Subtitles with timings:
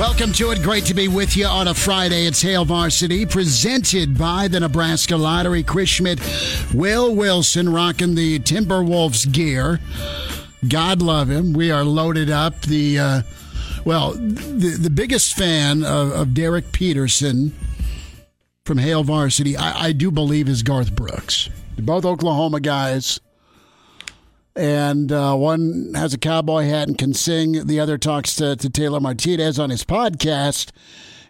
[0.00, 0.62] Welcome to it.
[0.62, 2.24] Great to be with you on a Friday.
[2.24, 5.62] It's Hail Varsity, presented by the Nebraska Lottery.
[5.62, 6.18] Chris Schmidt,
[6.72, 9.78] Will Wilson rocking the Timberwolves gear.
[10.66, 11.52] God love him.
[11.52, 12.62] We are loaded up.
[12.62, 13.22] The uh,
[13.84, 17.54] well, the the biggest fan of, of Derek Peterson
[18.64, 21.50] from Hail Varsity, I, I do believe, is Garth Brooks.
[21.78, 23.20] Both Oklahoma guys
[24.56, 27.66] and uh, one has a cowboy hat and can sing.
[27.66, 30.70] The other talks to, to Taylor Martinez on his podcast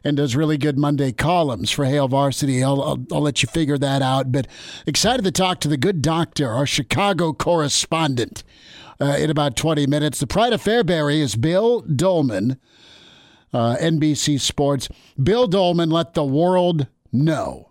[0.02, 2.64] and does really good Monday columns for Hail Varsity.
[2.64, 4.32] I'll, I'll, I'll, let you figure that out.
[4.32, 4.46] But
[4.86, 8.42] excited to talk to the good doctor, our Chicago correspondent,
[9.00, 10.20] uh, in about 20 minutes.
[10.20, 12.58] The pride of Fairbury is Bill Dolman,
[13.52, 14.88] uh, NBC Sports.
[15.22, 17.68] Bill Dolman, let the world know.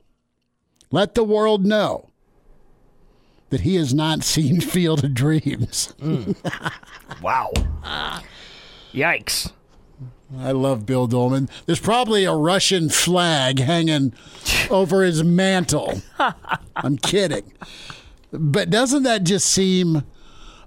[0.92, 2.08] Let the world know
[3.50, 5.94] that he has not seen Field of Dreams.
[6.00, 6.36] Mm.
[7.22, 7.52] wow.
[8.94, 9.52] Yikes.
[10.38, 11.50] I love Bill Dolman.
[11.66, 14.14] There's probably a Russian flag hanging
[14.70, 16.02] over his mantle.
[16.75, 17.52] I'm kidding.
[18.31, 20.03] But doesn't that just seem,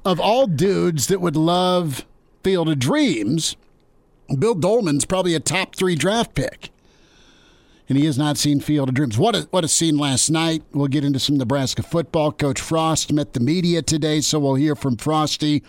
[0.05, 2.05] of all dudes that would love
[2.42, 3.55] Field of Dreams,
[4.37, 6.71] Bill Dolman's probably a top three draft pick
[7.92, 9.19] and he has not seen Field of Dreams.
[9.19, 10.63] What a, what a scene last night.
[10.73, 12.33] We'll get into some Nebraska football.
[12.33, 15.63] Coach Frost met the media today, so we'll hear from Frosty.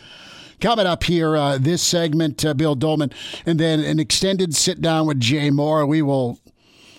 [0.61, 3.11] Coming up here, uh, this segment, uh, Bill Dolman,
[3.45, 5.85] and then an extended sit down with Jay Moore.
[5.85, 6.39] We will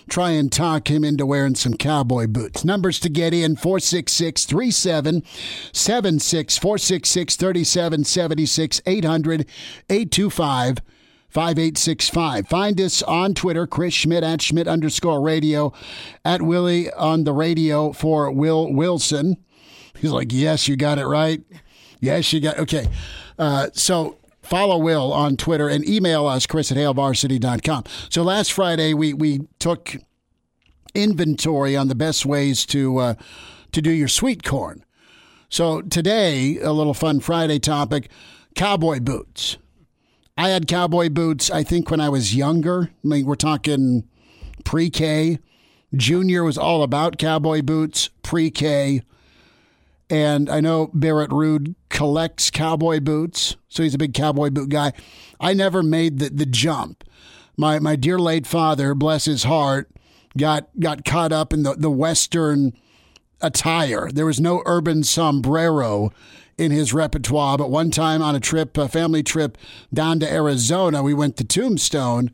[0.07, 2.63] try and talk him into wearing some cowboy boots.
[2.63, 9.47] Numbers to get in 466 3776 466 3776 800
[9.89, 10.77] 825
[11.35, 12.47] 5865.
[12.47, 15.73] Find us on Twitter, Chris Schmidt at Schmidt underscore radio,
[16.23, 19.35] at Willie on the radio for Will Wilson.
[19.99, 21.41] He's like, yes, you got it right.
[21.99, 22.87] Yes, you got Okay.
[23.37, 27.83] Uh, so follow Will on Twitter and email us, Chris at HailVarsity.com.
[28.07, 29.97] So last Friday, we, we took
[30.93, 33.13] inventory on the best ways to, uh,
[33.73, 34.85] to do your sweet corn.
[35.49, 38.09] So today, a little fun Friday topic
[38.55, 39.57] cowboy boots.
[40.37, 42.91] I had cowboy boots, I think, when I was younger.
[43.03, 44.07] I mean, we're talking
[44.65, 45.39] pre K.
[45.95, 49.01] Junior was all about cowboy boots, pre K.
[50.09, 54.91] And I know Barrett Ruud collects cowboy boots, so he's a big cowboy boot guy.
[55.39, 57.03] I never made the, the jump.
[57.57, 59.89] My my dear late father, bless his heart,
[60.37, 62.73] got got caught up in the, the Western
[63.41, 64.09] attire.
[64.11, 66.11] There was no urban sombrero
[66.57, 67.57] in his repertoire.
[67.57, 69.57] But one time on a trip, a family trip
[69.93, 72.31] down to Arizona, we went to Tombstone,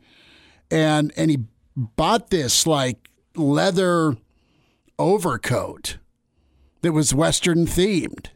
[0.70, 1.44] and and he
[1.76, 4.16] bought this like leather
[4.98, 5.98] overcoat
[6.82, 8.28] that was Western themed.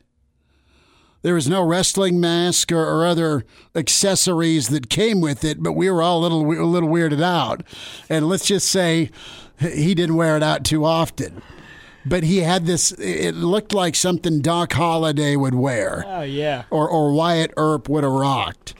[1.22, 5.90] There was no wrestling mask or, or, other accessories that came with it, but we
[5.90, 7.64] were all a little a little weirded out.
[8.08, 9.10] And let's just say
[9.58, 11.42] he didn't wear it out too often
[12.08, 12.92] but he had this.
[12.92, 16.04] It looked like something Doc Holliday would wear.
[16.06, 18.74] Oh yeah, or or Wyatt Earp would have rocked.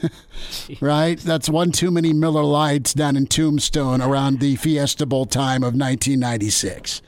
[0.80, 1.18] right?
[1.18, 5.74] That's one too many Miller Lites down in Tombstone around the Fiesta Bowl time of
[5.74, 7.02] 1996.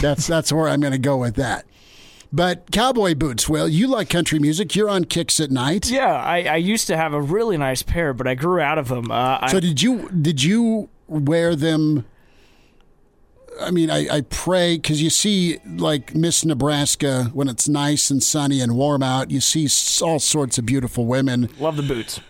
[0.00, 1.66] That's that's where I'm going to go with that.
[2.32, 4.76] But cowboy boots, Will, you like country music.
[4.76, 5.90] You're on kicks at night.
[5.90, 8.86] Yeah, I, I used to have a really nice pair, but I grew out of
[8.88, 9.10] them.
[9.10, 10.08] Uh, so did you?
[10.10, 12.04] Did you wear them
[13.58, 18.22] I mean, I, I pray because you see, like Miss Nebraska, when it's nice and
[18.22, 19.68] sunny and warm out, you see
[20.04, 21.48] all sorts of beautiful women.
[21.58, 22.20] Love the boots.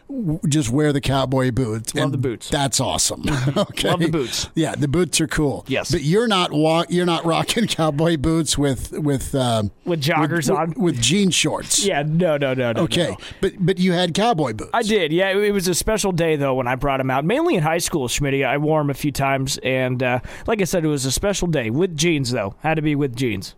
[0.48, 1.94] Just wear the cowboy boots.
[1.94, 2.48] Love the boots.
[2.48, 3.22] That's awesome.
[3.56, 3.90] okay.
[3.90, 4.48] Love the boots.
[4.54, 5.64] Yeah, the boots are cool.
[5.68, 5.90] Yes.
[5.92, 6.86] But you're not walk.
[6.90, 11.30] You're not rocking cowboy boots with with um, with joggers with, on with, with, jean
[11.30, 11.84] shorts.
[11.84, 12.02] Yeah.
[12.02, 12.36] No.
[12.36, 12.54] No.
[12.54, 12.72] No.
[12.72, 12.82] No.
[12.82, 13.10] Okay.
[13.10, 13.16] No.
[13.40, 14.70] But but you had cowboy boots.
[14.74, 15.12] I did.
[15.12, 15.30] Yeah.
[15.30, 17.24] It was a special day though when I brought them out.
[17.24, 18.30] Mainly in high school, Schmidt.
[18.44, 21.48] I wore them a few times, and uh, like I said, it was a special
[21.48, 22.54] day with jeans though.
[22.60, 23.54] Had to be with jeans.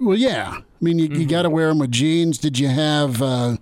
[0.00, 0.50] Well, yeah.
[0.58, 2.38] I mean, you, you got to wear them with jeans.
[2.38, 3.56] Did you have, uh,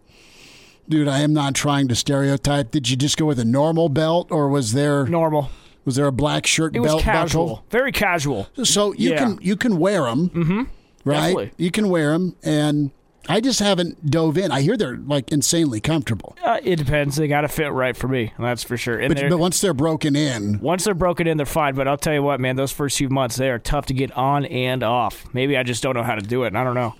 [0.88, 1.08] dude?
[1.08, 2.70] I am not trying to stereotype.
[2.70, 5.50] Did you just go with a normal belt, or was there Normal.
[5.84, 7.46] was there a black shirt It was belt casual.
[7.46, 7.64] buckle?
[7.70, 8.48] Very casual.
[8.62, 9.18] So you Yeah.
[9.18, 10.62] can you can wear them, mm-hmm.
[11.04, 11.16] right?
[11.34, 11.50] Definitely.
[11.58, 12.90] You can wear them, and
[13.28, 14.50] I just haven't dove in.
[14.50, 17.16] I hear they're like insanely comfortable, Uh, it depends.
[17.16, 18.32] They got to fit right for me.
[18.38, 19.06] That's for sure.
[19.08, 21.74] But, but once they're broken in, once they're broken in, they're fine.
[21.74, 24.10] But I'll tell you what, man, those first few months they are tough to get
[24.12, 25.26] on and off.
[25.34, 26.56] Maybe I just don't know how to do it.
[26.56, 26.94] I don't know.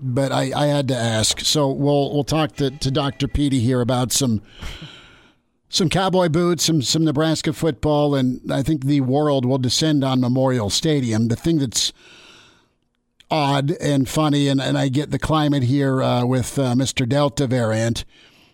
[0.00, 1.40] but I, I had to ask.
[1.40, 3.28] So we'll we'll talk to, to Dr.
[3.28, 4.40] Petey here about some
[5.68, 10.20] some cowboy boots, some some Nebraska football, and I think the world will descend on
[10.20, 11.28] Memorial Stadium.
[11.28, 11.92] The thing that's
[13.30, 17.08] odd and funny, and, and I get the climate here uh, with uh, Mr.
[17.08, 18.04] Delta variant,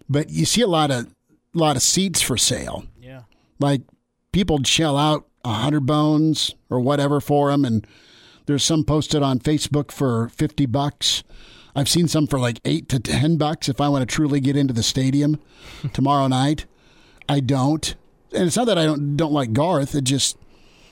[0.08, 1.14] but you see a lot of
[1.52, 2.84] lot of seats for sale.
[3.00, 3.22] Yeah.
[3.58, 3.82] Like
[4.32, 7.86] people shell out a hundred bones or whatever for them, and
[8.46, 11.22] there's some posted on Facebook for fifty bucks.
[11.74, 14.56] I've seen some for like eight to ten bucks if I want to truly get
[14.56, 15.38] into the stadium
[15.92, 16.66] tomorrow night.
[17.28, 17.94] I don't,
[18.32, 19.94] and it's not that I don't don't like Garth.
[19.94, 20.36] It just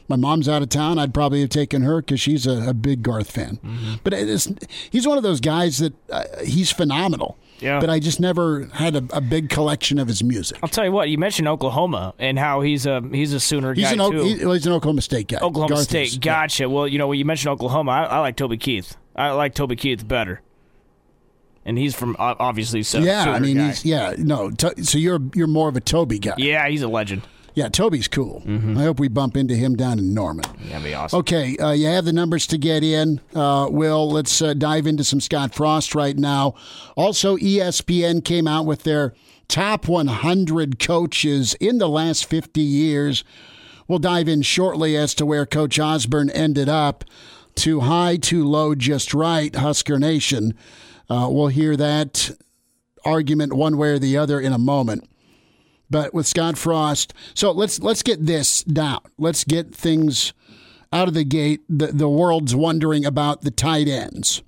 [0.08, 0.98] my mom's out of town.
[0.98, 3.58] I'd probably have taken her because she's a, a big Garth fan.
[4.04, 4.52] But it is,
[4.90, 7.36] he's one of those guys that uh, he's phenomenal.
[7.60, 7.80] Yeah.
[7.80, 10.58] But I just never had a, a big collection of his music.
[10.62, 11.08] I'll tell you what.
[11.08, 14.22] You mentioned Oklahoma and how he's a he's a Sooner He's guy an, O- too.
[14.22, 15.38] he- well, he's an Oklahoma State guy.
[15.38, 16.06] Oklahoma Garth State.
[16.06, 16.20] is, yeah.
[16.20, 16.68] Gotcha.
[16.68, 18.96] Well, you know, when you mentioned Oklahoma, I, I like Toby Keith.
[19.16, 20.40] I like Toby Keith better.
[21.64, 23.00] And he's from obviously so.
[23.00, 24.50] Yeah, Sooner I mean, yeah, no.
[24.52, 26.34] To, so you're you're more of a Toby guy.
[26.38, 27.22] yeah, he's a legend.
[27.58, 28.44] Yeah, Toby's cool.
[28.46, 28.78] Mm-hmm.
[28.78, 30.44] I hope we bump into him down in Norman.
[30.68, 31.18] That'd be awesome.
[31.18, 33.20] Okay, uh, you have the numbers to get in.
[33.34, 36.54] Uh, Will, let's uh, dive into some Scott Frost right now.
[36.96, 39.12] Also, ESPN came out with their
[39.48, 43.24] top 100 coaches in the last 50 years.
[43.88, 47.04] We'll dive in shortly as to where Coach Osborne ended up.
[47.56, 50.54] Too high, too low, just right, Husker Nation.
[51.10, 52.30] Uh, we'll hear that
[53.04, 55.08] argument one way or the other in a moment
[55.90, 57.14] but with Scott Frost.
[57.34, 59.00] So let's let's get this down.
[59.18, 60.32] Let's get things
[60.92, 61.60] out of the gate.
[61.68, 64.42] The the world's wondering about the tight ends.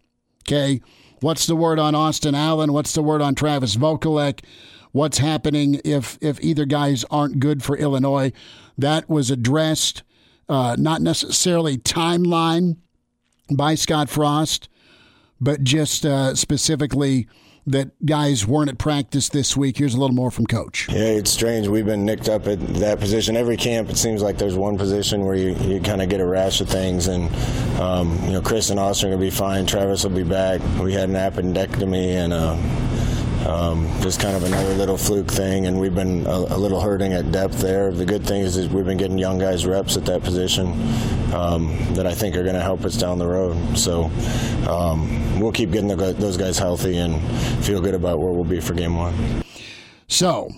[0.47, 0.81] Okay,
[1.21, 2.73] what's the word on Austin Allen?
[2.73, 4.45] What's the word on Travis Vokolek?
[4.93, 8.33] What's happening if if either guys aren't good for Illinois?
[8.77, 10.03] That was addressed,
[10.49, 12.77] uh, not necessarily timeline
[13.53, 14.69] by Scott Frost,
[15.41, 17.29] but just uh, specifically
[17.71, 19.79] that guys weren't at practice this week.
[19.79, 20.89] Here's a little more from Coach.
[20.89, 21.69] Yeah, it's strange.
[21.69, 23.37] We've been nicked up at that position.
[23.37, 26.27] Every camp, it seems like there's one position where you, you kind of get a
[26.27, 27.07] rash of things.
[27.07, 27.31] And,
[27.81, 29.67] um, you know, Chris and Austin are to be fine.
[29.67, 30.61] Travis will be back.
[30.81, 32.57] We had an appendectomy and uh,
[33.47, 35.67] um, just kind of another little fluke thing.
[35.67, 37.93] And we've been a, a little hurting at depth there.
[37.93, 40.69] The good thing is, is we've been getting young guys reps at that position
[41.33, 43.79] um, that I think are going to help us down the road.
[43.79, 44.11] So
[44.69, 47.21] um, we'll keep getting the, those guys healthy and
[47.65, 49.15] feel good about where we'll be for game one.
[50.09, 50.51] So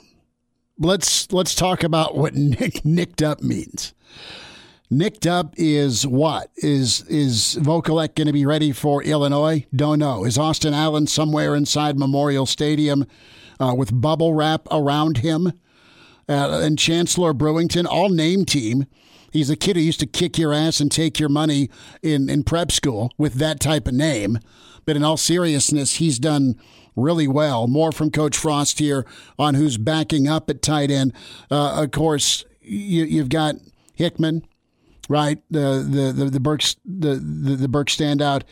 [0.78, 3.94] let's let's talk about what nick, nicked up means.
[4.92, 6.50] Nicked up is what?
[6.54, 9.64] Is is Vokolek going to be ready for Illinois?
[9.74, 10.26] Don't know.
[10.26, 13.06] Is Austin Allen somewhere inside Memorial Stadium
[13.58, 15.46] uh, with bubble wrap around him?
[16.28, 18.84] Uh, and Chancellor Brewington, all name team.
[19.32, 21.70] He's a kid who used to kick your ass and take your money
[22.02, 24.40] in, in prep school with that type of name.
[24.84, 26.60] But in all seriousness, he's done
[26.94, 27.66] really well.
[27.66, 29.06] More from Coach Frost here
[29.38, 31.14] on who's backing up at tight end.
[31.50, 33.54] Uh, of course, you, you've got
[33.94, 34.46] Hickman,
[35.12, 35.38] right?
[35.50, 38.42] The the the, the Burks the, the the Burke standout,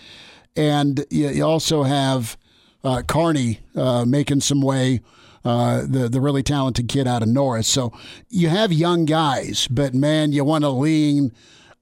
[0.55, 2.37] and you, you also have
[2.85, 5.01] uh, Carnie uh, making some way.
[5.43, 7.67] Uh, the the really talented kid out of Norris.
[7.67, 7.95] So
[8.29, 11.33] you have young guys, but man, you want to lean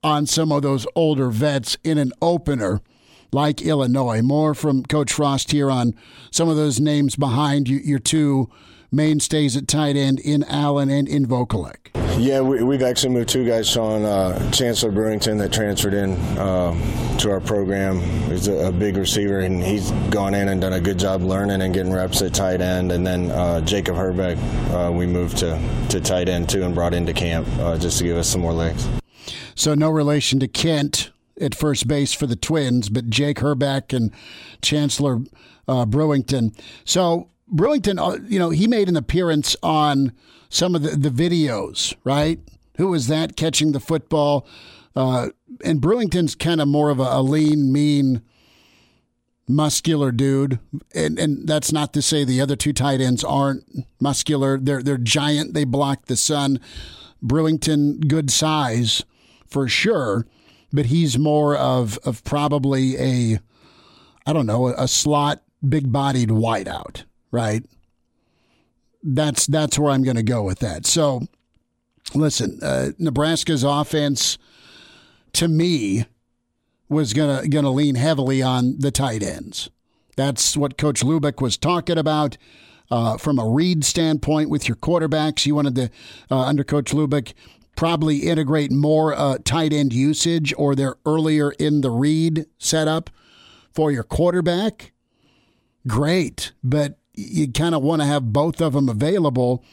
[0.05, 2.81] on some of those older vets in an opener
[3.33, 4.23] like Illinois.
[4.23, 5.97] More from Coach Frost here on
[6.31, 8.49] some of those names behind you, your two
[8.91, 11.91] mainstays at tight end in Allen and in Vokolek.
[12.19, 17.19] Yeah, we, we've actually moved two guys, Sean uh, Chancellor Brewington, that transferred in uh,
[17.19, 18.01] to our program.
[18.29, 21.63] He's a, a big receiver, and he's gone in and done a good job learning
[21.63, 22.91] and getting reps at tight end.
[22.91, 24.37] And then uh, Jacob Herbeck,
[24.73, 28.05] uh, we moved to, to tight end too and brought into camp uh, just to
[28.05, 28.89] give us some more legs.
[29.55, 34.13] So no relation to Kent at first base for the Twins, but Jake Herbeck and
[34.61, 35.21] Chancellor
[35.69, 36.53] uh, Brewington.
[36.85, 40.13] So Brewington, uh, you know, he made an appearance on
[40.49, 42.41] some of the, the videos, right?
[42.77, 44.47] Who was that catching the football?
[44.95, 45.29] Uh,
[45.65, 48.23] and Brewington's kind of more of a, a lean, mean,
[49.49, 50.59] muscular dude,
[50.95, 53.65] and and that's not to say the other two tight ends aren't
[54.01, 54.59] muscular.
[54.59, 55.55] They're they're giant.
[55.55, 56.61] They block the sun.
[57.25, 59.03] Brewington, good size
[59.47, 60.27] for sure,
[60.73, 63.39] but he's more of of probably a
[64.27, 67.65] I don't know a slot big bodied wideout, right?
[69.03, 70.87] That's that's where I'm going to go with that.
[70.87, 71.23] So,
[72.15, 74.39] listen, uh, Nebraska's offense
[75.35, 76.07] to me
[76.89, 79.71] was gonna gonna lean heavily on the tight ends.
[80.17, 82.37] That's what Coach Lubick was talking about.
[82.91, 85.91] Uh, from a read standpoint with your quarterbacks, you wanted to,
[86.31, 87.35] uh, under Coach Lubick,
[87.77, 93.11] probably integrate more uh, tight end usage or they're earlier in the read setup
[93.71, 94.93] for your quarterback.
[95.87, 99.65] Great, but you kind of want to have both of them available.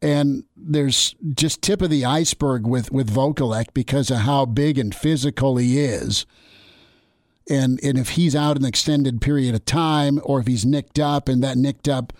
[0.00, 4.94] And there's just tip of the iceberg with with Vokolek because of how big and
[4.94, 6.26] physical he is.
[7.48, 11.28] And and if he's out an extended period of time or if he's nicked up
[11.28, 12.12] and that nicked up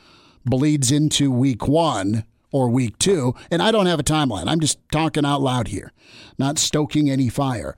[0.45, 4.79] bleeds into week one or week two and i don't have a timeline i'm just
[4.93, 5.91] talking out loud here
[6.39, 7.77] not stoking any fire.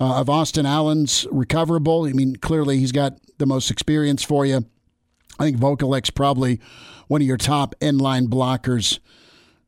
[0.00, 4.64] Uh, of austin allen's recoverable i mean clearly he's got the most experience for you
[5.38, 6.60] i think vokolek's probably
[7.08, 8.98] one of your top end line blockers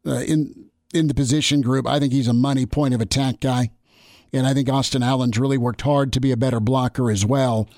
[0.06, 3.70] uh, in in the position group i think he's a money point of attack guy
[4.32, 7.68] and I think Austin Allen's really worked hard to be a better blocker as well.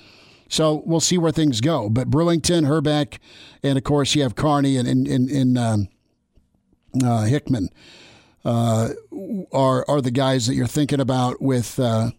[0.49, 1.89] So we'll see where things go.
[1.89, 3.19] But Brewington, Herbeck,
[3.63, 5.87] and of course you have Carnie and um,
[7.01, 7.69] uh, Hickman
[8.43, 8.89] uh,
[9.53, 12.11] are are the guys that you're thinking about with uh,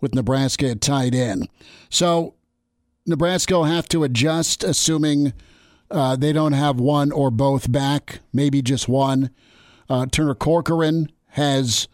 [0.00, 1.48] with Nebraska at tight end.
[1.90, 2.35] So
[3.06, 5.32] Nebraska will have to adjust, assuming
[5.90, 9.30] uh, they don't have one or both back, maybe just one.
[9.88, 11.86] Uh, Turner Corcoran has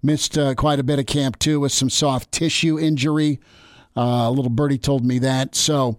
[0.00, 3.40] Missed uh, quite a bit of camp too with some soft tissue injury.
[3.96, 5.56] Uh, a little birdie told me that.
[5.56, 5.98] So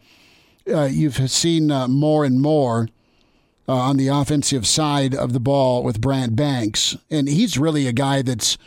[0.71, 2.88] uh, you've seen uh, more and more
[3.67, 8.23] on the offensive side of the ball with Brant Banks, and he's really a guy
[8.23, 8.57] that's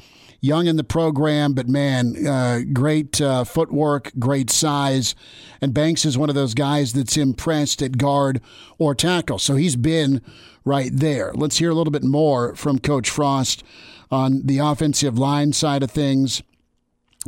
[0.42, 5.14] young in the program, but man, uh, great footwork, great size,
[5.62, 8.42] and Banks is one of those guys that's impressed at guard
[8.78, 9.38] or tackle.
[9.38, 10.20] So he's been
[10.64, 11.32] right there.
[11.34, 13.62] Let's hear a little bit more from Coach Frost
[14.10, 16.42] on the offensive line side of things,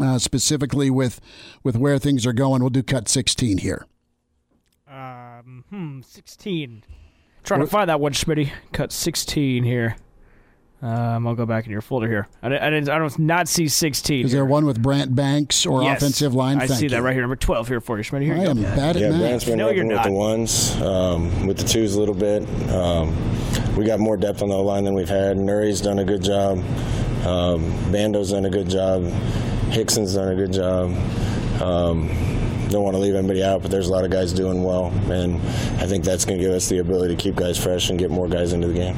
[0.00, 1.21] uh, specifically with
[1.62, 2.61] with where things are going.
[2.61, 3.87] We'll do cut 16 here.
[4.88, 6.85] Um, hmm, 16.
[7.42, 8.50] Trying to find that one, Schmitty.
[8.73, 9.97] Cut 16 here.
[10.84, 12.28] Um, I'll go back in your folder here.
[12.42, 14.26] I, I, didn't, I don't not see 16.
[14.26, 14.40] Is here.
[14.40, 16.58] there one with Brant Banks or yes, offensive line?
[16.58, 16.90] I Thank see you.
[16.90, 18.24] that right here, number 12 here for you, Schmitty.
[18.24, 18.62] Here I you am go.
[18.76, 19.20] bad at yeah, math.
[19.20, 20.04] Brant's been No, working you're with not.
[20.04, 22.46] the ones, um, with the twos a little bit.
[22.70, 23.16] Um,
[23.76, 25.38] we got more depth on the line than we've had.
[25.38, 26.58] Nuri's done a good job.
[27.26, 29.04] Um, Bando's done a good job.
[29.70, 30.90] Hickson's done a good job.
[31.62, 32.08] Um,
[32.68, 35.36] don't want to leave anybody out, but there's a lot of guys doing well, and
[35.80, 38.10] I think that's going to give us the ability to keep guys fresh and get
[38.10, 38.96] more guys into the game.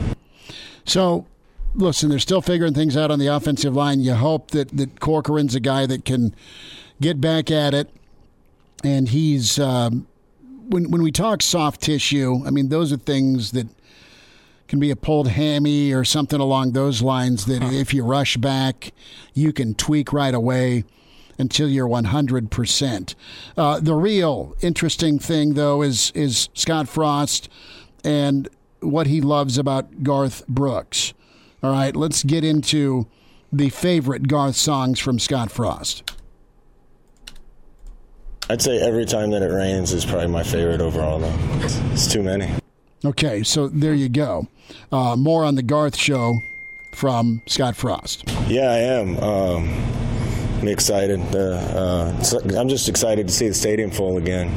[0.84, 1.26] So,
[1.76, 4.00] listen, they're still figuring things out on the offensive line.
[4.00, 6.34] You hope that, that Corcoran's a guy that can
[7.00, 7.90] get back at it.
[8.82, 10.06] And he's, um,
[10.68, 13.68] when, when we talk soft tissue, I mean, those are things that
[14.68, 18.92] can be a pulled hammy or something along those lines that if you rush back,
[19.32, 20.84] you can tweak right away
[21.38, 23.14] until you're 100%.
[23.56, 27.48] Uh, the real interesting thing, though, is, is Scott Frost
[28.02, 28.48] and
[28.80, 31.12] what he loves about Garth Brooks.
[31.62, 33.06] All right, let's get into
[33.52, 36.12] the favorite Garth songs from Scott Frost.
[38.48, 41.34] I'd say every time that it rains is probably my favorite overall, though.
[41.92, 42.48] It's too many.
[43.04, 44.46] Okay, so there you go.
[44.92, 46.38] Uh, more on the Garth show
[46.94, 48.24] from Scott Frost.
[48.46, 49.18] Yeah, I am.
[49.18, 49.68] Um,
[50.60, 51.20] I'm excited.
[51.34, 51.54] Uh,
[52.18, 54.48] uh, I'm just excited to see the stadium full again.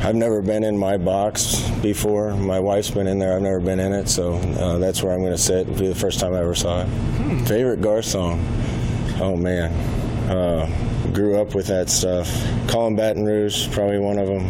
[0.00, 2.34] I've never been in my box before.
[2.34, 3.36] My wife's been in there.
[3.36, 5.68] I've never been in it, so uh, that's where I'm going to sit.
[5.68, 7.46] It'll be the first time I ever saw it.
[7.46, 8.38] Favorite Garth song?
[9.20, 9.72] Oh man,
[10.30, 12.28] uh, grew up with that stuff.
[12.68, 14.48] Calling Baton Rouge, probably one of them.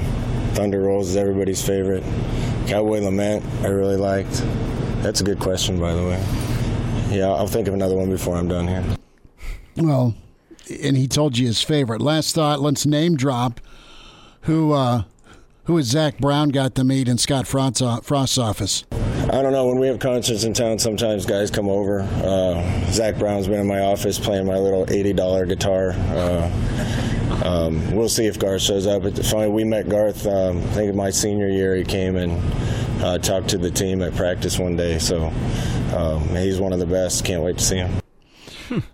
[0.54, 2.04] Thunder Rolls is everybody's favorite.
[2.66, 4.42] Cowboy Lament, I really liked.
[5.02, 6.22] That's a good question, by the way.
[7.10, 8.84] Yeah, I'll think of another one before I'm done here.
[9.76, 10.14] Well,
[10.82, 12.02] and he told you his favorite.
[12.02, 13.60] Last thought, let's name drop
[14.42, 15.04] who uh,
[15.68, 18.87] who is Zac Brown got to meet in Scott Frost's, uh, Frost's office.
[18.90, 19.66] I don't know.
[19.66, 22.00] When we have concerts in town, sometimes guys come over.
[22.00, 25.90] Uh, Zac Brown's been in my office playing my little $80 guitar.
[25.92, 29.04] Uh, um, we'll see if Garth shows up.
[29.04, 32.40] It's funny, we met Garth, um, I think in my senior year, he came and
[33.04, 34.98] uh, talked to the team at practice one day.
[34.98, 35.26] So
[35.94, 37.26] um, he's one of the best.
[37.26, 38.00] Can't wait to see him.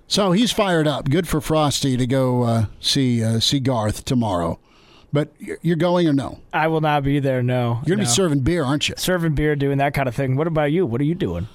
[0.09, 1.09] So he's fired up.
[1.09, 4.61] Good for Frosty to go uh, see uh, see Garth tomorrow.
[5.15, 6.41] But you're going or no?
[6.53, 7.81] I will not be there, no.
[7.87, 8.11] You're going to no.
[8.11, 8.97] be serving beer, aren't you?
[8.99, 10.35] Serving beer, doing that kind of thing.
[10.35, 10.85] What about you?
[10.87, 11.47] What are you doing?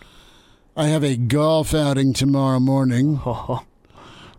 [0.78, 3.20] I have a golf outing tomorrow morning.
[3.26, 3.66] Oh,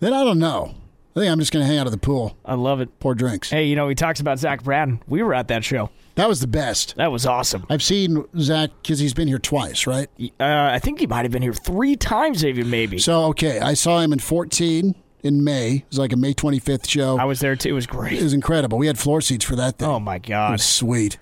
[0.00, 0.74] Then I don't know.
[1.14, 2.98] I think I'm just going to hang out at the pool, I love it.
[2.98, 3.50] pour drinks.
[3.50, 5.02] Hey, you know, he talks about Zac Brown.
[5.06, 5.90] We were at that show.
[6.14, 6.96] That was the best.
[6.96, 7.66] That was awesome.
[7.68, 10.08] I've seen Zac because he's been here twice, right?
[10.18, 12.98] Uh, I think he might have been here three times, even maybe.
[12.98, 15.76] So okay, I saw him in 14 in May.
[15.76, 17.18] It was like a May 25th show.
[17.18, 17.68] I was there too.
[17.68, 18.14] It was great.
[18.14, 18.78] it was incredible.
[18.78, 19.88] We had floor seats for that thing.
[19.88, 20.52] Oh my It god!
[20.52, 21.18] was sweet.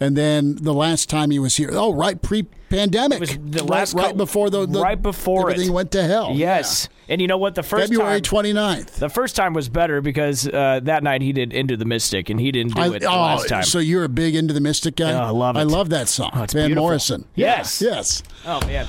[0.00, 3.70] And then the last time he was here, oh, right pre-pandemic, It was the right,
[3.70, 5.74] last right cou- before the, the right before everything it.
[5.74, 6.32] went to hell.
[6.34, 7.54] Yes, and you know what?
[7.56, 8.90] The first February time, 29th.
[8.98, 12.38] the first time was better because uh, that night he did Into the Mystic, and
[12.38, 13.64] he didn't do it the oh, last time.
[13.64, 15.10] so you're a big into the Mystic guy?
[15.10, 15.60] Yeah, I love it.
[15.60, 16.30] I love that song.
[16.34, 16.84] Oh, it's Van beautiful.
[16.84, 17.24] Morrison.
[17.34, 17.82] Yes.
[17.82, 18.22] Yes.
[18.46, 18.86] oh man,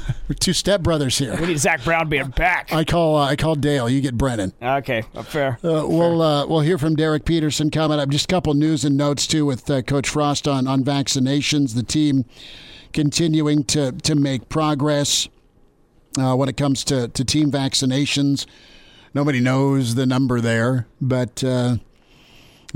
[0.28, 1.36] We're two stepbrothers here.
[1.40, 2.72] we need Zac Brown being back.
[2.72, 3.88] I call uh, I call Dale.
[3.88, 4.52] You get Brennan.
[4.60, 5.58] okay, uh, fair.
[5.62, 8.08] Uh, we'll uh, we'll hear from Derek Peterson coming up.
[8.08, 11.74] Just a couple news and notes too with uh, Coach Frost on on vaccinations.
[11.74, 12.24] The team
[12.92, 15.28] continuing to to make progress
[16.18, 18.46] uh, when it comes to to team vaccinations.
[19.14, 21.42] Nobody knows the number there, but.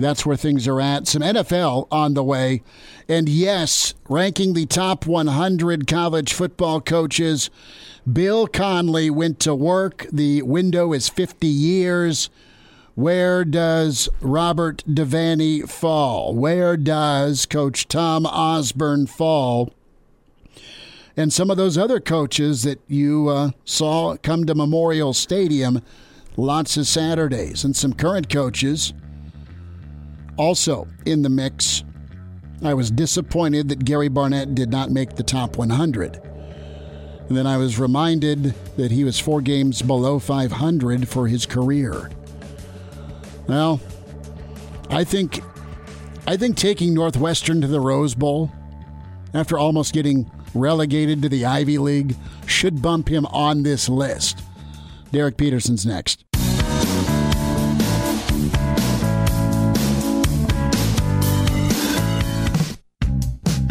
[0.00, 1.07] That's where things are at.
[1.07, 2.62] Some NFL on the way.
[3.09, 7.50] And yes, ranking the top 100 college football coaches,
[8.11, 10.07] Bill Connelly went to work.
[10.12, 12.30] The window is 50 years.
[12.95, 16.35] Where does Robert Devaney fall?
[16.35, 19.73] Where does Coach Tom Osborne fall?
[21.16, 25.83] And some of those other coaches that you uh, saw come to Memorial Stadium
[26.37, 28.92] lots of Saturdays, and some current coaches
[30.41, 31.85] also in the mix.
[32.65, 36.17] I was disappointed that Gary Barnett did not make the top 100.
[37.29, 42.11] And then I was reminded that he was four games below 500 for his career.
[43.49, 43.83] Well,
[44.89, 45.43] I think
[46.27, 48.51] I think taking Northwestern to the Rose Bowl
[49.35, 52.17] after almost getting relegated to the Ivy League
[52.47, 54.43] should bump him on this list.
[55.13, 56.25] Derek Peterson's next.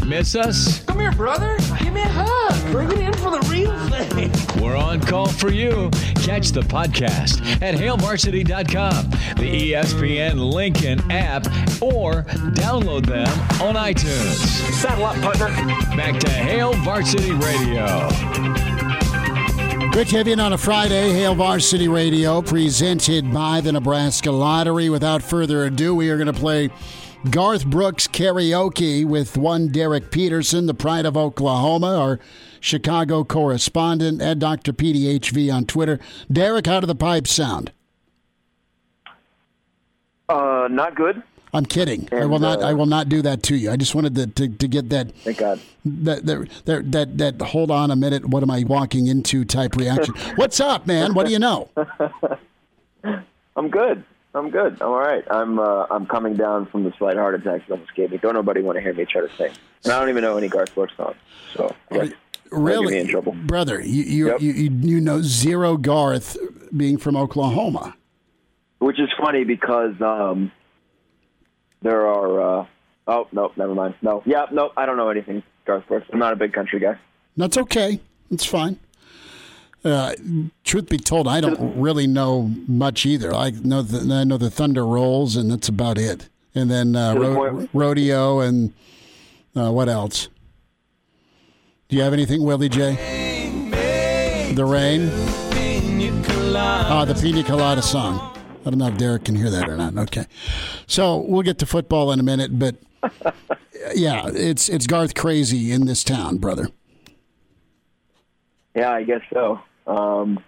[0.10, 0.84] Miss us?
[0.86, 1.56] Come here, brother.
[1.78, 2.72] Give me a hug.
[2.72, 4.32] Bring it in for the real thing.
[4.60, 5.92] We're on call for you.
[6.16, 11.46] Catch the podcast at hailvarsity.com, the ESPN Lincoln app,
[11.80, 13.28] or download them
[13.62, 14.34] on iTunes.
[14.74, 15.50] Saddle up, partner.
[15.96, 18.10] Back to Hail Varsity Radio.
[19.92, 21.14] Great to you on a Friday.
[21.14, 24.90] Hail Varsity Radio, presented by the Nebraska Lottery.
[24.90, 26.72] Without further ado, we are going to play
[27.30, 32.20] Garth Brooks karaoke with one Derek Peterson, the pride of Oklahoma, our
[32.62, 34.72] Chicago correspondent, at Dr.
[34.72, 36.00] PDHV on Twitter.
[36.32, 37.72] Derek, how do the pipes sound?
[40.30, 41.22] Uh, not good.
[41.54, 42.08] I'm kidding.
[42.12, 42.62] I will not.
[42.62, 43.72] uh, I will not do that to you.
[43.72, 45.60] I just wanted to, to, to get that Thank God.
[45.84, 48.26] that, that that that that hold on a minute.
[48.28, 49.44] What am I walking into?
[49.44, 50.14] Type reaction.
[50.36, 51.16] What's up, man?
[51.16, 51.68] What do you know?
[53.56, 54.04] I'm good.
[54.36, 54.74] I'm good.
[54.82, 55.24] I'm all right.
[55.32, 58.18] I'm uh, I'm coming down from the slight heart attack that almost gave me.
[58.18, 59.52] Don't nobody want to hear me try to sing,
[59.84, 61.16] and I don't even know any Garth Brooks songs.
[61.56, 62.10] So yeah,
[62.52, 63.32] Really, in trouble.
[63.34, 63.82] brother?
[63.82, 64.42] You you, Yep.
[64.42, 66.38] you you know zero Garth
[66.76, 67.96] being from Oklahoma.
[68.78, 70.52] Which is funny because um,
[71.82, 72.62] there are.
[72.62, 72.66] Uh,
[73.08, 73.96] oh no, never mind.
[74.04, 76.06] No, yeah, no, I don't know anything Garth Brooks.
[76.14, 76.98] I'm not a big country guy.
[77.36, 78.00] That's okay.
[78.30, 78.80] It's fine.
[79.84, 80.14] Uh,
[80.64, 83.34] truth be told, I don't really know much either.
[83.34, 86.28] I know the, I know the Thunder Rolls, and that's about it.
[86.54, 88.74] And then uh, ro- rodeo, and
[89.56, 90.28] uh, what else?
[91.88, 94.52] Do you have anything, Willie J?
[94.54, 95.10] The rain.
[96.56, 98.20] Ah, the Pina Colada song.
[98.66, 99.98] I don't know if Derek can hear that or not.
[99.98, 100.26] Okay,
[100.88, 102.76] so we'll get to football in a minute, but
[103.96, 106.70] yeah, it's it's Garth crazy in this town, brother.
[108.80, 109.60] Yeah, I guess so.
[109.88, 110.40] Um,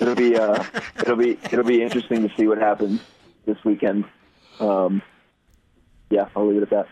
[0.00, 0.64] it'll be uh,
[1.00, 2.98] it'll be it'll be interesting to see what happens
[3.44, 4.06] this weekend.
[4.58, 5.02] Um,
[6.08, 6.88] yeah, I'll leave it at that.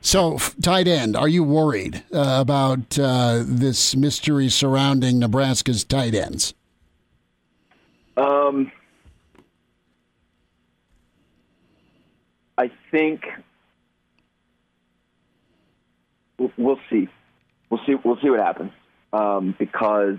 [0.00, 6.54] So, tight end, are you worried uh, about uh, this mystery surrounding Nebraska's tight ends?
[8.16, 8.72] Um,
[12.56, 13.26] I think
[16.38, 17.06] we'll, we'll see.
[17.68, 17.96] We'll see.
[18.02, 18.72] We'll see what happens.
[19.12, 20.16] Um, because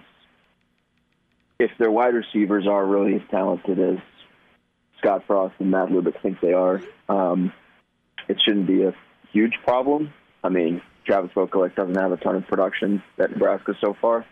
[1.59, 3.97] if their wide receivers are really as talented as
[4.99, 7.51] Scott Frost and Matt Lubick think they are, um,
[8.27, 8.93] it shouldn't be a
[9.31, 10.13] huge problem.
[10.43, 14.25] I mean, Travis Vokolek doesn't have a ton of production at Nebraska so far.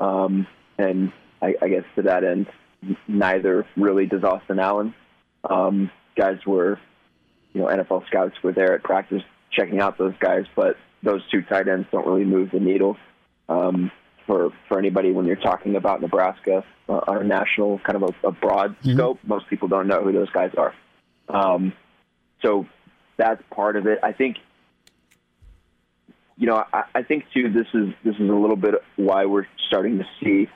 [0.00, 0.46] Um,
[0.78, 2.46] and I, I guess to that end,
[3.06, 4.94] neither really does Austin Allen.
[5.48, 6.78] Um, guys were,
[7.52, 11.42] you know, NFL scouts were there at practice checking out those guys, but those two
[11.42, 12.96] tight ends don't really move the needle.
[13.48, 13.90] Um,
[14.26, 18.28] for for anybody when you're talking about Nebraska uh, on a national kind of a,
[18.28, 19.18] a broad scope.
[19.24, 20.74] Most people don't know who those guys are.
[21.28, 21.72] Um,
[22.42, 22.66] so
[23.16, 23.98] that's part of it.
[24.02, 24.36] I think
[26.36, 27.50] you know, I, I think too.
[27.50, 30.48] This is this is a little bit why we're starting to see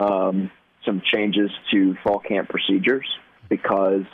[0.00, 0.50] um,
[0.86, 3.06] some changes to fall camp procedures
[3.48, 4.04] because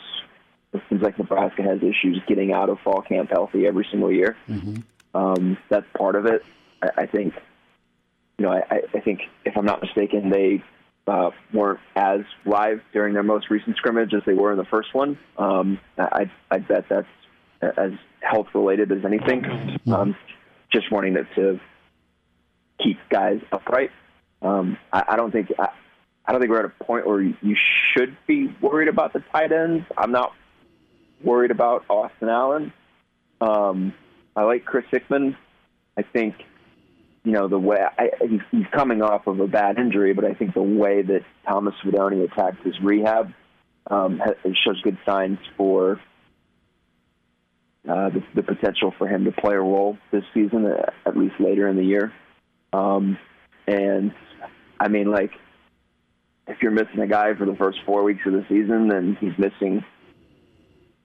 [0.73, 4.35] it seems like Nebraska has issues getting out of fall camp healthy every single year.
[5.13, 6.43] Um, that's part of it.
[6.81, 7.33] I, I think,
[8.39, 10.63] you know, I, I think if I'm not mistaken, they
[11.05, 14.93] uh, weren't as live during their most recent scrimmage as they were in the first
[14.93, 15.17] one.
[15.37, 17.07] Um, I, I bet that's
[17.61, 19.79] as health related as anything.
[19.91, 20.15] Um,
[20.71, 21.59] just wanting to, to
[22.81, 23.91] keep guys upright.
[24.41, 25.69] Um, I, I don't think I,
[26.25, 27.55] I don't think we're at a point where you
[27.93, 29.85] should be worried about the tight ends.
[29.97, 30.31] I'm not
[31.23, 32.71] worried about Austin Allen.
[33.41, 33.93] Um,
[34.35, 35.35] I like Chris Hickman.
[35.97, 36.35] I think
[37.23, 40.33] you know the way I, he's, he's coming off of a bad injury, but I
[40.33, 43.33] think the way that Thomas Fidone attacked his rehab
[43.87, 45.99] um, ha- shows good signs for
[47.87, 51.35] uh, the, the potential for him to play a role this season, uh, at least
[51.39, 52.13] later in the year.
[52.71, 53.17] Um,
[53.67, 54.13] and
[54.79, 55.31] I mean, like,
[56.47, 59.37] if you're missing a guy for the first four weeks of the season, then he's
[59.37, 59.83] missing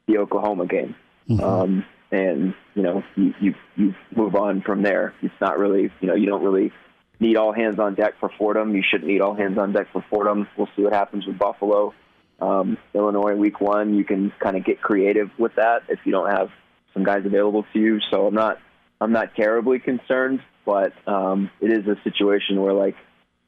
[0.06, 0.94] the Oklahoma game.
[1.42, 5.14] Um, and you know, you, you you move on from there.
[5.22, 6.72] It's not really, you know, you don't really
[7.20, 8.74] need all hands on deck for Fordham.
[8.74, 10.48] You shouldn't need all hands on deck for Fordham.
[10.56, 11.94] We'll see what happens with Buffalo.
[12.40, 16.30] Um, Illinois week one, you can kind of get creative with that if you don't
[16.30, 16.50] have
[16.92, 18.00] some guys available to you.
[18.10, 18.58] So I'm not
[19.00, 22.96] I'm not terribly concerned, but um, it is a situation where like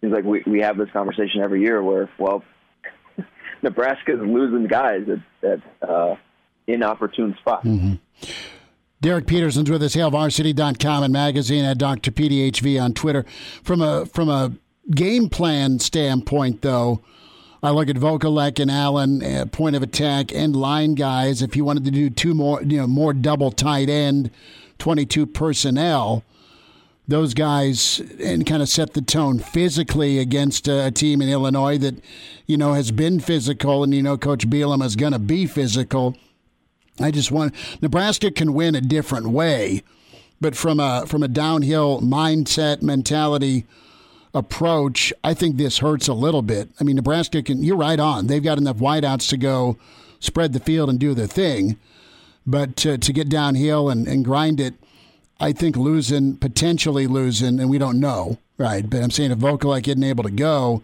[0.02, 2.44] it's like we we have this conversation every year where well
[3.62, 6.16] Nebraska's losing guys at, at uh,
[6.66, 7.66] inopportune spots.
[9.00, 12.10] Derek Peterson's with us, HailVarsity.com and magazine at Dr.
[12.10, 13.24] PDHV on Twitter.
[13.62, 14.52] From a from a
[14.90, 17.02] game plan standpoint, though,
[17.62, 21.42] I look at Vokolek and Allen, uh, point of attack and line guys.
[21.42, 24.30] If you wanted to do two more, you know, more double tight end,
[24.78, 26.24] twenty-two personnel,
[27.06, 31.94] those guys and kind of set the tone physically against a, team in Illinois that,
[32.46, 36.16] you know, has been physical, and you know, Coach Bielema is going to be physical.
[37.00, 39.82] I just want Nebraska can win a different way,
[40.40, 43.66] but from a from a downhill mindset mentality
[44.34, 46.68] approach, I think this hurts a little bit.
[46.80, 47.62] I mean, Nebraska can.
[47.62, 48.26] You're right on.
[48.26, 49.76] They've got enough wideouts to go
[50.20, 51.78] spread the field and do their thing,
[52.46, 54.74] but to, to get downhill and, and grind it,
[55.38, 58.88] I think losing potentially losing, and we don't know, right?
[58.88, 60.82] But I'm saying if Vokolek isn't able to go,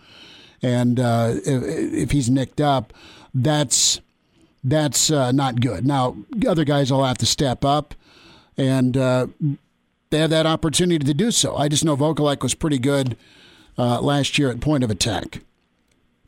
[0.63, 2.93] and uh, if, if he's nicked up,
[3.35, 4.01] that's
[4.65, 5.87] that's uh, not good.
[5.87, 7.95] Now, other guys will have to step up,
[8.57, 9.27] and uh,
[10.11, 11.57] they have that opportunity to do so.
[11.57, 13.17] I just know Vokolek was pretty good
[13.79, 15.41] uh, last year at point of attack.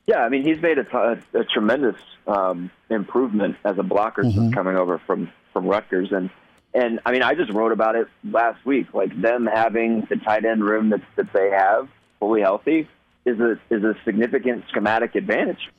[0.07, 4.55] Yeah, I mean he's made a, a, a tremendous um, improvement as a blocker since
[4.55, 6.29] coming over from from Rutgers, and
[6.75, 8.93] and I mean I just wrote about it last week.
[8.93, 11.89] Like them having the tight end room that that they have
[12.21, 12.87] fully healthy
[13.25, 15.71] is a is a significant schematic advantage.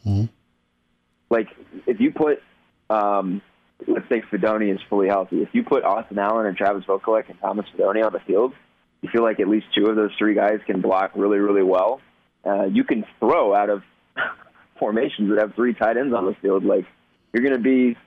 [1.29, 1.47] Like
[1.87, 2.41] if you put
[2.89, 3.41] um,
[3.87, 5.41] let's say Fidone is fully healthy.
[5.41, 8.53] If you put Austin Allen and Travis Vokolek and Thomas Fidone on the field,
[9.01, 12.01] you feel like at least two of those three guys can block really, really well.
[12.45, 13.83] Uh, you can throw out of
[14.79, 16.63] formations that have three tight ends on the field.
[16.63, 16.85] Like
[17.33, 17.97] you're going to be,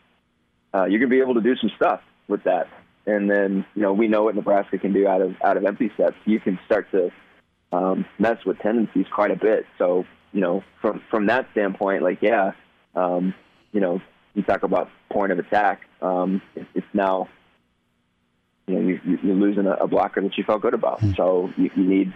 [0.75, 2.69] uh, you're going to be able to do some stuff with that.
[3.07, 5.91] And then you know we know what Nebraska can do out of out of empty
[5.97, 6.17] sets.
[6.27, 7.11] You can start to
[7.73, 9.65] um, mess with tendencies quite a bit.
[9.79, 12.53] So you know from from that standpoint, like yeah,
[12.95, 13.35] um,
[13.73, 14.01] you know
[14.35, 15.83] you talk about point of attack.
[16.03, 17.29] Um, it, it's now
[18.67, 21.01] you know you, you- you're losing a, a blocker that you felt good about.
[21.17, 22.13] So you, you need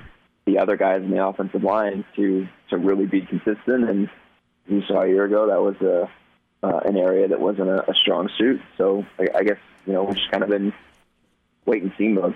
[0.47, 3.89] the other guys in the offensive line to to really be consistent.
[3.89, 4.09] And
[4.67, 6.11] you saw a year ago that was a
[6.67, 8.61] uh, an area that wasn't a, a strong suit.
[8.79, 10.73] So I, I guess you know we're just kind of in
[11.67, 12.35] wait and see mode.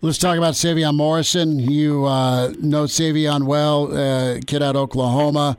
[0.00, 1.58] Let's talk about Sevion Morrison.
[1.58, 5.58] You uh, know Sevion well, uh, kid out of Oklahoma.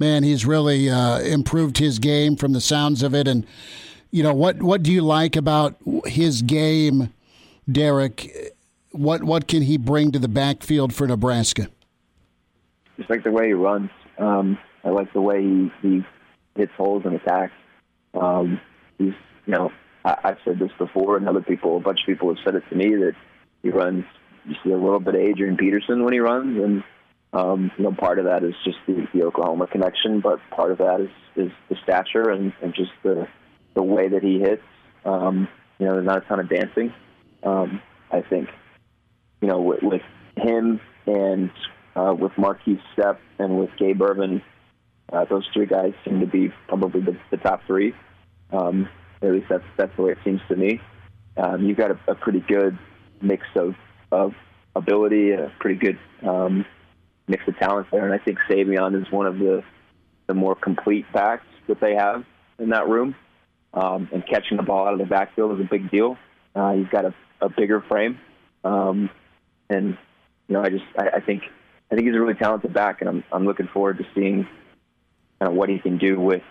[0.00, 3.28] Man, he's really uh, improved his game from the sounds of it.
[3.28, 3.46] And
[4.10, 4.60] you know what?
[4.60, 7.12] What do you like about his game,
[7.70, 8.56] Derek?
[8.90, 11.68] What what can he bring to the backfield for Nebraska?
[13.00, 13.90] just like the way he runs.
[14.18, 16.04] Um, I like the way he, he
[16.54, 17.54] hits holes and attacks.
[18.12, 18.60] Um,
[18.98, 19.14] he's,
[19.46, 19.72] you know,
[20.04, 22.64] I, I've said this before, and other people, a bunch of people have said it
[22.68, 23.14] to me that
[23.62, 24.04] he runs.
[24.44, 26.84] You see a little bit of Adrian Peterson when he runs, and
[27.32, 30.78] um, you know, part of that is just the, the Oklahoma connection, but part of
[30.78, 33.26] that is, is the stature and, and just the
[33.74, 34.62] the way that he hits.
[35.04, 35.46] Um,
[35.78, 36.92] you know, there's not a ton of dancing.
[37.44, 38.48] Um, I think
[39.40, 40.02] you know, with, with
[40.36, 41.50] him and
[41.96, 44.42] uh, with Markese Stepp and with Gabe Ervin.
[45.12, 47.94] Uh, those three guys seem to be probably the, the top three.
[48.52, 48.88] Um,
[49.22, 50.80] at least that's that's the way it seems to me.
[51.36, 52.78] Um, you've got a, a pretty good
[53.20, 53.74] mix of
[54.12, 54.34] of
[54.76, 56.64] ability, a pretty good um,
[57.30, 59.62] mix of talent there, and I think Sevion is one of the
[60.26, 62.24] the more complete backs that they have
[62.58, 63.14] in that room.
[63.72, 66.18] Um, and catching the ball out of the backfield is a big deal.
[66.56, 68.18] Uh, he's got a, a bigger frame,
[68.64, 69.10] um,
[69.68, 69.96] and
[70.48, 71.44] you know, I just I, I think
[71.90, 74.48] I think he's a really talented back, and I'm I'm looking forward to seeing
[75.38, 76.42] kind of what he can do with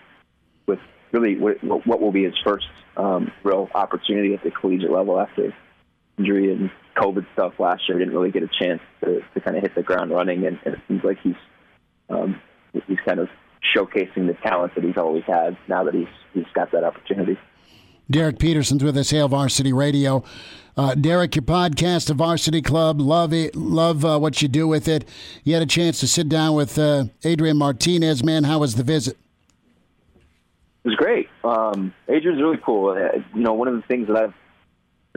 [0.66, 0.78] with
[1.12, 2.66] really what, what will be his first
[2.96, 5.54] um, real opportunity at the collegiate level after
[6.20, 7.98] injury and COVID stuff last year.
[7.98, 10.74] Didn't really get a chance to, to kind of hit the ground running, and, and
[10.74, 11.34] it seems like he's
[12.08, 12.40] um,
[12.86, 13.28] he's kind of
[13.74, 17.38] showcasing the talent that he's always had now that he's he's got that opportunity.
[18.10, 20.24] Derek Peterson's with us, Hail Varsity Radio.
[20.76, 24.88] Uh, Derek, your podcast, The Varsity Club, love it, love uh, what you do with
[24.88, 25.06] it.
[25.44, 28.24] You had a chance to sit down with uh, Adrian Martinez.
[28.24, 29.16] Man, how was the visit?
[30.84, 31.28] It was great.
[31.44, 32.90] Um, Adrian's really cool.
[32.90, 34.34] Uh, you know, one of the things that I've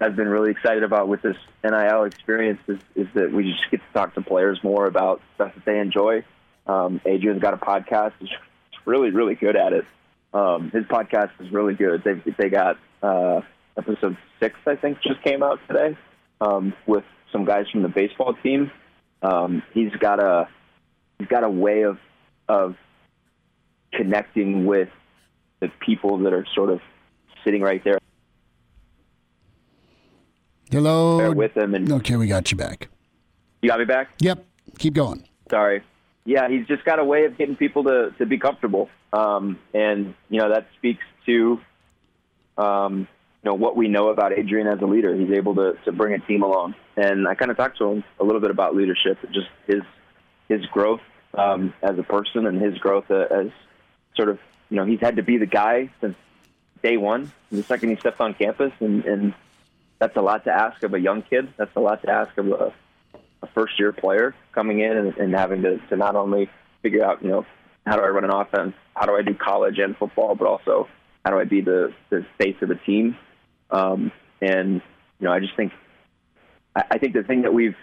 [0.01, 3.77] I've been really excited about with this NIL experience is, is that we just get
[3.77, 6.23] to talk to players more about stuff that they enjoy.
[6.65, 8.29] Um, Adrian's got a podcast; he's
[8.85, 9.85] really, really good at it.
[10.33, 12.03] Um, his podcast is really good.
[12.03, 13.41] They they got uh,
[13.77, 15.97] episode six, I think, just came out today
[16.41, 18.71] um, with some guys from the baseball team.
[19.21, 20.47] Um, he's got a
[21.19, 21.99] he's got a way of
[22.49, 22.75] of
[23.93, 24.89] connecting with
[25.59, 26.81] the people that are sort of
[27.43, 27.99] sitting right there.
[30.73, 31.31] Hello.
[31.31, 32.89] With him and okay, we got you back.
[33.61, 34.09] You got me back.
[34.19, 34.43] Yep.
[34.79, 35.23] Keep going.
[35.51, 35.83] Sorry.
[36.25, 40.15] Yeah, he's just got a way of getting people to to be comfortable, um, and
[40.29, 41.59] you know that speaks to
[42.57, 43.07] um,
[43.43, 45.13] you know what we know about Adrian as a leader.
[45.13, 48.03] He's able to to bring a team along, and I kind of talked to him
[48.19, 49.83] a little bit about leadership, just his
[50.49, 51.01] his growth
[51.35, 53.51] um, as a person and his growth uh, as
[54.15, 54.39] sort of
[54.71, 56.15] you know he's had to be the guy since
[56.81, 59.33] day one, the second he stepped on campus, and, and
[60.03, 61.53] that's a lot to ask of a young kid.
[61.57, 62.73] That's a lot to ask of a,
[63.41, 66.49] a first year player coming in and, and having to, to not only
[66.81, 67.45] figure out, you know,
[67.85, 68.73] how do I run an offense?
[68.95, 70.35] How do I do college and football?
[70.35, 70.89] But also,
[71.23, 73.15] how do I be the, the face of the team?
[73.71, 74.11] Um,
[74.41, 74.81] and,
[75.19, 75.71] you know, I just think,
[76.75, 77.77] I, I think the thing that we've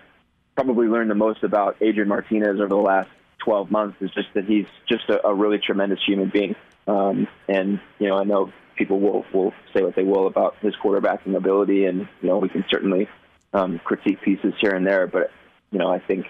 [0.56, 3.08] probably learned the most about Adrian Martinez over the last
[3.46, 6.54] 12 months is just that he's just a, a really tremendous human being.
[6.86, 10.74] Um, and, you know, I know people will will say what they will about his
[10.82, 13.06] quarterbacking ability, and you know we can certainly
[13.52, 15.30] um, critique pieces here and there, but
[15.70, 16.26] you know I think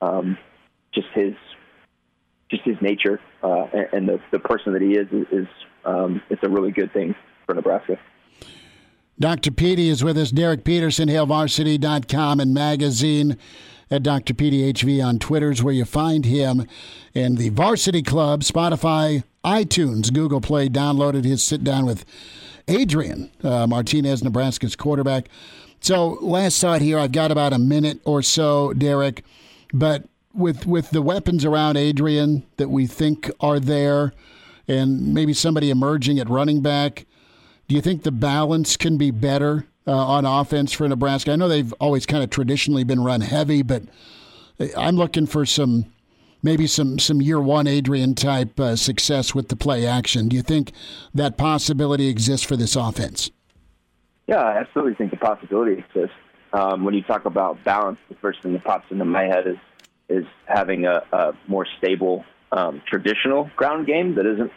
[0.00, 0.38] um,
[0.94, 1.34] just his
[2.48, 5.48] just his nature uh, and, and the the person that he is is
[5.84, 7.98] um, it's a really good thing for Nebraska.
[9.18, 9.50] Dr.
[9.50, 10.30] Petey is with us.
[10.30, 13.36] Derek Peterson, HailVarsity.com and magazine
[13.90, 14.34] at Dr.
[14.34, 16.66] PDHV HV on Twitter's where you find him.
[17.14, 22.04] And the Varsity Club, Spotify, iTunes, Google Play downloaded his sit down with
[22.68, 25.28] Adrian uh, Martinez, Nebraska's quarterback.
[25.80, 29.24] So last thought here, I've got about a minute or so, Derek,
[29.72, 34.12] but with with the weapons around Adrian that we think are there,
[34.68, 37.06] and maybe somebody emerging at running back,
[37.66, 41.32] do you think the balance can be better uh, on offense for Nebraska?
[41.32, 43.82] I know they've always kind of traditionally been run heavy, but
[44.76, 45.92] I'm looking for some
[46.42, 50.28] maybe some some year one Adrian type uh, success with the play action.
[50.28, 50.72] Do you think
[51.14, 53.30] that possibility exists for this offense?
[54.26, 56.16] Yeah, I absolutely think the possibility exists.
[56.52, 59.56] Um, when you talk about balance, the first thing that pops into my head is
[60.08, 64.50] is having a, a more stable um, traditional ground game that isn't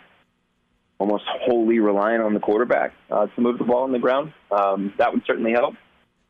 [1.04, 4.32] almost wholly reliant on the quarterback uh, to move the ball on the ground.
[4.50, 5.76] Um, that would certainly help.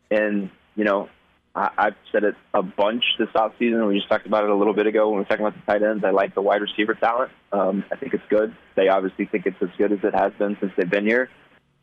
[0.09, 1.09] And you know,
[1.53, 3.87] I, I've said it a bunch this offseason.
[3.87, 5.71] We just talked about it a little bit ago when we were talking about the
[5.71, 6.03] tight ends.
[6.03, 7.31] I like the wide receiver talent.
[7.51, 8.55] Um, I think it's good.
[8.75, 11.29] They obviously think it's as good as it has been since they've been here.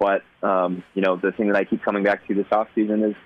[0.00, 3.16] But, um, you know, the thing that I keep coming back to this offseason is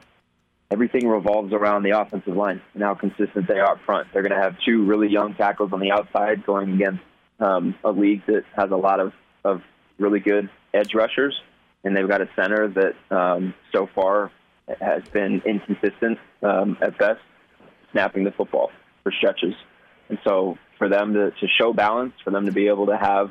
[0.71, 4.09] everything revolves around the offensive line and how consistent they are up front.
[4.13, 7.03] They're going to have two really young tackles on the outside going against
[7.41, 9.13] um, a league that has a lot of,
[9.45, 9.63] of
[9.99, 11.41] really good edge rushers.
[11.85, 14.31] And they've got a center that um, so far
[14.81, 17.21] has been inconsistent um, at best,
[17.93, 18.71] snapping the football
[19.03, 19.55] for stretches.
[20.09, 23.31] And so for them to, to show balance, for them to be able to have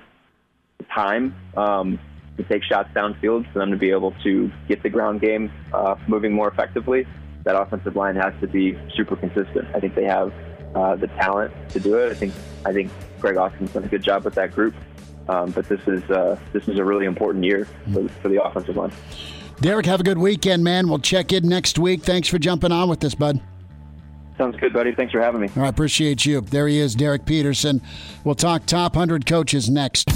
[0.78, 2.00] the time um,
[2.38, 5.96] to take shots downfield, for them to be able to get the ground game uh,
[6.08, 7.08] moving more effectively,
[7.44, 9.68] that offensive line has to be super consistent.
[9.76, 10.34] I think they have
[10.76, 12.12] uh, the talent to do it.
[12.12, 12.34] I think
[12.66, 14.74] I think Greg Austin's done a good job with that group.
[15.30, 18.76] Um, but this is uh, this is a really important year for, for the offensive
[18.76, 18.92] line.
[19.62, 20.90] Derek, have a good weekend, man.
[20.90, 22.04] We'll check in next week.
[22.04, 23.40] Thanks for jumping on with us, bud.
[24.38, 24.94] Sounds good, buddy.
[24.94, 25.50] Thanks for having me.
[25.56, 26.42] I appreciate you.
[26.42, 27.82] There he is, Derek Peterson.
[28.24, 30.10] We'll talk top 100 coaches next.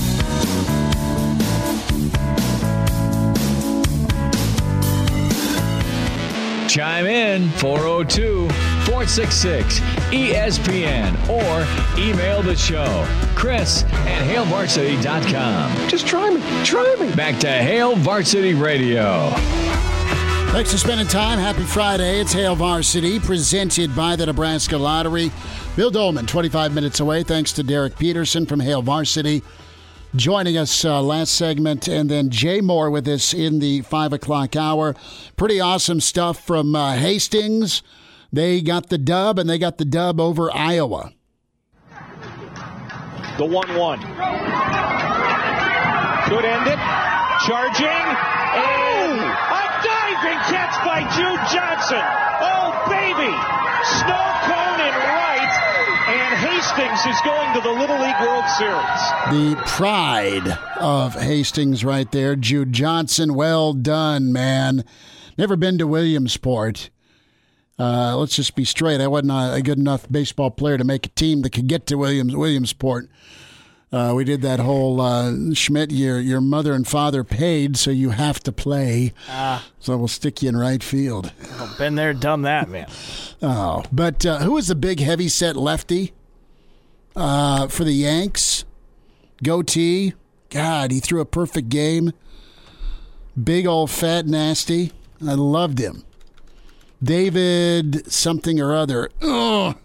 [6.67, 9.80] Chime in 402 466
[10.12, 13.27] ESPN or email the show.
[13.38, 15.88] Chris at HailVarsity.com.
[15.88, 16.41] Just try me.
[16.65, 17.15] Try me.
[17.15, 19.30] Back to Hail Varsity Radio.
[20.50, 21.38] Thanks for spending time.
[21.38, 22.19] Happy Friday.
[22.19, 25.32] It's Hail Varsity, presented by the Nebraska Lottery.
[25.76, 27.21] Bill Doleman, 25 minutes away.
[27.21, 29.43] Thanks to Derek Peterson from Hail Varsity
[30.15, 34.56] joining us uh, last segment, and then Jay Moore with us in the 5 o'clock
[34.56, 34.95] hour.
[35.36, 37.84] Pretty awesome stuff from uh, Hastings.
[38.34, 41.12] They got the dub, and they got the dub over Iowa.
[43.38, 44.00] The 1 1.
[46.26, 46.80] Could end it.
[47.45, 48.08] Charging.
[48.58, 49.13] Oh!
[49.13, 52.02] A diving catch by Jude Johnson.
[52.41, 53.30] Oh, baby.
[54.02, 55.54] Snow cone in right.
[56.10, 59.02] And Hastings is going to the Little League World Series.
[59.30, 62.36] The pride of Hastings right there.
[62.36, 64.84] Jude Johnson, well done, man.
[65.38, 66.89] Never been to Williamsport.
[67.80, 69.00] Uh, let's just be straight.
[69.02, 71.96] I wasn't a good enough baseball player to make a team that could get to
[71.96, 73.10] Williams Williamsport.
[73.92, 75.92] Uh, we did that whole uh, Schmidt.
[75.92, 79.13] Your your mother and father paid, so you have to play.
[79.30, 79.66] Ah.
[79.80, 81.32] So we'll stick you in right field.
[81.78, 82.88] Been there, done that, man.
[83.40, 86.12] Oh, but uh, who was the big heavy set lefty
[87.16, 88.66] uh, for the Yanks?
[89.44, 90.16] Goatee.
[90.50, 92.13] God, he threw a perfect game.
[93.42, 94.92] Big old fat nasty.
[95.22, 96.04] I loved him.
[97.02, 99.10] David something or other.
[99.22, 99.78] Ugh.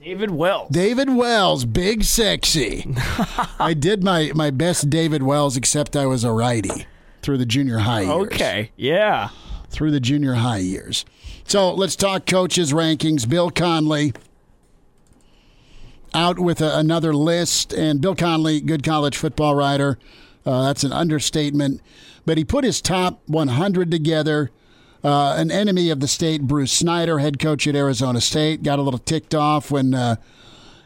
[0.00, 0.68] David Wells.
[0.70, 2.86] David Wells, big sexy.
[3.58, 6.86] I did my, my best David Wells, except I was a righty
[7.22, 8.26] through the junior high years.
[8.26, 9.30] Okay, yeah.
[9.68, 11.04] Through the junior high years.
[11.42, 13.28] So let's talk coaches' rankings.
[13.28, 14.12] Bill Connelly
[16.14, 19.98] out with a, another list, and Bill Connelly, good college football writer.
[20.44, 21.80] Uh, that's an understatement.
[22.24, 24.50] But he put his top 100 together.
[25.04, 28.82] Uh, an enemy of the state, Bruce Snyder, head coach at Arizona State, got a
[28.82, 30.16] little ticked off when uh,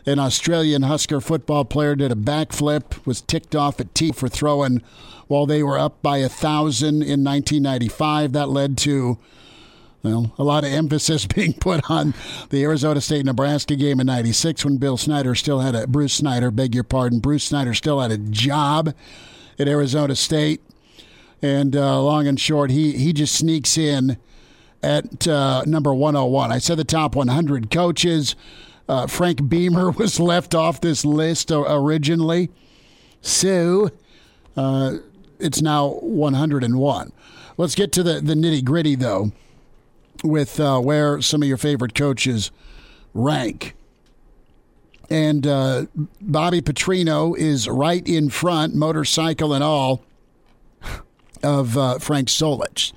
[0.07, 4.83] an Australian Husker football player did a backflip, was ticked off at T for throwing
[5.29, 8.33] while they were up by a thousand in 1995.
[8.33, 9.19] That led to
[10.03, 12.15] well, a lot of emphasis being put on
[12.51, 16.51] the Arizona State Nebraska game in 96 when Bill Snyder still had a, Bruce Snyder,
[16.51, 18.95] beg your pardon, Bruce Snyder still had a job
[19.59, 20.63] at Arizona State.
[21.43, 24.19] And uh, long and short, he, he just sneaks in
[24.83, 26.53] at uh, number 101.
[26.53, 28.37] I said the top 100 coaches.
[28.89, 32.51] Uh, Frank Beamer was left off this list originally.
[33.23, 33.91] So
[34.57, 34.97] uh,
[35.39, 37.13] it's now 101.
[37.57, 39.33] Let's get to the, the nitty gritty, though
[40.23, 42.51] with uh, where some of your favorite coaches
[43.15, 43.75] rank.
[45.09, 45.87] And uh,
[46.21, 50.05] Bobby Petrino is right in front, motorcycle and all,
[51.43, 52.93] of uh, Frank Solich.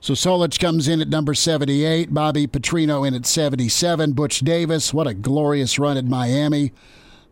[0.00, 5.06] So Solich comes in at number 78, Bobby Petrino in at 77, Butch Davis, what
[5.06, 6.72] a glorious run at Miami.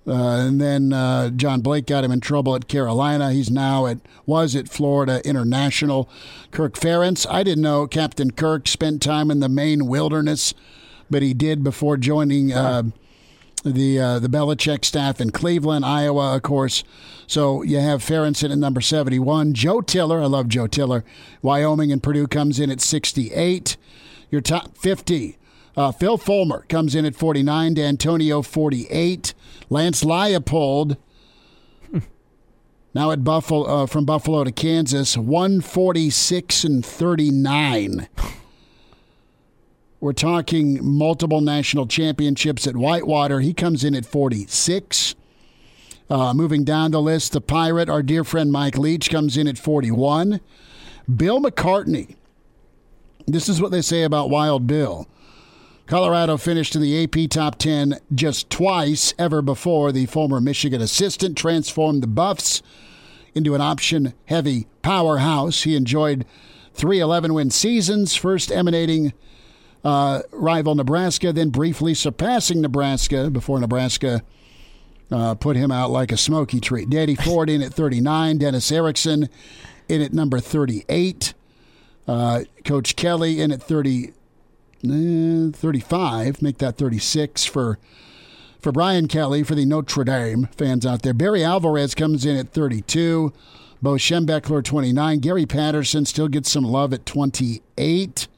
[0.06, 3.32] Uh, and then uh, John Blake got him in trouble at Carolina.
[3.32, 6.08] He's now at was at Florida International.
[6.50, 10.54] Kirk Ferentz, I didn't know Captain Kirk spent time in the Maine wilderness,
[11.10, 12.84] but he did before joining uh,
[13.64, 16.84] the uh, the Belichick staff in Cleveland, Iowa, of course.
[17.26, 19.54] So you have Ferentz at number seventy one.
[19.54, 21.04] Joe Tiller, I love Joe Tiller.
[21.40, 23.76] Wyoming and Purdue comes in at sixty eight.
[24.30, 25.38] Your top fifty.
[25.74, 29.32] Uh, Phil Fulmer comes in at 49, D'Antonio 48,
[29.70, 30.98] Lance Leipold
[32.94, 38.08] now at Buffalo uh, from Buffalo to Kansas 146 and 39.
[40.02, 43.38] We're talking multiple national championships at Whitewater.
[43.38, 45.14] He comes in at 46.
[46.10, 49.58] Uh, moving down the list, the Pirate, our dear friend Mike Leach, comes in at
[49.58, 50.40] 41.
[51.16, 52.16] Bill McCartney.
[53.28, 55.06] This is what they say about Wild Bill.
[55.86, 59.92] Colorado finished in the AP top 10 just twice ever before.
[59.92, 62.60] The former Michigan assistant transformed the Buffs
[63.36, 65.62] into an option heavy powerhouse.
[65.62, 66.26] He enjoyed
[66.74, 69.12] three 11 win seasons, first emanating
[69.84, 74.22] uh, rival Nebraska, then briefly surpassing Nebraska before Nebraska
[75.10, 76.86] uh, put him out like a smoky tree.
[76.86, 79.28] Danny Ford in at 39, Dennis Erickson
[79.88, 81.34] in at number 38,
[82.08, 84.12] uh, Coach Kelly in at 30.
[84.84, 87.78] Eh, 35, make that 36 for
[88.60, 91.14] for Brian Kelly for the Notre Dame fans out there.
[91.14, 93.32] Barry Alvarez comes in at 32.
[93.80, 95.18] Bo Schembechler 29.
[95.18, 98.28] Gary Patterson still gets some love at 28.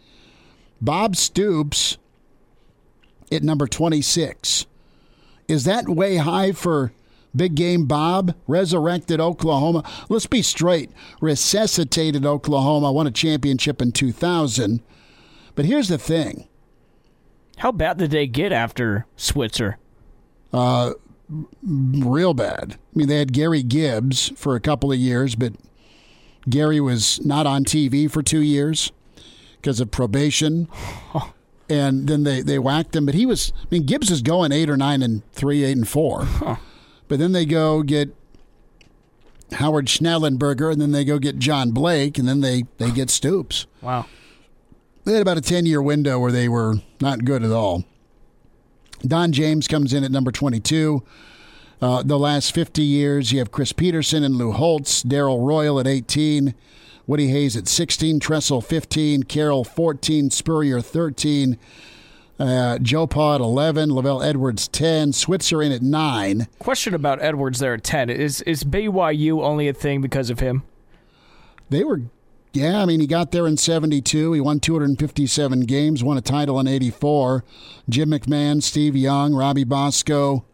[0.85, 1.97] Bob Stoops
[3.33, 4.67] at number 26.
[5.49, 6.93] Is that way high for
[7.35, 8.35] Big Game Bob?
[8.47, 9.83] Resurrected Oklahoma.
[10.11, 10.91] Let's be straight.
[11.23, 14.83] Resuscitated Oklahoma, won a championship in 2000.
[15.55, 16.49] But here's the thing
[17.57, 19.79] How bad did they get after Switzer?
[20.53, 20.93] Uh,
[21.63, 22.75] real bad.
[22.75, 25.55] I mean, they had Gary Gibbs for a couple of years, but
[26.49, 28.93] Gary was not on TV for two years
[29.65, 30.69] because of probation.
[31.71, 33.07] And then they, they whacked him.
[33.07, 35.89] But he was, I mean, Gibbs is going eight or nine and three, eight and
[35.89, 36.29] four.
[37.07, 38.15] But then they go get
[39.53, 43.67] Howard Schnellenberger, and then they go get John Blake, and then they, they get Stoops.
[43.83, 44.07] Wow.
[45.05, 47.85] They had about a 10 year window where they were not good at all.
[49.07, 51.03] Don James comes in at number 22.
[51.83, 55.87] Uh, the last 50 years, you have Chris Petersen and Lou Holtz, Darrell Royal at
[55.87, 56.55] 18,
[57.07, 61.59] Woody Hayes at 16, Tressel 15, Carroll 14, Spurrier 13,
[62.39, 66.49] uh, Joe Paw at 11, LaVell Edwards 10, Switzer in at 9.
[66.59, 68.11] Question about Edwards there at 10.
[68.11, 70.63] Is is BYU only a thing because of him?
[71.71, 72.03] They were,
[72.53, 74.33] yeah, I mean, he got there in 72.
[74.33, 77.45] He won 257 games, won a title in 84.
[77.89, 80.45] Jim McMahon, Steve Young, Robbie Bosco,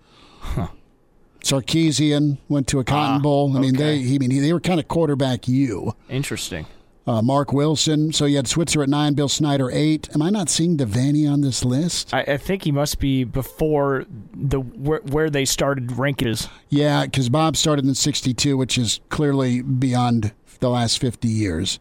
[1.42, 3.56] Sarkisian went to a Cotton Bowl.
[3.56, 3.84] I mean, okay.
[3.84, 5.94] they, he, I mean, they were kind of quarterback you.
[6.08, 6.66] Interesting.
[7.06, 8.12] Uh, Marc Wilson.
[8.12, 10.08] So you had Switzer at nine, Bill Snyder eight.
[10.14, 12.12] Am I not seeing Devaney on this list?
[12.14, 16.48] I, I think he must be before the where, where they started rankings.
[16.68, 21.80] Yeah, because Bob started in 62, which is clearly beyond the last 50 years.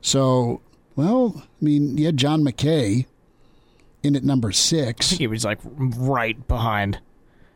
[0.00, 0.60] So,
[0.96, 3.06] well, I mean, you had John McKay
[4.02, 5.08] in at number I six.
[5.08, 6.98] think he was like right behind.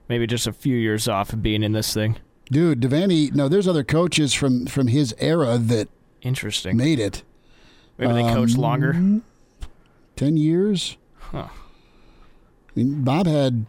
[0.08, 2.16] Maybe just a few years off of being in this thing.
[2.50, 5.88] Dude, Devaney, no, there's other coaches from, from his era that
[6.22, 6.76] Interesting.
[6.76, 7.22] made it.
[7.98, 9.20] Maybe they coached Um, longer.
[10.16, 10.96] 10 years?
[11.18, 11.48] Huh.
[11.48, 13.66] I mean, Bob had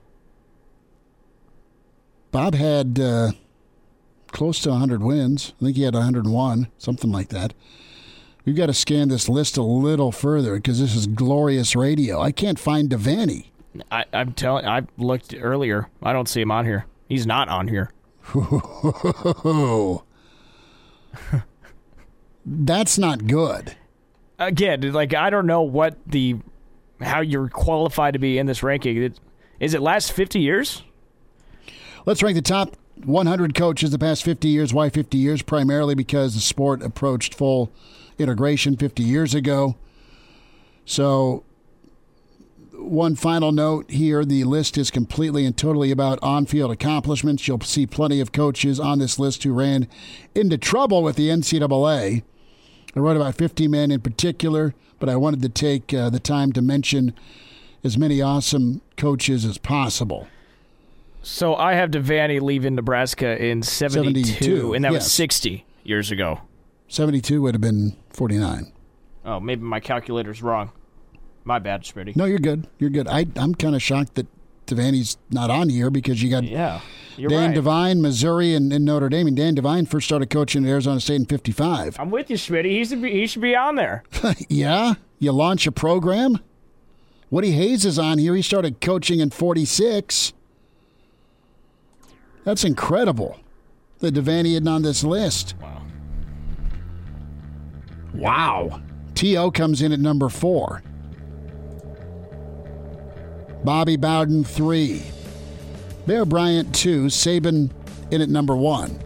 [2.31, 3.31] Bob had uh,
[4.31, 5.53] close to 100 wins.
[5.59, 7.53] I think he had 101, something like that.
[8.45, 12.21] We've got to scan this list a little further because this is glorious radio.
[12.21, 13.47] I can't find Devaney.
[13.91, 14.65] I, I'm telling.
[14.65, 15.89] I looked earlier.
[16.01, 16.85] I don't see him on here.
[17.07, 17.91] He's not on here.
[22.45, 23.75] That's not good.
[24.37, 26.37] Again, like I don't know what the
[27.01, 29.01] how you're qualified to be in this ranking.
[29.01, 29.19] It,
[29.59, 30.83] is it last 50 years?
[32.05, 34.73] Let's rank the top 100 coaches the past 50 years.
[34.73, 35.41] Why 50 years?
[35.41, 37.71] Primarily because the sport approached full
[38.17, 39.75] integration 50 years ago.
[40.85, 41.43] So,
[42.81, 47.47] one final note here the list is completely and totally about on field accomplishments.
[47.47, 49.87] You'll see plenty of coaches on this list who ran
[50.33, 52.23] into trouble with the NCAA.
[52.95, 56.51] I wrote about 50 men in particular, but I wanted to take uh, the time
[56.53, 57.13] to mention
[57.83, 60.27] as many awesome coaches as possible.
[61.21, 65.03] So I have Devaney leaving Nebraska in 72, 72, and that yes.
[65.03, 66.41] was 60 years ago.
[66.87, 68.71] 72 would have been 49.
[69.25, 70.71] Oh, maybe my calculator's wrong.
[71.49, 72.15] My bad, Smitty.
[72.15, 72.67] No, you're good.
[72.77, 73.07] You're good.
[73.07, 74.27] I, I'm kind of shocked that
[74.67, 76.79] Devaney's not on here because you got Yeah,
[77.17, 77.55] Dan right.
[77.55, 79.25] Devine, Missouri, and, and Notre Dame.
[79.25, 81.99] And Dan Devine first started coaching at Arizona State in 55.
[81.99, 82.69] I'm with you, Smitty.
[82.69, 84.03] He should be, he should be on there.
[84.47, 84.93] yeah?
[85.17, 86.37] You launch a program?
[87.31, 88.35] Woody Hayes is on here.
[88.35, 90.33] He started coaching in 46.
[92.43, 93.39] That's incredible
[94.01, 95.55] that Devaney isn't on this list.
[95.59, 95.81] Wow.
[98.13, 98.81] Wow.
[99.15, 99.49] T.O.
[99.49, 100.83] comes in at number four.
[103.63, 105.03] Bobby Bowden, three.
[106.05, 107.05] Bear Bryant, two.
[107.05, 107.71] Saban
[108.11, 108.99] in at number one.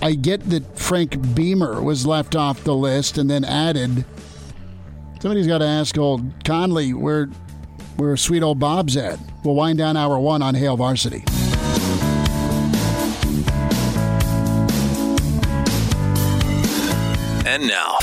[0.00, 4.04] I get that Frank Beamer was left off the list and then added.
[5.20, 7.26] Somebody's got to ask old Connelly where,
[7.96, 9.18] where sweet old Bob's at.
[9.44, 11.22] We'll wind down hour one on Hail Varsity.
[17.44, 17.98] And now,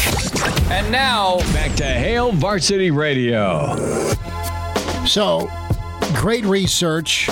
[0.70, 3.76] And now, back to Hail Varsity Radio.
[5.10, 5.50] So,
[6.14, 7.32] great research,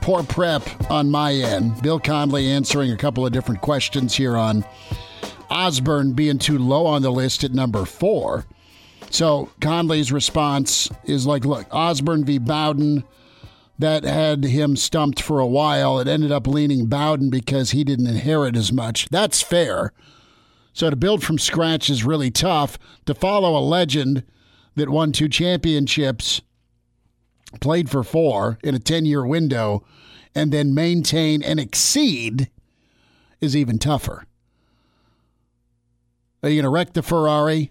[0.00, 1.82] poor prep on my end.
[1.82, 4.64] Bill Connelly answering a couple of different questions here on
[5.50, 8.46] Osborne being too low on the list at number four.
[9.10, 12.38] So, Connelly's response is like, look, Osborne v.
[12.38, 13.04] Bowden,
[13.78, 16.00] that had him stumped for a while.
[16.00, 19.10] It ended up leaning Bowden because he didn't inherit as much.
[19.10, 19.92] That's fair.
[20.72, 22.78] So, to build from scratch is really tough.
[23.04, 24.24] To follow a legend
[24.74, 26.40] that won two championships
[27.60, 29.84] played for four in a 10 year window,
[30.34, 32.50] and then maintain and exceed
[33.40, 34.24] is even tougher.
[36.42, 37.70] Are you going to wreck the Ferrari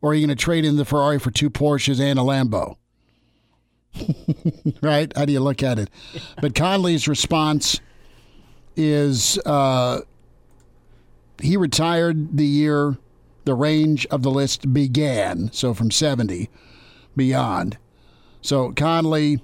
[0.00, 2.76] or are you going to trade in the Ferrari for two Porsches and a Lambo?
[4.82, 5.12] right?
[5.16, 5.90] How do you look at it?
[6.40, 7.80] But Connelly's response
[8.76, 10.00] is uh,
[11.40, 12.96] he retired the year
[13.44, 16.50] the range of the list began, so from 70
[17.16, 17.78] beyond.
[18.42, 19.42] So Connelly,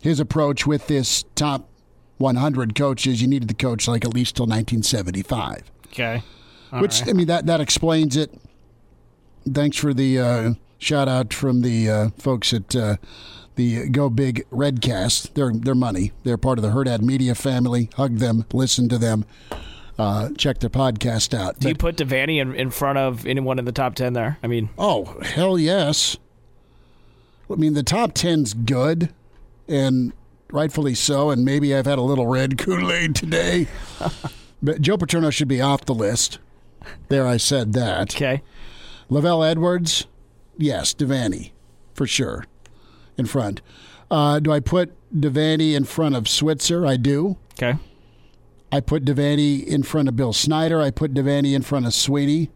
[0.00, 1.68] his approach with this top
[2.18, 5.70] 100 coaches, you needed the coach like at least till 1975.
[5.86, 6.22] Okay.
[6.72, 7.10] All Which right.
[7.10, 8.32] I mean that that explains it.
[9.52, 12.96] Thanks for the uh, shout out from the uh, folks at uh,
[13.56, 15.34] the Go Big Redcast.
[15.34, 16.12] They're they're money.
[16.22, 17.90] They're part of the Herdad Media family.
[17.96, 19.24] Hug them, listen to them,
[19.98, 21.58] uh, check their podcast out.
[21.58, 24.38] Do you put Devaney in, in front of anyone in the top 10 there?
[24.42, 26.16] I mean, oh hell yes.
[27.50, 29.12] I mean the top ten's good,
[29.68, 30.12] and
[30.52, 31.30] rightfully so.
[31.30, 33.66] And maybe I've had a little red Kool Aid today,
[34.62, 36.38] but Joe Paterno should be off the list.
[37.08, 38.14] There, I said that.
[38.14, 38.42] okay.
[39.10, 40.06] LaVell Edwards,
[40.56, 41.50] yes, Devaney,
[41.94, 42.46] for sure,
[43.18, 43.60] in front.
[44.10, 46.86] Uh, do I put Devaney in front of Switzer?
[46.86, 47.36] I do.
[47.54, 47.76] Okay.
[48.72, 50.80] I put Devaney in front of Bill Snyder.
[50.80, 52.50] I put Devaney in front of Sweeney.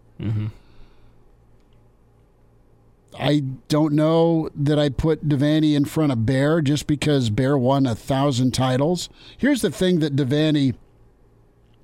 [3.19, 7.87] I don't know that I put Devaney in front of Bear just because Bear won
[7.87, 9.09] a thousand titles.
[9.39, 10.75] Here's the thing that Devaney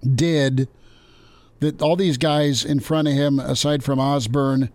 [0.03, 0.69] did
[1.61, 4.71] that all these guys in front of him, aside from Osborne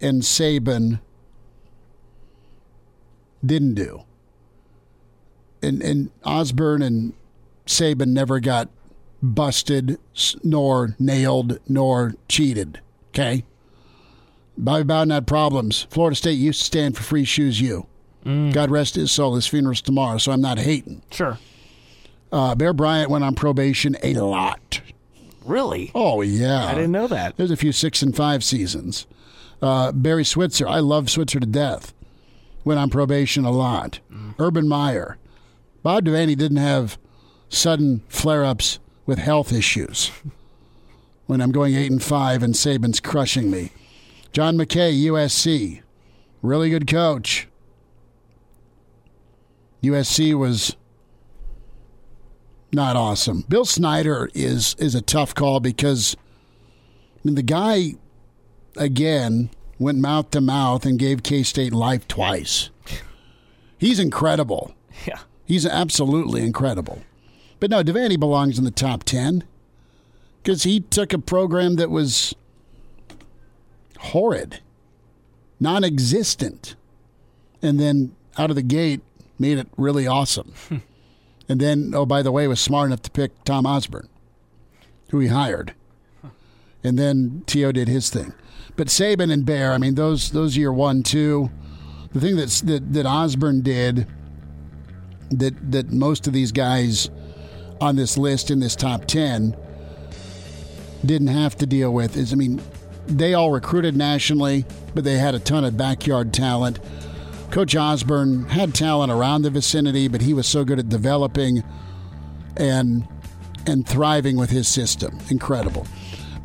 [0.00, 1.00] and Saban,
[3.44, 4.02] didn't do.
[5.62, 7.14] And and Osborne and
[7.66, 8.68] Saban never got
[9.22, 9.98] busted,
[10.42, 12.80] nor nailed, nor cheated.
[13.10, 13.44] Okay.
[14.58, 15.86] Bobby Bowden had problems.
[15.90, 17.60] Florida State used to stand for free shoes.
[17.60, 17.86] You.
[18.24, 19.36] God rest his soul.
[19.36, 21.02] His funeral's tomorrow, so I'm not hating.
[21.12, 21.38] Sure.
[22.32, 24.80] Uh, Bear Bryant went on probation a lot.
[25.44, 25.92] Really?
[25.94, 27.36] Oh yeah, I didn't know that.
[27.36, 29.06] There's a few six and five seasons.
[29.62, 31.94] Uh, Barry Switzer, I love Switzer to death.
[32.64, 34.00] Went on probation a lot.
[34.40, 35.18] Urban Meyer,
[35.84, 36.98] Bob Devaney didn't have
[37.48, 40.10] sudden flare-ups with health issues.
[41.26, 43.70] when I'm going eight and five and Saban's crushing me.
[44.36, 45.80] John McKay, USC,
[46.42, 47.48] really good coach.
[49.82, 50.76] USC was
[52.70, 53.46] not awesome.
[53.48, 56.18] Bill Snyder is is a tough call because
[57.14, 57.94] I mean, the guy
[58.76, 62.68] again went mouth to mouth and gave K State life twice.
[63.78, 64.74] He's incredible.
[65.06, 65.20] Yeah.
[65.46, 67.00] He's absolutely incredible.
[67.58, 69.44] But no, Devaney belongs in the top ten
[70.42, 72.34] because he took a program that was
[74.06, 74.60] horrid,
[75.60, 76.76] non-existent,
[77.62, 79.00] and then out of the gate
[79.38, 80.52] made it really awesome.
[81.48, 84.08] and then, oh by the way, was smart enough to pick Tom Osborne,
[85.10, 85.74] who he hired,
[86.82, 87.72] and then T.O.
[87.72, 88.32] did his thing.
[88.76, 91.50] But Saban and Bear, I mean, those those year one, two.
[92.12, 94.06] The thing that's, that that Osborne did,
[95.30, 97.10] that that most of these guys
[97.80, 99.56] on this list in this top ten
[101.04, 102.60] didn't have to deal with is, I mean,
[103.06, 106.78] they all recruited nationally, but they had a ton of backyard talent.
[107.50, 111.62] Coach Osborne had talent around the vicinity, but he was so good at developing
[112.56, 113.06] and
[113.66, 115.18] and thriving with his system.
[115.30, 115.86] Incredible.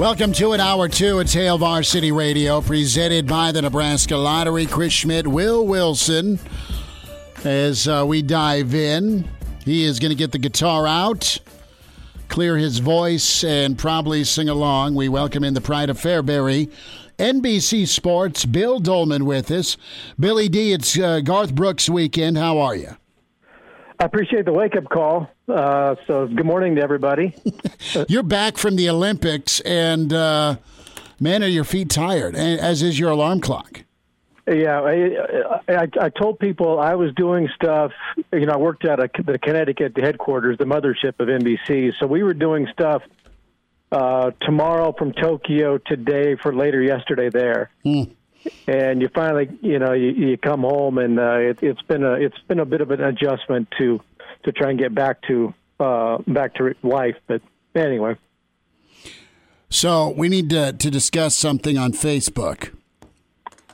[0.00, 4.64] Welcome to an hour two at Hail Varsity Radio, presented by the Nebraska Lottery.
[4.64, 6.40] Chris Schmidt, Will Wilson.
[7.44, 9.28] As uh, we dive in,
[9.62, 11.36] he is going to get the guitar out,
[12.28, 14.94] clear his voice, and probably sing along.
[14.94, 16.72] We welcome in the pride of Fairbury.
[17.18, 19.76] NBC Sports, Bill Doleman with us.
[20.18, 22.38] Billy D, it's uh, Garth Brooks weekend.
[22.38, 22.96] How are you?
[24.00, 25.28] I appreciate the wake up call.
[25.46, 27.34] Uh, so, good morning to everybody.
[28.08, 30.56] You're back from the Olympics, and uh,
[31.20, 33.82] man, are your feet tired, as is your alarm clock.
[34.50, 37.92] Yeah, I, I, I told people I was doing stuff.
[38.32, 41.92] You know, I worked at a, the Connecticut headquarters, the mothership of NBC.
[42.00, 43.02] So we were doing stuff
[43.92, 47.70] uh, tomorrow from Tokyo, today for later yesterday there.
[48.66, 52.12] And you finally, you know, you, you come home, and uh, it, it's been a
[52.12, 54.00] it's been a bit of an adjustment to
[54.44, 57.16] to try and get back to uh, back to life.
[57.26, 57.42] But
[57.74, 58.16] anyway,
[59.68, 62.72] So we need to, to discuss something on Facebook.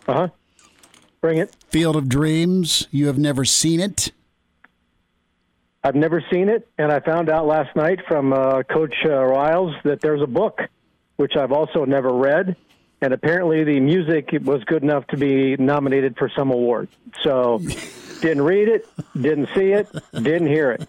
[0.08, 0.28] uh huh.
[1.20, 1.54] Bring it.
[1.70, 2.88] Field of Dreams.
[2.90, 4.12] You have never seen it.
[5.82, 9.72] I've never seen it, and I found out last night from uh, Coach uh, Riles
[9.84, 10.58] that there's a book,
[11.16, 12.56] which I've also never read,
[13.00, 16.88] and apparently the music was good enough to be nominated for some award.
[17.22, 17.60] So,
[18.20, 20.88] didn't read it, didn't see it, didn't hear it.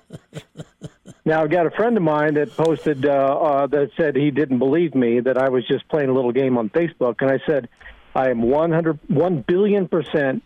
[1.26, 4.60] Now I've got a friend of mine that posted uh, uh, that said he didn't
[4.60, 7.68] believe me that I was just playing a little game on Facebook, and I said
[8.16, 10.44] I am 100, 1 billion percent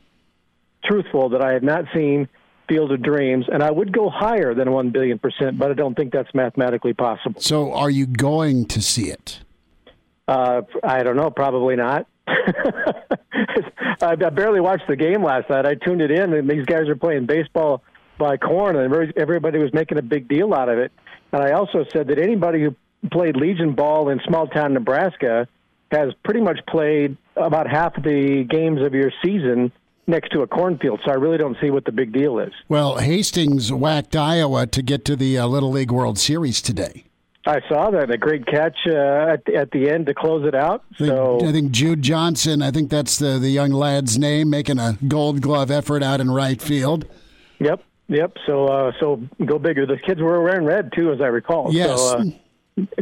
[0.83, 2.27] truthful that I have not seen
[2.67, 5.93] Field of Dreams, and I would go higher than 1 billion percent, but I don't
[5.93, 7.41] think that's mathematically possible.
[7.41, 9.41] So, are you going to see it?
[10.31, 12.07] Uh, I don't know, probably not.
[14.01, 15.65] I barely watched the game last night.
[15.65, 17.83] I tuned it in, and these guys are playing baseball
[18.17, 20.93] by corn, and everybody was making a big deal out of it.
[21.33, 22.75] And I also said that anybody who
[23.11, 25.49] played Legion ball in small town Nebraska
[25.91, 29.69] has pretty much played about half the games of your season
[30.07, 31.01] next to a cornfield.
[31.03, 32.53] So I really don't see what the big deal is.
[32.69, 37.03] Well, Hastings whacked Iowa to get to the uh, Little League World Series today.
[37.45, 40.83] I saw that a great catch uh, at, at the end to close it out.
[40.93, 42.61] I think, So I think Jude Johnson.
[42.61, 46.29] I think that's the the young lad's name, making a Gold Glove effort out in
[46.29, 47.05] right field.
[47.59, 48.37] yep, yep.
[48.45, 49.85] So uh, so go bigger.
[49.87, 51.73] The kids were wearing red too, as I recall.
[51.73, 51.99] Yes.
[51.99, 52.23] So, uh,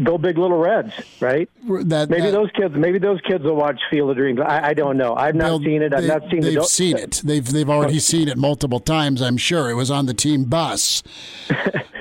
[0.03, 1.49] go big little reds, right?
[1.86, 2.75] That Maybe that- those kids.
[2.75, 4.39] Maybe those kids will watch Field of Dreams.
[4.39, 5.15] I, I don't know.
[5.15, 5.93] I've not seen it.
[5.93, 6.63] I've they- not seen They've the.
[6.63, 7.21] seen it.
[7.23, 9.21] They've they've already seen it multiple times.
[9.21, 11.03] I'm sure it was on the team bus.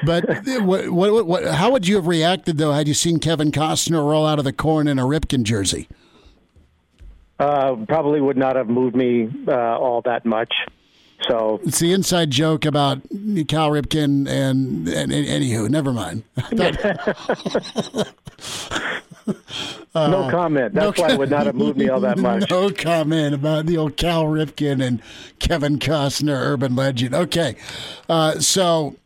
[0.04, 0.24] But
[0.62, 4.24] what, what, what, how would you have reacted though had you seen Kevin Costner roll
[4.26, 5.88] out of the corn in a Ripken jersey?
[7.38, 10.52] Uh, probably would not have moved me uh, all that much.
[11.28, 13.02] So It's the inside joke about
[13.48, 15.68] Cal Ripken and, and, and anywho.
[15.68, 16.24] Never mind.
[19.94, 20.74] no comment.
[20.74, 22.50] That's why it would not have moved me all that much.
[22.50, 25.02] No comment about the old Cal Ripken and
[25.38, 27.14] Kevin Costner, urban legend.
[27.14, 27.56] Okay,
[28.08, 28.96] uh, so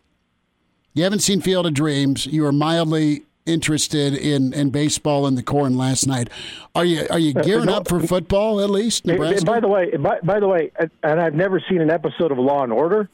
[0.95, 2.27] you haven't seen Field of Dreams.
[2.27, 6.29] You were mildly interested in, in baseball in the corn last night.
[6.75, 7.75] Are you are you gearing no.
[7.75, 9.45] up for football at least, Nebraska?
[9.45, 10.71] by the way, by, by the way,
[11.03, 13.09] and I've never seen an episode of Law and Order.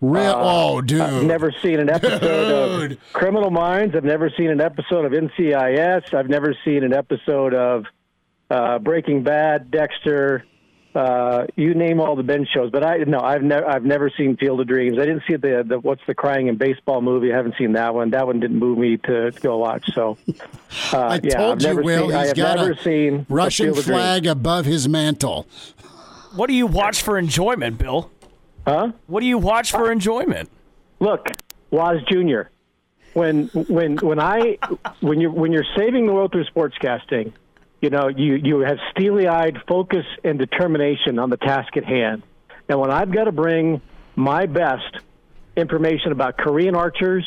[0.00, 1.00] Real, oh, dude.
[1.00, 2.92] I've never seen an episode Dude.
[2.92, 3.94] of Criminal Minds.
[3.94, 6.12] I've never seen an episode of NCIS.
[6.12, 7.84] I've never seen an episode of
[8.50, 10.44] uh, Breaking Bad, Dexter.
[10.94, 14.36] Uh, you name all the bench shows, but I no, I've never I've never seen
[14.36, 14.96] Field of Dreams.
[14.96, 17.32] I didn't see the, the what's the crying in baseball movie.
[17.32, 18.10] I haven't seen that one.
[18.10, 19.90] That one didn't move me to, to go watch.
[19.92, 20.16] So
[20.92, 22.06] uh, I yeah, told I've you, never Will.
[22.08, 25.48] seen, I he's have got never a seen Russian Field flag above his mantle.
[26.36, 28.10] What do you watch for enjoyment, Bill?
[28.64, 28.92] Huh?
[29.08, 30.48] What do you watch for enjoyment?
[31.00, 31.26] Look,
[31.70, 32.42] Waz Jr.
[33.14, 34.58] When when when I
[35.00, 37.32] when you when you're saving the world through sportscasting,
[37.84, 42.22] you know you you have steely-eyed focus and determination on the task at hand.
[42.66, 43.82] And when I've got to bring
[44.16, 44.96] my best
[45.54, 47.26] information about Korean archers,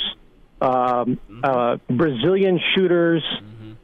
[0.59, 3.23] um, uh, Brazilian shooters,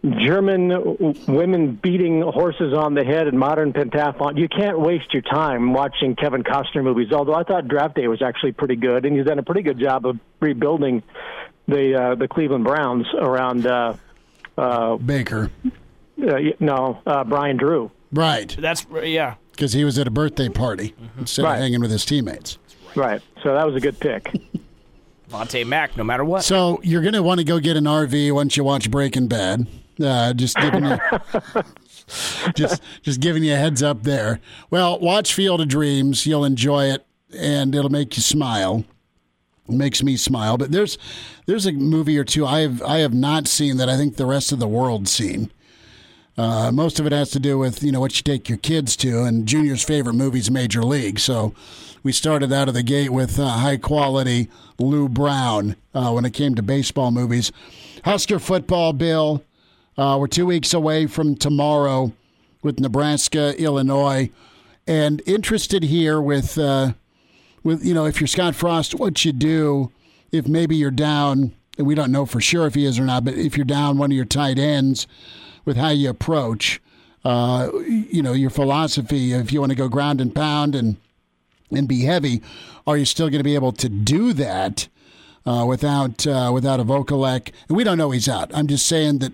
[0.04, 4.40] German w- women beating horses on the head in modern pentathlon.
[4.40, 7.12] You can't waste your time watching Kevin Costner movies.
[7.12, 9.80] Although I thought Draft Day was actually pretty good, and he's done a pretty good
[9.80, 11.04] job of rebuilding
[11.68, 13.68] the uh, the Cleveland Browns around.
[13.68, 13.94] Uh,
[14.58, 15.52] uh, Baker.
[16.22, 17.92] Uh, no, uh, Brian Drew.
[18.12, 18.56] Right.
[18.60, 19.36] That's yeah.
[19.52, 21.56] Because he was at a birthday party instead Right.
[21.56, 22.58] of hanging with his teammates.
[22.96, 23.22] Right.
[23.44, 24.32] So that was a good pick.
[25.30, 26.44] Vontae Mack, no matter what.
[26.44, 29.68] So you're going to want to go get an RV once you watch Breaking Bad.
[30.04, 30.98] Uh, just giving you,
[32.56, 34.40] just just giving you a heads up there.
[34.72, 36.26] Well, watch Field of Dreams.
[36.26, 37.06] You'll enjoy it,
[37.36, 38.84] and it'll make you smile.
[39.70, 40.58] It makes me smile.
[40.58, 40.98] But there's
[41.46, 44.26] there's a movie or two I have I have not seen that I think the
[44.26, 45.52] rest of the world's seen.
[46.38, 48.96] Uh, most of it has to do with you know what you take your kids
[48.98, 51.20] to, and Junior's favorite movie is Major League.
[51.20, 51.54] So
[52.02, 56.34] we started out of the gate with uh, high quality Lou Brown uh, when it
[56.34, 57.52] came to baseball movies.
[58.04, 59.44] Husker football, Bill.
[59.96, 62.12] Uh, we're two weeks away from tomorrow
[62.64, 64.32] with Nebraska, Illinois,
[64.88, 66.94] and interested here with uh,
[67.64, 69.92] with you know if you're Scott Frost, what you do
[70.32, 73.36] if maybe you're down, we don't know for sure if he is or not, but
[73.36, 75.06] if you're down one of your tight ends
[75.66, 76.82] with how you approach,
[77.24, 79.34] uh, you know, your philosophy.
[79.34, 80.98] If you want to go ground and pound and
[81.72, 82.42] and be heavy,
[82.86, 84.88] are you still going to be able to do that
[85.46, 87.52] uh, without uh, without a Vokolek?
[87.68, 88.52] And we don't know he's out.
[88.54, 89.34] I'm just saying that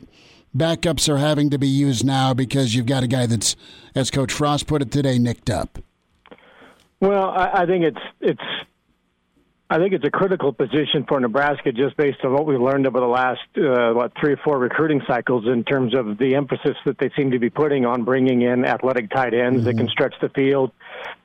[0.56, 3.56] backups are having to be used now because you've got a guy that's,
[3.96, 5.80] as Coach Frost put it today, nicked up.
[7.02, 8.42] Well, I, I think it's it's
[9.72, 13.00] I think it's a critical position for Nebraska just based on what we've learned over
[13.00, 16.98] the last, uh, what, three or four recruiting cycles in terms of the emphasis that
[16.98, 19.66] they seem to be putting on bringing in athletic tight ends mm-hmm.
[19.66, 20.72] that can stretch the field.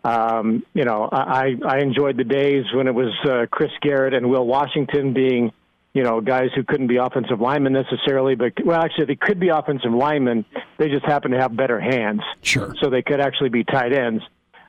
[0.05, 4.28] Um, you know, I, I enjoyed the days when it was uh, Chris Garrett and
[4.28, 5.51] Will Washington being,
[5.95, 9.49] you know, guys who couldn't be offensive linemen necessarily, but, well, actually, they could be
[9.49, 10.45] offensive linemen.
[10.76, 12.20] They just happen to have better hands.
[12.42, 12.74] Sure.
[12.78, 14.22] So they could actually be tight ends.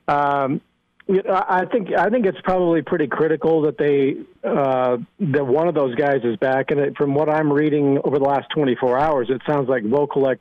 [0.07, 0.61] Um,
[1.07, 5.93] I think I think it's probably pretty critical that they uh, that one of those
[5.93, 6.71] guys is back.
[6.71, 10.39] And it, from what I'm reading over the last 24 hours, it sounds like Vokolek,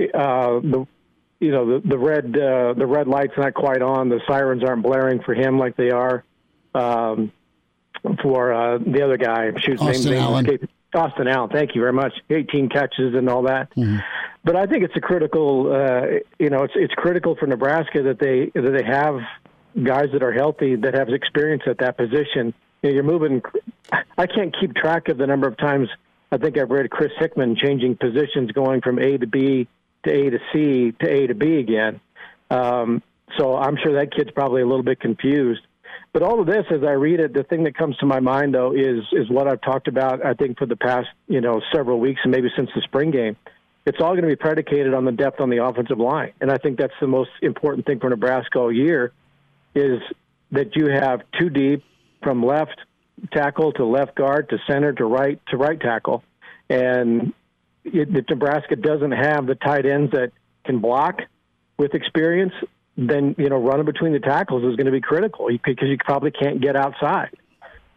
[0.00, 0.86] uh, the
[1.40, 4.08] you know the the red uh, the red light's not quite on.
[4.08, 6.24] The sirens aren't blaring for him like they are
[6.74, 7.30] um,
[8.22, 9.50] for uh, the other guy.
[9.58, 10.46] Shoots Austin name, Allen.
[10.46, 10.70] Escape.
[10.94, 11.50] Austin Allen.
[11.50, 12.12] Thank you very much.
[12.28, 13.70] 18 catches and all that.
[13.74, 13.98] Mm-hmm.
[14.44, 15.72] But I think it's a critical.
[15.72, 19.20] Uh, you know, it's it's critical for Nebraska that they that they have
[19.82, 22.54] guys that are healthy that have experience at that position.
[22.82, 23.42] You know, you're moving.
[24.18, 25.88] I can't keep track of the number of times
[26.32, 29.68] I think I've read Chris Hickman changing positions, going from A to B
[30.04, 32.00] to A to C to A to B again.
[32.50, 33.02] Um,
[33.38, 35.60] so I'm sure that kid's probably a little bit confused.
[36.12, 38.54] But all of this, as I read it, the thing that comes to my mind
[38.54, 40.24] though is is what I've talked about.
[40.24, 43.36] I think for the past you know several weeks and maybe since the spring game,
[43.84, 46.56] it's all going to be predicated on the depth on the offensive line, and I
[46.56, 49.12] think that's the most important thing for Nebraska all year
[49.74, 50.00] is
[50.50, 51.84] that you have two deep
[52.22, 52.78] from left
[53.32, 56.22] tackle to left guard to center to right to right tackle,
[56.68, 57.32] and
[57.84, 60.32] if Nebraska doesn't have the tight ends that
[60.64, 61.20] can block
[61.78, 62.52] with experience,
[62.96, 66.30] then you know running between the tackles is going to be critical because you probably
[66.30, 67.30] can't get outside.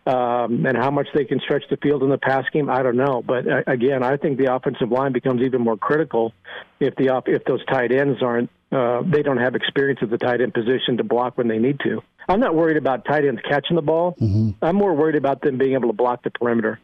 [0.07, 2.95] Um, and how much they can stretch the field in the pass game, I don't
[2.95, 3.23] know.
[3.26, 6.32] But uh, again, I think the offensive line becomes even more critical
[6.80, 10.41] if the if those tight ends aren't uh, they don't have experience at the tight
[10.41, 12.01] end position to block when they need to.
[12.28, 14.17] I'm not worried about tight ends catching the ball.
[14.19, 14.51] Mm-hmm.
[14.61, 16.80] I'm more worried about them being able to block the perimeter.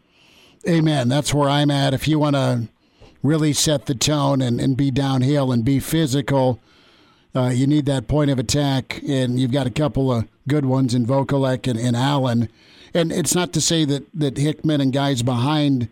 [0.68, 1.10] Amen.
[1.10, 1.94] That's where I'm at.
[1.94, 2.70] If you want to
[3.24, 6.60] really set the tone and, and be downhill and be physical,
[7.36, 10.94] uh, you need that point of attack, and you've got a couple of good ones
[10.94, 12.48] in Vokolek and, and Allen.
[12.94, 15.90] And it's not to say that, that Hickman and guys behind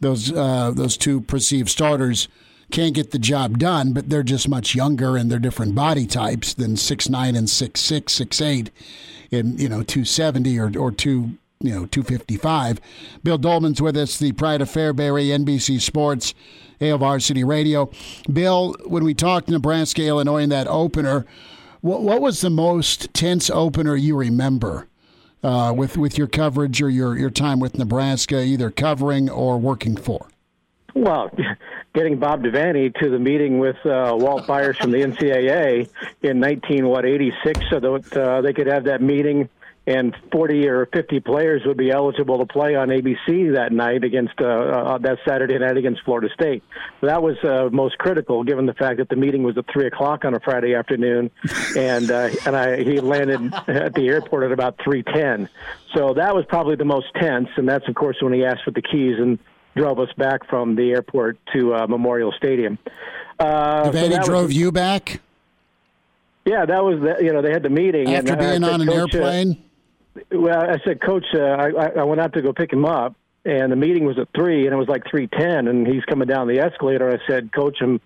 [0.00, 2.28] those uh, those two perceived starters
[2.70, 6.54] can't get the job done, but they're just much younger and they're different body types
[6.54, 8.70] than six nine and six six six eight,
[9.30, 12.80] in you know two seventy or or two you know 255.
[13.24, 16.34] Bill Doleman's with us, the Pride of Fairbury, NBC Sports,
[16.78, 17.90] Hail Varsity Radio.
[18.32, 21.26] Bill, when we talked Nebraska Illinois in that opener,
[21.80, 24.88] what, what was the most tense opener you remember?
[25.42, 29.96] uh, with with your coverage or your your time with Nebraska, either covering or working
[29.96, 30.26] for?
[30.94, 31.30] Well,
[31.94, 35.88] getting Bob Devaney to the meeting with uh, Walt Byers from the NCAA
[36.22, 39.48] in 19 what 86, so that uh, they could have that meeting
[39.88, 44.34] and 40 or 50 players would be eligible to play on ABC that night against
[44.38, 46.62] uh, uh, that Saturday night against Florida State.
[47.00, 50.26] That was uh, most critical, given the fact that the meeting was at three o'clock
[50.26, 51.30] on a Friday afternoon,
[51.74, 55.48] and uh, and I he landed at the airport at about 3:10.
[55.94, 58.72] So that was probably the most tense, and that's of course when he asked for
[58.72, 59.38] the keys and
[59.76, 62.78] drove us back from the airport to uh, Memorial Stadium.
[63.38, 65.20] Uh, so drove was, you back.
[66.44, 68.88] Yeah, that was the, you know they had the meeting after and, being on an
[68.88, 69.62] airplane
[70.30, 73.14] well, I said, Coach, uh, I, I went out to go pick him up,
[73.44, 76.28] and the meeting was at three, and it was like three ten, and he's coming
[76.28, 77.10] down the escalator.
[77.10, 78.00] I said, Coach, I'm,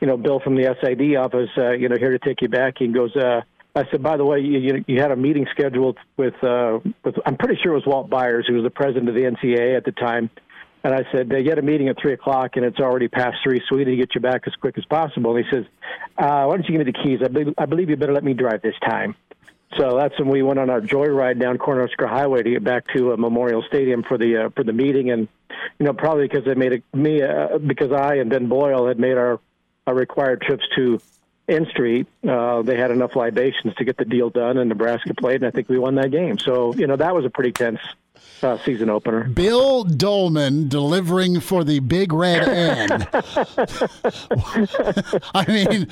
[0.00, 2.74] you know, Bill from the SID office, uh, you know, here to take you back.
[2.78, 3.42] He goes, uh,
[3.74, 7.16] I said, by the way, you, you, you had a meeting scheduled with, uh, with,
[7.26, 9.84] I'm pretty sure it was Walt Byers, who was the president of the NCAA at
[9.84, 10.30] the time.
[10.84, 13.60] And I said, they had a meeting at 3 o'clock and it's already past 3,
[13.68, 15.36] so we need to get you back as quick as possible.
[15.36, 15.64] And he says,
[16.16, 17.20] uh, why don't you give me the keys?
[17.24, 19.16] I believe, I believe you better let me drive this time.
[19.76, 23.12] So that's when we went on our joyride down Cornhusker Highway to get back to
[23.12, 25.28] uh, Memorial Stadium for the uh, for the meeting, and
[25.78, 28.98] you know probably because they made it me uh, because I and Ben Boyle had
[28.98, 29.38] made our
[29.86, 31.02] our required trips to
[31.48, 35.42] N Street, uh, they had enough libations to get the deal done, and Nebraska played,
[35.42, 36.38] and I think we won that game.
[36.38, 37.80] So you know that was a pretty tense
[38.42, 39.24] uh, season opener.
[39.24, 43.08] Bill Doleman delivering for the Big Red N.
[45.34, 45.88] I mean,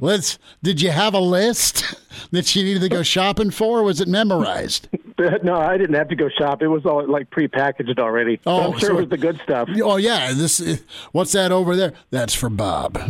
[0.00, 0.38] let's.
[0.62, 1.94] Did you have a list
[2.30, 3.82] that you needed to go shopping for?
[3.82, 4.88] was it memorized?
[5.44, 6.60] no, I didn't have to go shop.
[6.60, 8.40] It was all like prepackaged already.
[8.46, 9.68] Oh, I'm sure so, it was the good stuff.
[9.84, 10.80] Oh yeah, this.
[11.12, 11.92] What's that over there?
[12.10, 12.96] That's for Bob.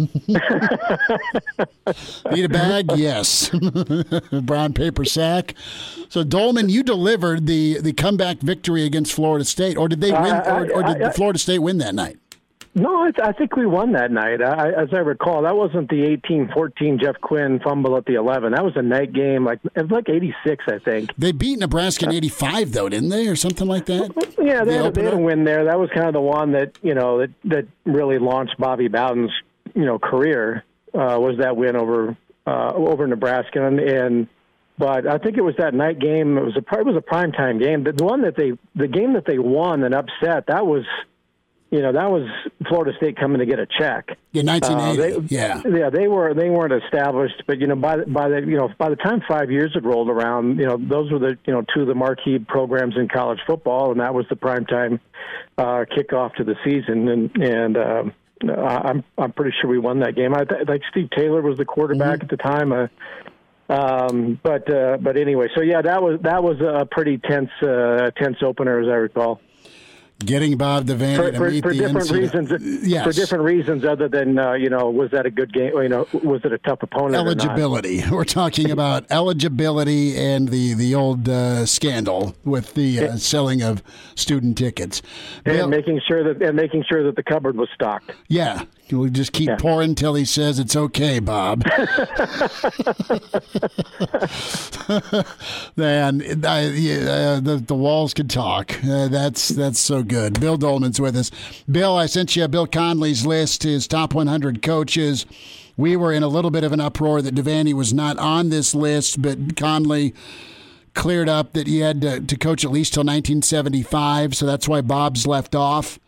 [2.30, 2.90] Need a bag?
[2.96, 3.50] Yes.
[4.32, 5.54] Brown paper sack.
[6.08, 10.32] So Doleman, you delivered the the comeback victory against Florida State, or did they win?
[10.32, 12.18] Uh, or, or, did I, I, Florida State win that night?
[12.76, 14.42] No, I, I think we won that night.
[14.42, 18.52] I, as I recall, that wasn't the 18-14 Jeff Quinn fumble at the 11.
[18.52, 21.10] That was a night game, like it was like 86, I think.
[21.16, 24.10] They beat Nebraska in '85, though, didn't they, or something like that?
[24.38, 25.64] Yeah, they, The had, a- they had a win there.
[25.66, 29.30] That was kind of the one that you know that that really launched Bobby Bowden's
[29.74, 30.64] you know career.
[30.92, 32.16] Uh, was that win over
[32.46, 34.28] uh, over Nebraska and, and
[34.78, 36.36] but I think it was that night game.
[36.36, 37.84] It was a it was a primetime game.
[37.84, 40.84] The, the one that they the game that they won and upset that was
[41.74, 42.28] you know that was
[42.68, 44.16] Florida State coming to get a check.
[44.32, 45.02] Yeah, 1980.
[45.16, 45.62] Uh, they- yeah.
[45.66, 48.68] yeah, they were they weren't established, but you know by the, by the you know
[48.78, 51.64] by the time five years had rolled around, you know those were the you know
[51.74, 55.00] two of the marquee programs in college football, and that was the primetime
[55.58, 58.12] uh, kickoff to the season, and and I-
[58.90, 60.34] I'm I'm pretty sure we won that game.
[60.34, 62.72] I like Steve Taylor was the quarterback at the time.
[62.72, 62.86] Uh,
[63.68, 68.10] um, but uh, but anyway, so yeah, that was that was a pretty tense uh,
[68.16, 69.40] tense opener as I recall.
[70.24, 72.12] Getting Bob Devaney For, to for, meet for the different NCAA
[72.50, 73.04] reasons, Yes.
[73.04, 75.72] for different reasons other than uh, you know, was that a good game?
[75.74, 77.14] You know, was it a tough opponent?
[77.16, 78.02] eligibility.
[78.10, 83.82] We're talking about eligibility and the the old uh, scandal with the uh, selling of
[84.14, 85.02] student tickets.
[85.44, 88.12] and Bill- making sure that and making sure that the cupboard was stocked.
[88.28, 89.56] yeah, we just keep Yeah.
[89.56, 91.64] pouring until he says it's okay, Bob.
[95.76, 98.72] Man, I, yeah, uh, the the walls can talk.
[98.84, 100.38] Uh, that's that's so good.
[100.40, 101.30] Bill Doleman's with us.
[101.70, 105.26] Bill, I sent you Bill Connelly's list, his top 100 coaches.
[105.76, 108.74] We were in a little bit of an uproar that Devaney was not on this
[108.74, 110.14] list, but Connelly
[110.94, 114.80] cleared up that he had to, to coach at least till 1975, so that's why
[114.80, 115.98] Bob's left off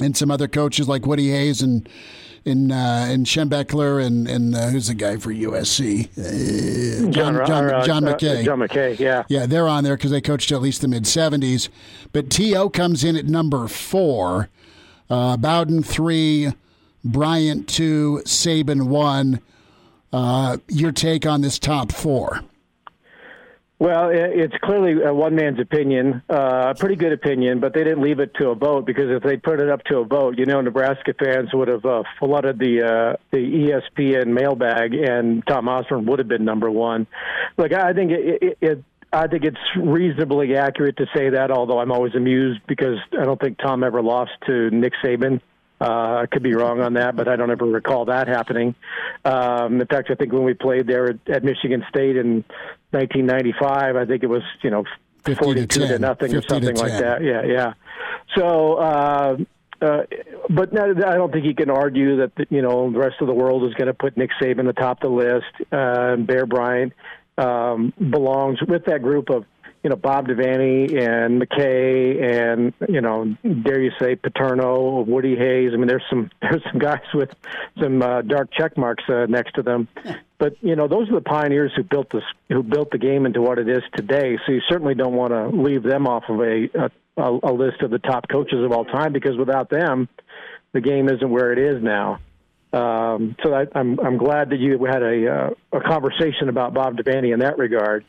[0.00, 1.88] and some other coaches like Woody Hayes and
[2.44, 2.74] and uh,
[3.08, 6.06] and Schembechler and and uh, who's the guy for USC?
[6.16, 8.44] Uh, John John, or, uh, John uh, McKay.
[8.44, 9.24] John McKay, yeah.
[9.28, 11.68] Yeah, they're on there because they coached at least the mid 70s.
[12.12, 12.70] But T.O.
[12.70, 14.48] comes in at number four,
[15.10, 16.52] uh, Bowden three,
[17.04, 19.40] Bryant two, Saban one.
[20.12, 22.42] Uh, your take on this top four?
[23.78, 28.20] Well, it's clearly one man's opinion, uh, a pretty good opinion, but they didn't leave
[28.20, 30.62] it to a vote because if they put it up to a vote, you know,
[30.62, 36.20] Nebraska fans would have uh, flooded the uh, the ESPN mailbag, and Tom Osborne would
[36.20, 37.06] have been number one.
[37.58, 38.42] Look, I think it.
[38.42, 42.98] it, it I think it's reasonably accurate to say that, although I'm always amused because
[43.18, 45.40] I don't think Tom ever lost to Nick Saban.
[45.80, 48.74] Uh, I could be wrong on that, but I don't ever recall that happening.
[49.24, 52.44] Um, in fact, I think when we played there at, at Michigan State in
[52.92, 54.84] 1995, I think it was you know
[55.26, 57.22] 50 to 42 to, nothing or 50 to something like that.
[57.22, 57.74] Yeah, yeah.
[58.36, 59.36] So, uh,
[59.82, 60.02] uh,
[60.48, 63.34] but no, I don't think you can argue that you know the rest of the
[63.34, 65.72] world is going to put Nick Saban atop the top of the list.
[65.72, 66.94] Uh, Bear Bryant
[67.36, 69.44] um, belongs with that group of
[69.86, 75.70] you know Bob Devaney and McKay and you know dare you say Paterno, Woody Hayes.
[75.72, 77.30] I mean, there's some there's some guys with
[77.80, 79.86] some uh, dark check marks uh, next to them.
[80.38, 83.40] But you know, those are the pioneers who built this, who built the game into
[83.40, 84.36] what it is today.
[84.44, 86.68] So you certainly don't want to leave them off of a,
[87.16, 90.08] a a list of the top coaches of all time because without them,
[90.72, 92.18] the game isn't where it is now.
[92.72, 96.96] Um, so I, I'm I'm glad that you had a uh, a conversation about Bob
[96.96, 98.04] Devaney in that regard.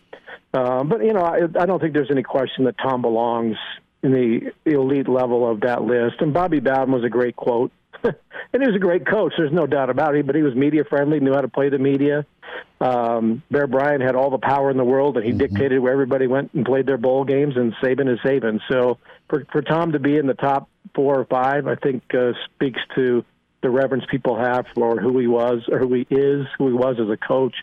[0.53, 3.57] Um, but you know, I, I don't think there's any question that Tom belongs
[4.03, 6.15] in the elite level of that list.
[6.19, 7.71] And Bobby Bowden was a great quote,
[8.03, 8.13] and
[8.53, 9.33] he was a great coach.
[9.37, 10.25] There's no doubt about it.
[10.25, 12.25] But he was media friendly, knew how to play the media.
[12.79, 16.27] Um, Bear Bryant had all the power in the world, and he dictated where everybody
[16.27, 17.55] went and played their bowl games.
[17.55, 18.59] And Saban is Saban.
[18.71, 18.97] So
[19.29, 22.79] for for Tom to be in the top four or five, I think uh, speaks
[22.95, 23.25] to
[23.61, 26.97] the reverence people have for who he was or who he is, who he was
[26.99, 27.55] as a coach,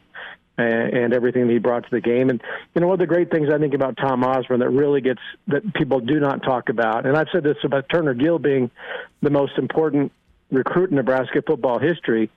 [0.57, 2.30] and, and everything that he brought to the game.
[2.30, 2.42] And
[2.74, 5.20] you know, one of the great things I think about Tom Osborne that really gets
[5.49, 8.70] that people do not talk about, and I've said this about Turner Gill being
[9.22, 10.12] the most important
[10.51, 12.30] recruit in Nebraska football history,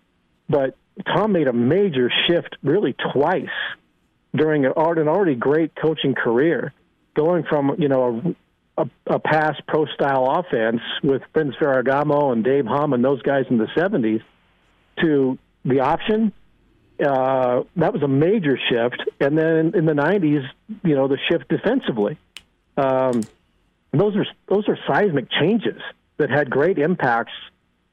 [0.49, 3.45] but Tom made a major shift really twice
[4.36, 6.74] during an already great coaching career,
[7.16, 8.36] going from you know
[8.78, 13.45] a, a, pass pro style offense with Vince Ferragamo and Dave Humm and those guys
[13.49, 14.21] in the '70s
[15.01, 16.32] to the option.
[16.99, 20.47] Uh, that was a major shift, and then in the '90s,
[20.84, 22.17] you know, the shift defensively.
[22.78, 23.23] Um,
[23.91, 25.82] those are those are seismic changes
[26.17, 27.34] that had great impacts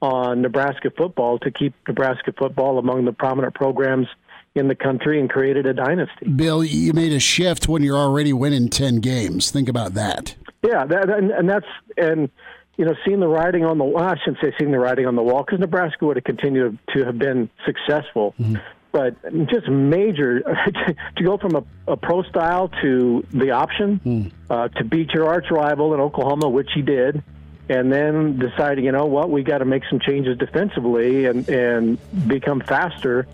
[0.01, 4.07] on Nebraska football to keep Nebraska football among the prominent programs
[4.55, 6.29] in the country and created a dynasty.
[6.29, 9.51] Bill, you made a shift when you're already winning 10 games.
[9.51, 10.35] Think about that.
[10.65, 11.65] Yeah, that, and, and that's
[11.97, 12.29] and
[12.77, 15.15] you know seeing the writing on the well, I shouldn't say seeing the writing on
[15.15, 18.33] the wall because Nebraska would have continued to have been successful,
[18.91, 20.39] but just major
[21.17, 25.51] to go from a, a pro style to the option uh, to beat your arch
[25.51, 27.21] rival in Oklahoma, which he did,
[27.69, 32.27] and then deciding, you know what, we got to make some changes defensively and and
[32.27, 33.27] become faster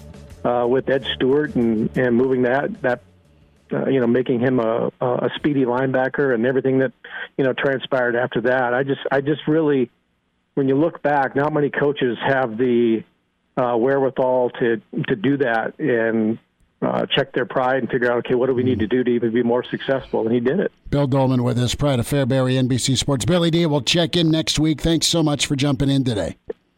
[0.43, 3.01] uh, with Ed Stewart and and moving that that
[3.73, 6.91] uh, you know making him a a speedy linebacker and everything that
[7.37, 8.73] you know transpired after that.
[8.73, 9.89] I just I just really
[10.55, 13.03] when you look back, not many coaches have the
[13.57, 16.39] uh, wherewithal to to do that and
[16.81, 19.11] uh, check their pride and figure out, okay, what do we need to do to
[19.11, 20.25] even be more successful?
[20.25, 20.71] And he did it.
[20.89, 23.23] Bill Doleman with us, Pride of Fairbury, NBC Sports.
[23.23, 24.81] Billy D, we'll check in next week.
[24.81, 26.37] Thanks so much for jumping in today.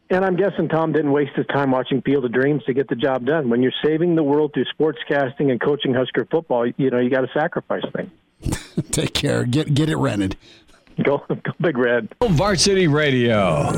[0.09, 2.95] And I'm guessing Tom didn't waste his time watching Field of Dreams to get the
[2.95, 3.49] job done.
[3.49, 7.21] When you're saving the world through sportscasting and coaching Husker football, you know you got
[7.21, 8.11] to sacrifice things.
[8.91, 9.45] Take care.
[9.45, 10.35] Get get it rented.
[11.03, 12.09] Go, go Big Red.
[12.21, 13.71] Varsity Radio.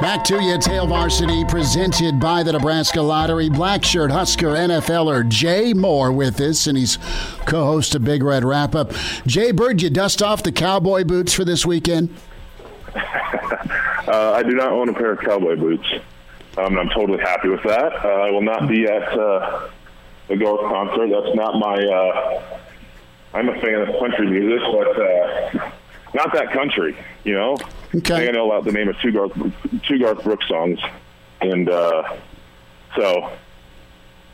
[0.00, 3.48] Back to you, Hail Varsity, presented by the Nebraska Lottery.
[3.48, 6.98] Black shirt Husker NFLer Jay Moore with us, and he's
[7.46, 8.92] co host of Big Red Wrap Up.
[9.28, 12.12] Jay Bird, you dust off the cowboy boots for this weekend?
[14.08, 15.86] uh, I do not own a pair of cowboy boots.
[16.58, 17.92] Um, I'm totally happy with that.
[18.04, 19.68] Uh, I will not be at uh,
[20.28, 21.08] the Garth concert.
[21.08, 21.74] That's not my.
[21.74, 22.58] Uh,
[23.34, 25.70] I'm a fan of country music, but uh,
[26.14, 27.54] not that country, you know.
[27.94, 28.14] Okay.
[28.14, 29.32] I think I know about the name of two Garth
[29.86, 30.78] two Garth Brooks songs,
[31.40, 32.16] and uh,
[32.96, 33.32] so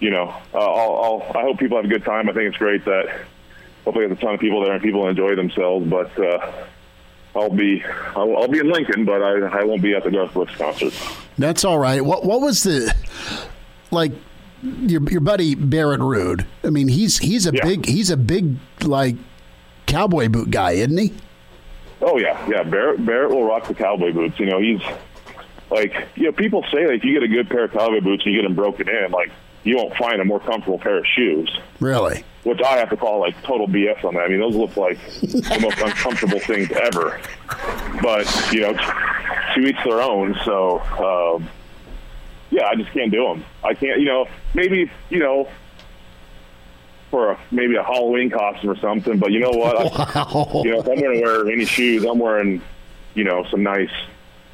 [0.00, 2.28] you know, uh, I'll, I'll I hope people have a good time.
[2.28, 3.06] I think it's great that
[3.84, 5.88] hopefully there's a ton of people there and people enjoy themselves.
[5.88, 6.52] But uh,
[7.36, 7.82] I'll be
[8.16, 10.92] I'll, I'll be in Lincoln, but I I won't be at the Garth Brooks concert.
[11.36, 12.04] That's all right.
[12.04, 12.94] What what was the
[13.90, 14.12] like?
[14.62, 16.44] Your your buddy Barrett Ruud.
[16.64, 17.64] I mean, he's he's a Yeah.
[17.64, 19.14] big he's a big like
[19.86, 21.12] cowboy boot guy, isn't he?
[22.02, 22.62] Oh yeah, yeah.
[22.64, 24.38] Barrett Barrett will rock the cowboy boots.
[24.40, 24.80] You know, he's
[25.70, 28.34] like you know people say if you get a good pair of cowboy boots and
[28.34, 29.30] you get them broken in, like
[29.62, 31.56] you won't find a more comfortable pair of shoes.
[31.78, 32.24] Really?
[32.48, 34.22] Which I have to call like total BS on that.
[34.22, 37.20] I mean, those look like the most uncomfortable things ever.
[38.02, 40.34] But you know, to each their own.
[40.44, 41.48] So um,
[42.50, 43.44] yeah, I just can't do them.
[43.62, 44.00] I can't.
[44.00, 45.48] You know, maybe you know.
[47.10, 49.76] For a, maybe a Halloween costume or something, but you know what?
[49.78, 49.82] I,
[50.26, 50.62] Wow.
[50.62, 52.60] you know, if I'm going to wear any shoes, I'm wearing,
[53.14, 53.88] you know, some nice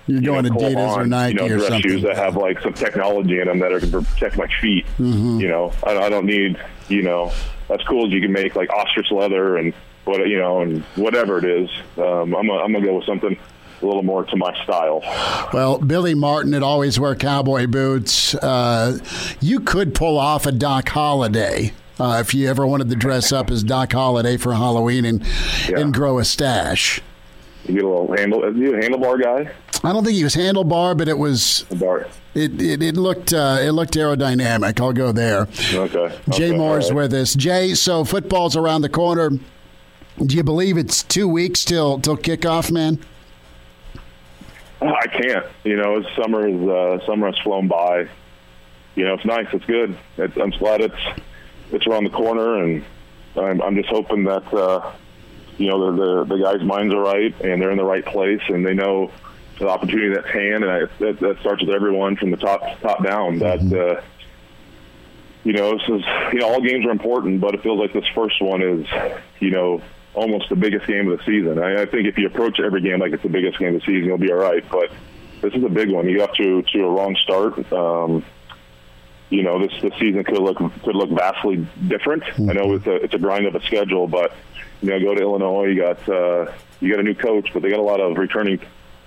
[0.07, 1.81] You're you going know, Adidas or Cole-Haan, Nike you know, or something.
[1.83, 4.85] shoes that have like some technology in them that are going to protect my feet.
[4.99, 5.41] Mm-hmm.
[5.41, 7.33] You know, I, I don't need, you know,
[7.71, 9.73] as cool as you can make like ostrich leather and
[10.05, 11.71] what you know and whatever it is.
[11.97, 13.39] Um, I'm gonna, I'm gonna go with something
[13.83, 15.01] a little more to my style.
[15.53, 18.35] Well, Billy Martin would always wear cowboy boots.
[18.35, 18.99] Uh,
[19.41, 21.73] you could pull off a Doc Holliday.
[21.99, 25.23] uh, if you ever wanted to dress up as Doc Holliday for Halloween and
[25.69, 25.81] Yeah.
[25.81, 27.01] and grow a stash.
[27.67, 28.45] You get a little handle.
[28.45, 29.53] Is you a handlebar guy?
[29.83, 32.07] I don't think he was handlebar, but it was Bar.
[32.35, 34.81] it it, it looked uh, it looked aerodynamic.
[34.81, 35.43] I'll go there.
[35.73, 36.19] Okay.
[36.31, 36.97] Jay okay, Moore's right.
[36.97, 37.35] with us.
[37.35, 39.31] Jay, so football's around the corner.
[40.19, 42.99] Do you believe it's two weeks till till kickoff, man?
[44.81, 45.47] I can't.
[45.65, 48.09] You know, it's summer is uh, summer has flown by.
[48.95, 49.47] You know, it's nice.
[49.53, 49.97] It's good.
[50.19, 51.21] It's, I'm glad it's
[51.73, 52.85] it's around the corner, and
[53.37, 54.93] I'm, I'm just hoping that uh,
[55.59, 58.41] you know the, the the guys' minds are right and they're in the right place
[58.49, 59.11] and they know
[59.59, 63.05] the opportunity that's hand, and I, that, that starts with everyone from the top top
[63.05, 63.39] down.
[63.39, 64.03] That uh,
[65.45, 66.03] you know, this is
[66.33, 68.87] you know all games are important, but it feels like this first one is
[69.41, 69.81] you know
[70.15, 71.59] almost the biggest game of the season.
[71.59, 73.87] I, I think if you approach every game like it's the biggest game of the
[73.87, 74.65] season, you'll be all right.
[74.71, 74.91] But
[75.41, 76.09] this is a big one.
[76.09, 77.73] You got to to a wrong start.
[77.73, 78.25] Um,
[79.31, 82.25] you know, this this season could look could look vastly different.
[82.39, 84.35] I know it's a it's a grind of a schedule, but
[84.85, 85.67] you know, go to Illinois.
[85.67, 88.61] You got uh, you got a new coach, but they got a lot of returning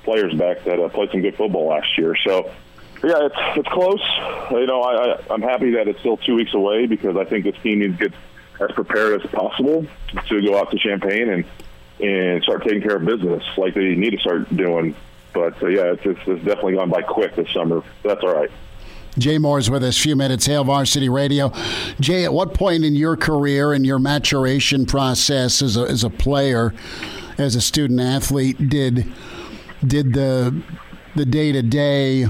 [0.03, 2.15] players back that uh, played some good football last year.
[2.25, 2.51] So.
[3.03, 4.01] Yeah, it's it's close.
[4.49, 7.45] You know, I, I I'm happy that it's still two weeks away because I think
[7.45, 8.19] this team needs to get
[8.59, 9.85] as prepared as possible
[10.29, 11.45] to go out to Champaign and
[11.99, 14.95] and start taking care of business like they need to start doing.
[15.31, 17.83] But uh, yeah, it's, it's, it's definitely gone by quick this summer.
[18.01, 18.49] That's all right.
[19.17, 21.51] Jay Moore's with us, few minutes, Hail Varsity Radio.
[21.99, 26.09] Jay, at what point in your career and your maturation process as a, as a
[26.09, 26.73] player,
[27.37, 29.11] as a student athlete, did
[29.85, 30.61] did the
[31.15, 32.27] the day to day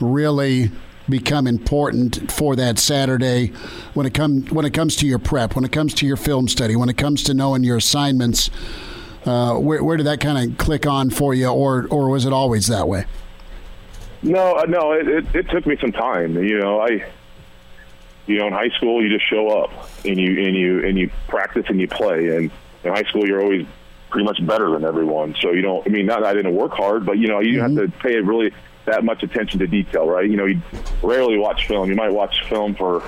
[0.00, 0.70] really
[1.08, 3.48] become important for that Saturday
[3.94, 6.46] when it come when it comes to your prep, when it comes to your film
[6.46, 8.50] study, when it comes to knowing your assignments?
[9.26, 12.32] Uh, where, where did that kind of click on for you, or or was it
[12.32, 13.04] always that way?
[14.24, 16.36] No, uh, no, it, it, it took me some time.
[16.42, 17.06] You know, I,
[18.26, 19.70] you know, in high school you just show up
[20.04, 22.36] and you and you and you practice and you play.
[22.36, 22.50] And
[22.82, 23.66] in high school you're always
[24.10, 25.36] pretty much better than everyone.
[25.40, 25.86] So you don't.
[25.86, 28.16] I mean, not that I didn't work hard, but you know, you have to pay
[28.16, 28.52] really
[28.86, 30.28] that much attention to detail, right?
[30.28, 30.60] You know, you
[31.02, 31.88] rarely watch film.
[31.88, 33.02] You might watch film for.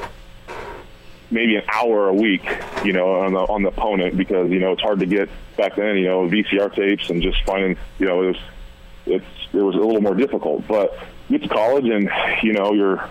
[1.31, 2.47] maybe an hour a week,
[2.85, 5.75] you know, on the on the opponent because you know it's hard to get back
[5.77, 8.37] then, you know, VCR tapes and just finding, you know, it was
[9.07, 9.25] it's
[9.57, 10.67] it was a little more difficult.
[10.69, 10.97] But
[11.29, 12.11] you get to college and
[12.43, 13.09] you know you're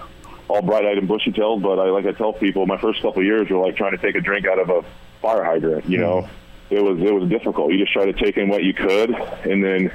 [0.48, 1.62] all bright-eyed and bushy-tailed.
[1.62, 3.98] But I like I tell people, my first couple of years were like trying to
[3.98, 4.84] take a drink out of a
[5.22, 5.86] fire hydrant.
[5.86, 6.74] You know, hmm.
[6.74, 7.72] it was it was difficult.
[7.72, 9.91] You just try to take in what you could, and then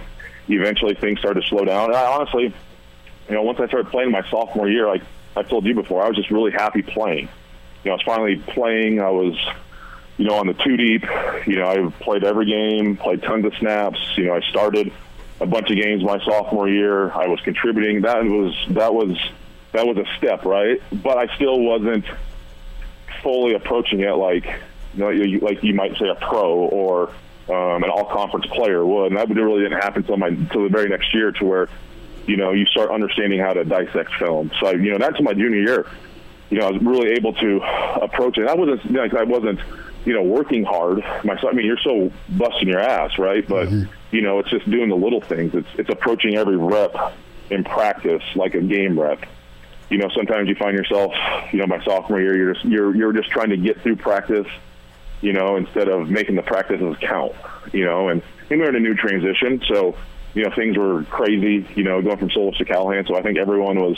[0.49, 1.91] eventually things started to slow down.
[1.91, 2.55] And I honestly,
[3.29, 5.03] you know, once I started playing my sophomore year, like
[5.37, 7.29] I told you before, I was just really happy playing.
[7.85, 9.01] You know, I was finally playing.
[9.01, 9.39] I was,
[10.19, 11.05] you know, on the two deep.
[11.47, 13.99] You know, I played every game, played tons of snaps.
[14.17, 14.93] You know, I started
[15.41, 17.11] a bunch of games my sophomore year.
[17.13, 18.03] I was contributing.
[18.03, 19.19] That was that was
[19.73, 20.81] that was a step, right?
[20.93, 22.05] But I still wasn't
[23.23, 24.47] fully approaching it like
[24.95, 27.11] you know, you, like you might say a pro or
[27.49, 29.13] um, an all-conference player would.
[29.13, 31.69] And that really didn't happen until my until the very next year, to where
[32.27, 34.51] you know you start understanding how to dissect film.
[34.61, 35.87] So you know that's my junior year.
[36.51, 37.61] You know, I was really able to
[38.03, 38.49] approach it.
[38.49, 39.61] I wasn't like I wasn't
[40.05, 41.53] you know working hard myself.
[41.53, 43.47] I mean, you're so busting your ass, right?
[43.47, 43.93] But mm-hmm.
[44.11, 45.55] You know, it's just doing the little things.
[45.55, 46.95] It's it's approaching every rep
[47.51, 49.25] in practice like a game rep
[49.89, 51.13] you know, sometimes you find yourself,
[51.53, 54.47] you know, my sophomore year, you're just you're you're just trying to get through practice
[55.21, 57.33] you know, instead of making the practices count,
[57.73, 59.63] you know, and, we're in a new transition.
[59.69, 59.95] So,
[60.35, 63.07] you know, things were crazy, you know, going from Solich to Callahan.
[63.07, 63.97] So I think everyone was,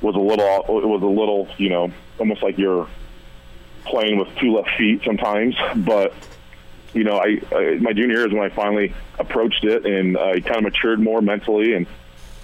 [0.00, 2.88] was a little, it was a little, you know, almost like you're
[3.84, 5.54] playing with two left feet sometimes.
[5.76, 6.14] But,
[6.92, 10.32] you know, I, I my junior year is when I finally approached it and uh,
[10.34, 11.86] I kind of matured more mentally and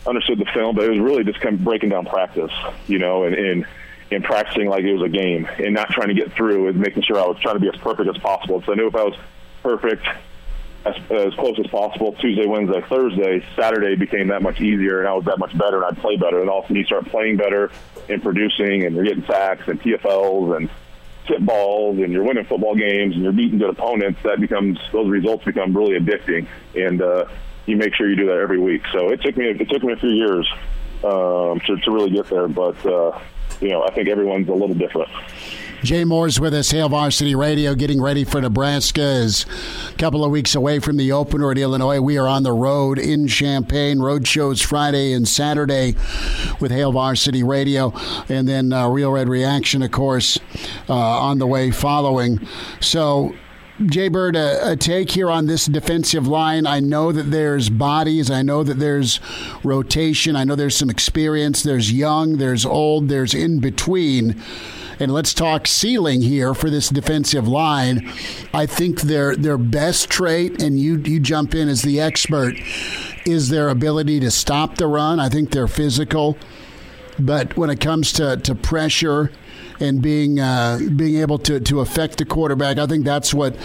[0.07, 2.53] understood the film, but it was really just kind of breaking down practice,
[2.87, 3.67] you know, and, and
[4.11, 7.03] and practicing like it was a game and not trying to get through and making
[7.03, 8.63] sure I was trying to be as perfect as possible.
[8.65, 9.17] So I knew if I was
[9.65, 10.07] perfect,
[10.85, 15.13] as, as close as possible, Tuesday, Wednesday, Thursday, Saturday became that much easier and I
[15.13, 16.41] was that much better and I'd play better.
[16.41, 17.73] And all of a sudden you start playing better
[18.09, 20.71] and producing and you're getting sacks and TFLs and
[21.41, 24.21] balls and you're winning football games and you're beating good opponents.
[24.23, 26.47] That becomes, those results become really addicting.
[26.75, 27.27] And, uh,
[27.67, 28.83] you make sure you do that every week.
[28.93, 30.49] So it took me, it took me a few years,
[31.03, 32.49] um, to, to really get there.
[32.49, 33.19] But, uh,
[33.61, 35.11] you know, I think everyone's a little different.
[35.83, 39.03] Jay Moore's with us, Hail Varsity Radio, getting ready for Nebraska.
[39.03, 39.45] Is
[39.91, 42.01] a couple of weeks away from the opener at Illinois.
[42.01, 44.01] We are on the road in Champaign.
[44.01, 45.95] Road shows Friday and Saturday
[46.61, 47.93] with Hail Varsity Radio,
[48.29, 50.39] and then uh, Real Red Reaction, of course,
[50.89, 52.41] uh, on the way following.
[52.81, 53.35] So
[53.85, 56.67] Jay Bird, a, a, take here on this defensive line.
[56.67, 58.31] I know that there's bodies.
[58.31, 59.21] I know that there's
[59.63, 60.37] rotation.
[60.37, 61.63] I know there's some experience.
[61.63, 64.43] There's young, there's old, there's in between.
[64.99, 68.11] And let's talk ceiling here for this defensive line.
[68.55, 72.57] I think their their best trait, and you you jump in as the expert,
[73.27, 75.21] is their ability to stop the run.
[75.21, 76.39] I think they're physical,
[77.19, 79.31] but when it comes to, to pressure
[79.81, 82.79] and being uh, being able to to affect the quarterback.
[82.79, 83.57] I think that's what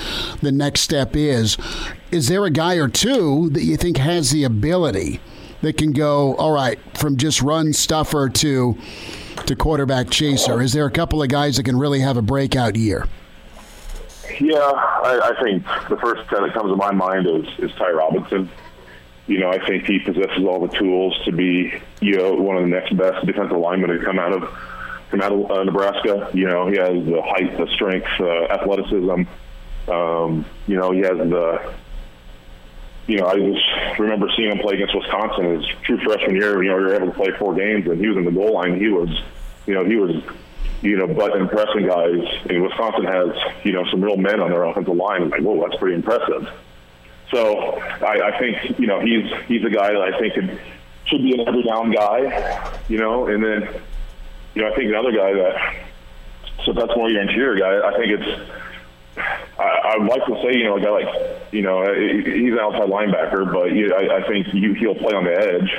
[0.42, 1.58] the next step is.
[2.12, 5.22] Is there a guy or two that you think has the ability
[5.62, 8.78] that can go all right from just run stuffer to
[9.52, 10.62] to quarterback chaser?
[10.62, 13.08] Is there a couple of guys that can really have a breakout year?
[14.40, 17.92] Yeah, I, I think the first guy that comes to my mind is is Ty
[17.92, 18.50] Robinson.
[19.28, 22.64] You know, I think he possesses all the tools to be, you know, one of
[22.64, 24.50] the next best defensive linemen to come out of
[25.12, 26.30] come out of uh, Nebraska.
[26.34, 29.24] You know, he has the height, the strength, uh, athleticism.
[29.90, 31.74] Um, you know, he has the.
[33.08, 36.64] You know, I just remember seeing him play against Wisconsin his true freshman year.
[36.64, 38.54] You know, we were able to play four games, and he was in the goal
[38.54, 38.80] line.
[38.80, 39.10] He was,
[39.66, 40.16] you know, he was,
[40.82, 42.24] you know, but impressing guys.
[42.50, 43.30] And Wisconsin has,
[43.64, 45.30] you know, some real men on their offensive line.
[45.30, 46.50] Like, whoa, that's pretty impressive.
[47.32, 50.60] So I, I think, you know, he's he's a guy that I think could,
[51.06, 52.82] should be an every down guy.
[52.90, 53.82] You know, and then
[54.54, 55.76] you know, I think another guy that,
[56.66, 57.88] so that's more your interior guy.
[57.88, 58.52] I think it's,
[59.18, 62.90] I, I'd like to say, you know, a guy like, you know, he's an outside
[62.90, 65.72] linebacker, but you, I, I think you, he'll play on the edge.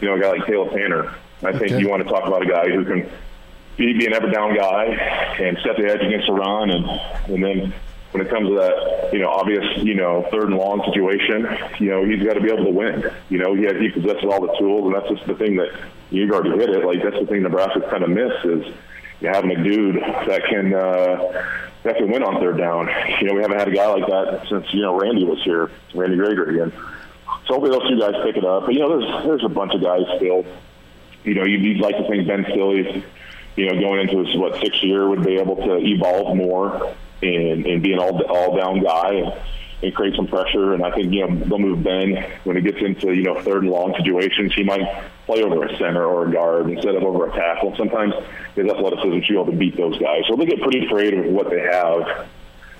[0.00, 1.14] You know, a guy like Caleb Tannor.
[1.42, 1.78] I think okay.
[1.78, 3.10] you want to talk about a guy who can
[3.78, 4.84] be, be an ever down guy
[5.40, 6.84] and set the edge against the run, and
[7.32, 7.74] and then
[8.12, 11.46] when it comes to that, you know, obvious, you know, third and long situation,
[11.78, 13.04] you know, he's got to be able to win.
[13.28, 15.68] You know, he has, he possesses all the tools, and that's just the thing that
[16.10, 16.84] you've already hit it.
[16.84, 18.74] Like that's the thing Nebraska's kind of missed is
[19.20, 21.44] you having a dude that can uh,
[21.82, 22.88] that can win on third down.
[23.20, 25.70] You know, we haven't had a guy like that since you know Randy was here,
[25.94, 26.72] Randy Gregory, and
[27.46, 28.66] so hopefully those two guys pick it up.
[28.66, 30.44] But you know, there's there's a bunch of guys still.
[31.24, 33.02] You know, you'd, like to think Ben Stille,
[33.58, 37.66] you know, going into his what sixth year would be able to evolve more and,
[37.66, 39.14] and be an all all down guy.
[39.14, 39.32] And,
[39.82, 40.74] and create some pressure.
[40.74, 43.62] And I think you know they'll move Ben when it gets into you know third
[43.62, 44.52] and long situations.
[44.54, 47.76] He might play over a center or a guard instead of over a tackle.
[47.76, 48.14] Sometimes
[48.54, 50.22] his athleticism should be able to beat those guys.
[50.28, 52.28] So they get pretty creative with what they have.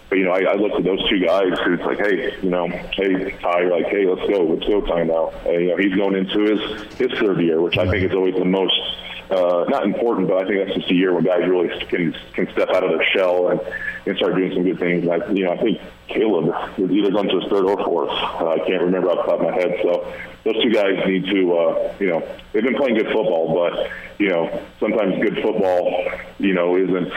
[0.08, 2.66] But you know, I, I look at those two guys it's like, hey, you know,
[2.68, 5.30] hey Ty, like, hey, let's go, let's go, Ty now.
[5.46, 8.34] And, you know, he's going into his his third year, which I think is always
[8.34, 8.80] the most
[9.30, 12.50] uh, not important, but I think that's just a year where guys really can can
[12.52, 13.60] step out of their shell and,
[14.06, 15.04] and start doing some good things.
[15.04, 18.10] And I, you know, I think Caleb is either going to his third or fourth.
[18.10, 19.78] Uh, I can't remember off the top of my head.
[19.82, 20.10] So
[20.44, 24.30] those two guys need to, uh, you know, they've been playing good football, but you
[24.30, 27.12] know, sometimes good football, you know, isn't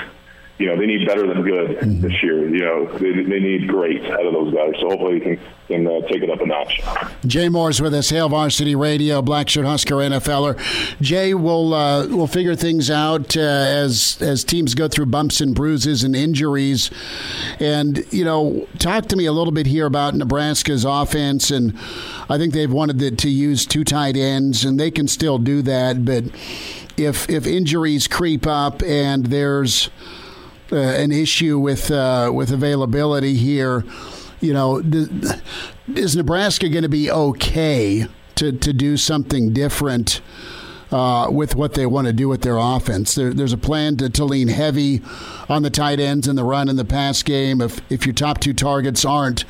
[0.62, 2.02] you know, they need better than good mm-hmm.
[2.02, 2.48] this year.
[2.48, 4.74] You know, they, they need great out of those guys.
[4.80, 6.82] So hopefully they can, can uh, take it up a notch.
[7.26, 10.56] Jay Moore's with us, Hail Varsity Radio, Blackshirt Husker NFLer.
[11.02, 15.56] Jay, we'll uh, we'll figure things out uh, as as teams go through bumps and
[15.56, 16.92] bruises and injuries.
[17.60, 21.50] And you know, talk to me a little bit here about Nebraska's offense.
[21.50, 21.76] And
[22.30, 25.64] I think they've wanted to, to use two tight ends, and they can still do
[25.64, 26.26] that, but.
[26.98, 29.90] If, if injuries creep up and there's
[30.72, 33.84] uh, an issue with uh, with availability here.
[34.40, 34.82] You know,
[35.96, 40.22] is Nebraska going to be okay to to do something different?
[40.92, 43.16] Uh, with what they want to do with their offense.
[43.16, 45.02] There, there's a plan to, to lean heavy
[45.48, 47.62] on the tight ends in the run and the pass game.
[47.62, 49.46] If if your top two targets aren't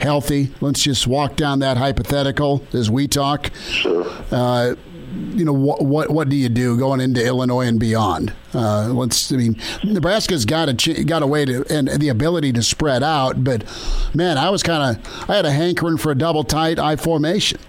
[0.00, 3.50] healthy, let's just walk down that hypothetical as we talk.
[3.68, 4.06] Sure.
[4.30, 4.76] Uh,
[5.14, 8.32] you know what what what do you do going into Illinois and beyond?
[8.54, 12.62] Uh, let's I mean Nebraska's got a got a way to and the ability to
[12.62, 13.64] spread out, but
[14.14, 17.60] man, I was kind of I had a hankering for a double tight I formation.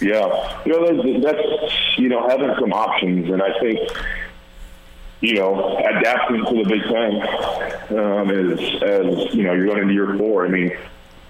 [0.00, 3.78] Yeah, you know that's, that's you know having some options, and I think
[5.20, 9.94] you know adapting to the Big Ten um, is as you know you're going into
[9.94, 10.46] year four.
[10.46, 10.76] I mean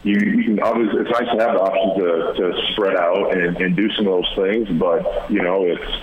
[0.09, 3.57] you, you can obviously it's nice to have the option to, to spread out and,
[3.59, 6.03] and do some of those things, but you know it's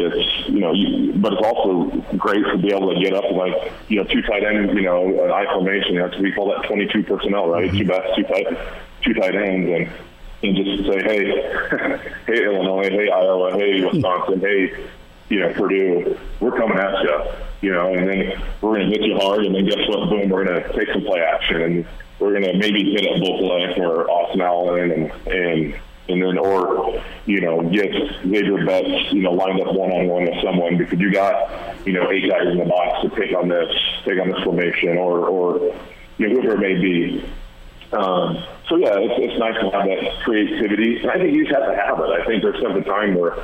[0.00, 3.72] it's you know you, but it's also great to be able to get up like
[3.88, 7.04] you know two tight ends you know an I formation that's we call that 22
[7.04, 7.70] personnel right?
[7.70, 7.78] Mm-hmm.
[7.78, 8.46] Two best two tight
[9.02, 9.88] two tight ends and
[10.42, 13.96] and just say hey hey Illinois hey Iowa hey mm-hmm.
[13.96, 14.86] Wisconsin hey
[15.28, 17.22] you know Purdue we're coming at you
[17.60, 20.10] you know and then we're going to hit you hard and then guess what?
[20.10, 21.86] Boom we're going to take some play action and
[22.18, 25.74] we're to maybe hit a Vokolek or Austin Allen and and
[26.08, 30.24] and then or you know get Zavier Betts you know lined up one on one
[30.24, 33.48] with someone because you got you know eight guys in the box to take on
[33.48, 33.70] this
[34.04, 35.74] take on this formation or or
[36.18, 37.24] you know whoever it may be.
[37.90, 41.56] Um, so yeah, it's, it's nice to have that creativity, and I think you just
[41.56, 42.10] have to have it.
[42.10, 43.34] I think there's some time where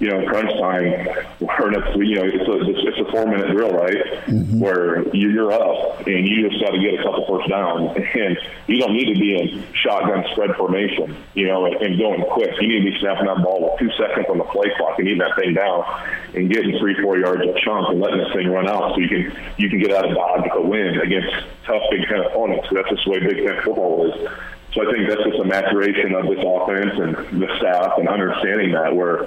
[0.00, 0.90] you know, crunch time,
[1.38, 4.00] where it's, you know, it's a, it's a four minute drill, right?
[4.26, 4.58] Mm-hmm.
[4.58, 7.96] Where you're up and you just got to get a couple first downs.
[8.10, 8.36] And
[8.66, 12.50] you don't need to be in shotgun spread formation, you know, and, and going quick.
[12.60, 15.06] You need to be snapping that ball with two seconds on the play clock and
[15.06, 15.84] getting that thing down
[16.34, 19.08] and getting three, four yards a chunk and letting this thing run out so you
[19.08, 21.32] can you can get out of dodge with a win against
[21.64, 22.68] tough Big Ten opponents.
[22.72, 24.28] That's just the way Big Ten football is.
[24.74, 28.72] So I think that's just a maturation of this offense and the staff and understanding
[28.72, 29.26] that where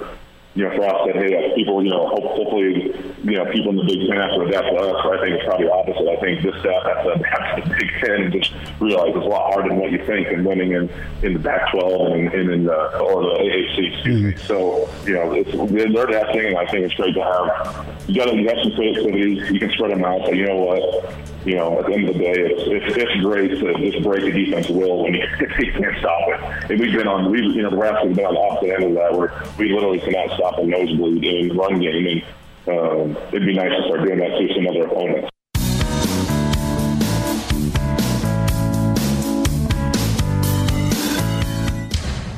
[0.54, 2.94] you know, for us that hey, people, you know, hopefully,
[3.24, 5.04] you know, people in the Big Ten have to adapt to us.
[5.04, 6.06] I think it's probably opposite.
[6.06, 9.26] I think this staff has to adapt to the Big Ten and just realize it's
[9.26, 10.88] a lot harder than what you think and winning in
[11.22, 13.94] in the Pac-12 and, and in the or the AAC.
[13.94, 14.32] Excuse me.
[14.32, 14.46] Mm-hmm.
[14.46, 18.08] So you know, it's, they're adapting, and I think it's great to have.
[18.08, 19.42] You got to have some creativity.
[19.52, 21.14] You can spread them out, but you know what?
[21.44, 24.22] You know, at the end of the day, it's, it's, it's great to just break
[24.24, 25.26] a defense will when you,
[25.58, 26.70] you can't stop it.
[26.70, 28.84] And we've been on, we you know, the Raps have been on the opposite end
[28.84, 32.22] of that where we literally cannot stop a nosebleed in the run game.
[32.66, 35.30] And um, it'd be nice to start doing that to some other opponents.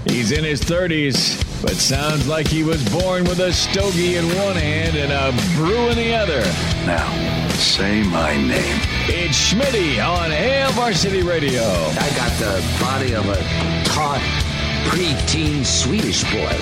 [0.07, 4.57] He's in his 30s, but sounds like he was born with a stogie in one
[4.57, 6.41] hand and a brew in the other.
[6.85, 8.96] Now, say my name.
[9.09, 11.63] It's Schmitty on Hail Varsity Radio.
[11.63, 13.37] I got the body of a
[13.85, 14.21] taut,
[14.89, 16.59] preteen Swedish boy.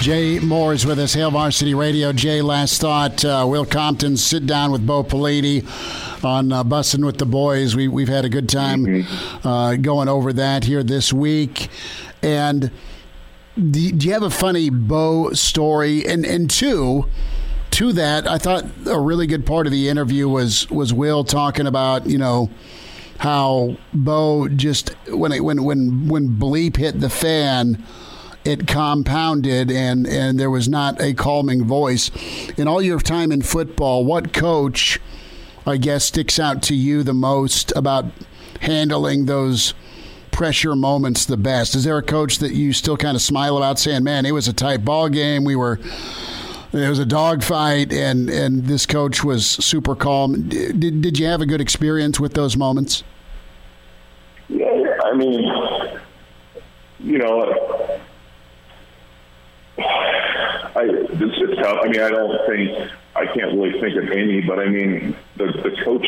[0.00, 2.12] Jay Moore is with us, Hail Varsity Radio.
[2.12, 3.24] Jay, last thought.
[3.24, 5.64] Uh, Will Compton sit down with Bo Pelini
[6.24, 7.74] on uh, Bussing with the Boys.
[7.74, 9.48] We, we've had a good time mm-hmm.
[9.48, 11.68] uh, going over that here this week.
[12.22, 12.70] And
[13.56, 16.06] do, do you have a funny Bo story?
[16.06, 17.06] And, and two,
[17.72, 21.66] to that, I thought a really good part of the interview was was Will talking
[21.66, 22.50] about you know
[23.18, 27.82] how Bo just when it, when when when bleep hit the fan,
[28.44, 32.10] it compounded and and there was not a calming voice.
[32.56, 34.98] In all your time in football, what coach,
[35.66, 38.06] I guess, sticks out to you the most about
[38.60, 39.74] handling those
[40.30, 41.74] pressure moments the best?
[41.74, 44.48] Is there a coach that you still kind of smile about saying, man, it was
[44.48, 45.44] a tight ball game.
[45.44, 45.78] We were.
[46.72, 50.48] It was a dogfight, and, and this coach was super calm.
[50.48, 53.04] Did, did you have a good experience with those moments?
[54.48, 55.42] Yeah, I mean,
[56.98, 58.00] you know,
[59.78, 61.78] I, this is tough.
[61.82, 65.46] I mean, I don't think I can't really think of any, but I mean, the
[65.46, 66.06] the coach.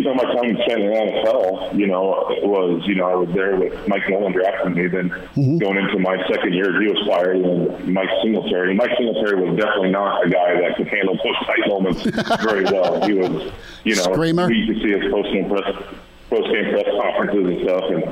[0.00, 3.28] You know, my time spent in the NFL, you know, was you know I was
[3.34, 4.86] there with Mike Nolan drafting me.
[4.86, 5.58] Then mm-hmm.
[5.58, 8.72] going into my second year, he was fired, and Mike Singletary.
[8.74, 12.02] Mike Singletary was definitely not a guy that could handle post fight moments
[12.42, 13.06] very well.
[13.06, 13.52] He was,
[13.84, 14.50] you know, Screamer.
[14.50, 15.68] you could see his post game press
[16.30, 18.04] post game press conferences and stuff, and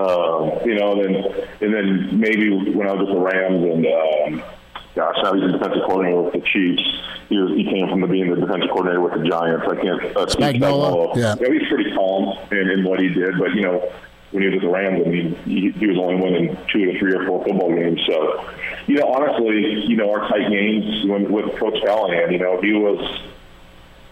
[0.00, 1.16] um, you know, then
[1.60, 4.40] and then maybe when I was with the Rams and.
[4.40, 4.55] Um,
[4.96, 6.82] gosh, now he's a defensive coordinator with the Chiefs.
[7.28, 9.64] He was he came from the, being the defensive coordinator with the Giants.
[9.68, 10.16] I can't.
[10.16, 11.14] Uh, Spagnuolo.
[11.14, 11.34] Yeah.
[11.34, 13.92] Know, he's pretty calm in, in what he did, but you know,
[14.32, 16.98] when he was with the Rams, I mean, he, he was only winning two or
[16.98, 18.00] three or four football games.
[18.06, 18.44] So,
[18.86, 22.72] you know, honestly, you know, our tight games when, with Coach Callahan, you know, he
[22.72, 22.98] was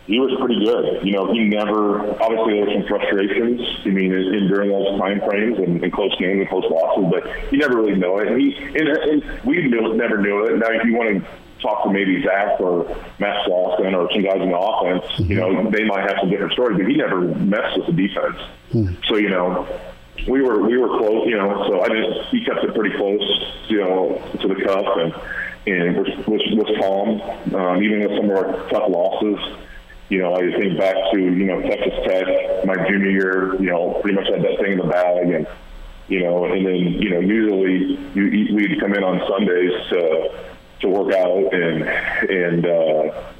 [0.06, 1.04] he was pretty good.
[1.06, 2.00] You know, he never.
[2.20, 3.60] Obviously, there were some frustrations.
[3.84, 7.08] I mean, in, in during those time frames and, and close games and close losses,
[7.10, 8.28] but he never really knew it.
[8.28, 10.58] And he and, and we knew, never knew it.
[10.58, 11.30] Now, if you want to
[11.62, 12.84] talk to maybe Zac or
[13.18, 16.52] Matt Slauson or some guys in the offense, you know, they might have some different
[16.52, 16.76] stories.
[16.76, 18.36] But he never messed with the defense.
[18.72, 18.88] Hmm.
[19.08, 19.66] So you know,
[20.28, 21.26] we were we were close.
[21.26, 22.26] You know, so I didn't.
[22.26, 23.24] He kept it pretty close.
[23.68, 25.14] You know, to the cup and
[25.66, 29.64] and was was, was calm, um, even with some of our tough losses
[30.08, 32.26] you know, I think back to, you know, Texas Tech,
[32.66, 35.30] my junior year, you know, pretty much had that thing in the bag.
[35.30, 35.46] And,
[36.08, 40.34] you know, and then, you know, usually you, we'd come in on Sundays to,
[40.80, 41.82] to work out and,
[42.30, 43.33] and, uh,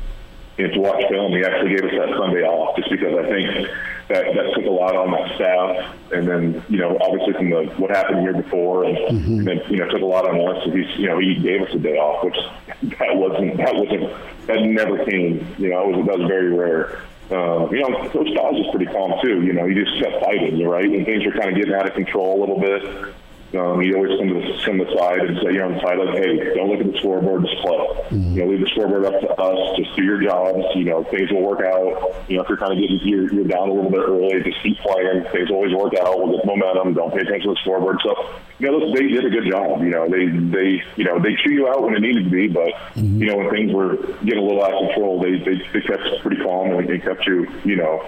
[0.59, 1.33] and to watch film.
[1.33, 3.69] He actually gave us that Sunday off just because I think
[4.09, 5.95] that, that took a lot on that staff.
[6.13, 9.39] And then, you know, obviously from the, what happened year before and, mm-hmm.
[9.39, 10.65] and then, you know, took a lot on us.
[10.65, 12.37] And he's, you know, he gave us a day off, which
[12.99, 14.13] that wasn't, that wasn't,
[14.47, 15.47] that never came.
[15.59, 17.03] You know, it was, that was very rare.
[17.31, 19.43] Uh, you know, Coach Dodge is pretty calm too.
[19.43, 20.85] You know, he just kept fighting, right?
[20.85, 23.15] And things were kind of getting out of control a little bit.
[23.55, 25.81] Um, he always come to the, come to the side and say, you're on the
[25.81, 27.79] side, like, hey, don't look at the scoreboard, just play.
[28.11, 28.35] Mm-hmm.
[28.35, 29.79] You know, leave the scoreboard up to us.
[29.79, 30.65] Just do your jobs.
[30.75, 32.27] You know, things will work out.
[32.27, 34.59] You know, if you're kind of getting you're, you're down a little bit early, just
[34.63, 35.23] keep playing.
[35.31, 36.19] Things always work out.
[36.19, 36.95] We'll get momentum.
[36.95, 37.99] Don't pay attention to the scoreboard.
[38.03, 38.11] So,
[38.59, 39.83] you know, they did a good job.
[39.83, 42.49] You know, they they you know they chew you out when it needed to be,
[42.49, 43.23] but mm-hmm.
[43.23, 46.03] you know when things were getting a little out of control, they they, they kept
[46.23, 48.03] pretty calm and they kept you you know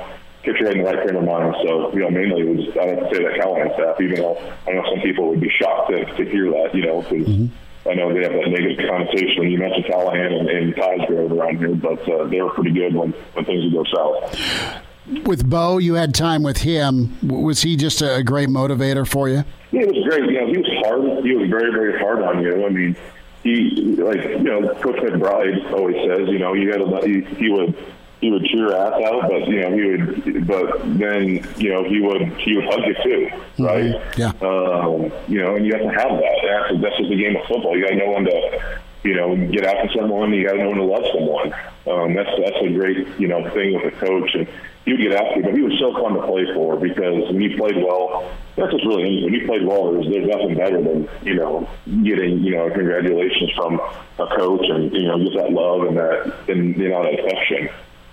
[0.46, 1.54] get you in the right frame of mind.
[1.66, 4.72] So, you know, mainly it was, I to say that Callahan staff, even though I
[4.72, 7.88] know some people would be shocked to, to hear that, you know, because mm-hmm.
[7.88, 11.58] I know they have that negative connotation when you mention Callahan and, and Cosgrove around
[11.58, 14.82] here, but uh, they were pretty good when, when things would go south.
[15.24, 17.16] With Bo, you had time with him.
[17.22, 19.44] Was he just a great motivator for you?
[19.70, 20.24] Yeah, it was great.
[20.30, 21.24] You know, he was hard.
[21.24, 22.66] He was very, very hard on you.
[22.66, 22.96] I mean,
[23.44, 27.48] he like you know, Coach McBride always says, you know, you had to he, he
[27.50, 27.76] would
[28.20, 31.84] he would cheer your ass out, but you know he would, but then you know
[31.84, 33.64] he would he would hug you too, mm-hmm.
[33.64, 33.94] right?
[33.94, 34.20] Mm-hmm.
[34.20, 34.32] Yeah.
[34.40, 36.36] Um, you know, and you have to have that.
[36.42, 37.76] That's that's just a game of football.
[37.76, 40.32] You got to know when to, you know, get after someone.
[40.32, 41.52] You got to know when to love someone.
[41.86, 44.48] Um, that's that's a great you know thing with a coach, and
[44.86, 45.42] he would get after you.
[45.44, 48.86] But he was so fun to play for because when he played well, that's just
[48.86, 49.92] really when he played well.
[49.92, 51.68] There's, there's nothing better than you know
[52.02, 53.78] getting you know congratulations from
[54.18, 57.68] a coach and you know get that love and that and you know that affection.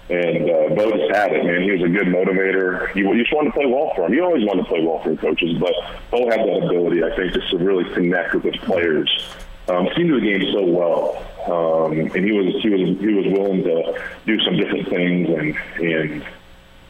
[0.09, 1.63] And uh, Bo just had it, man.
[1.63, 2.93] He was a good motivator.
[2.93, 4.13] You, you just wanted to play well for him.
[4.13, 5.73] You always wanted to play well for your coaches, but
[6.11, 9.09] Bo had that ability, I think, just to really connect with his players.
[9.69, 13.25] Um, he knew the game so well, um, and he was he was he was
[13.27, 16.25] willing to do some different things, and and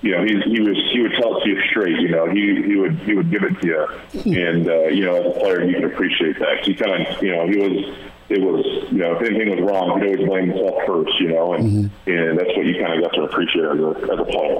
[0.02, 1.99] you know he he was he would tell it to you straight.
[1.99, 5.18] You know he he would he would give it to you, and uh, you know
[5.18, 6.64] as a player you can appreciate that.
[6.64, 7.95] He kind of you know he was
[8.34, 11.53] it was, you know, if anything was wrong, he'd always blame himself first, you know,
[11.53, 12.11] and, mm-hmm.
[12.11, 14.57] and that's what you kind of got to appreciate as a, as a player.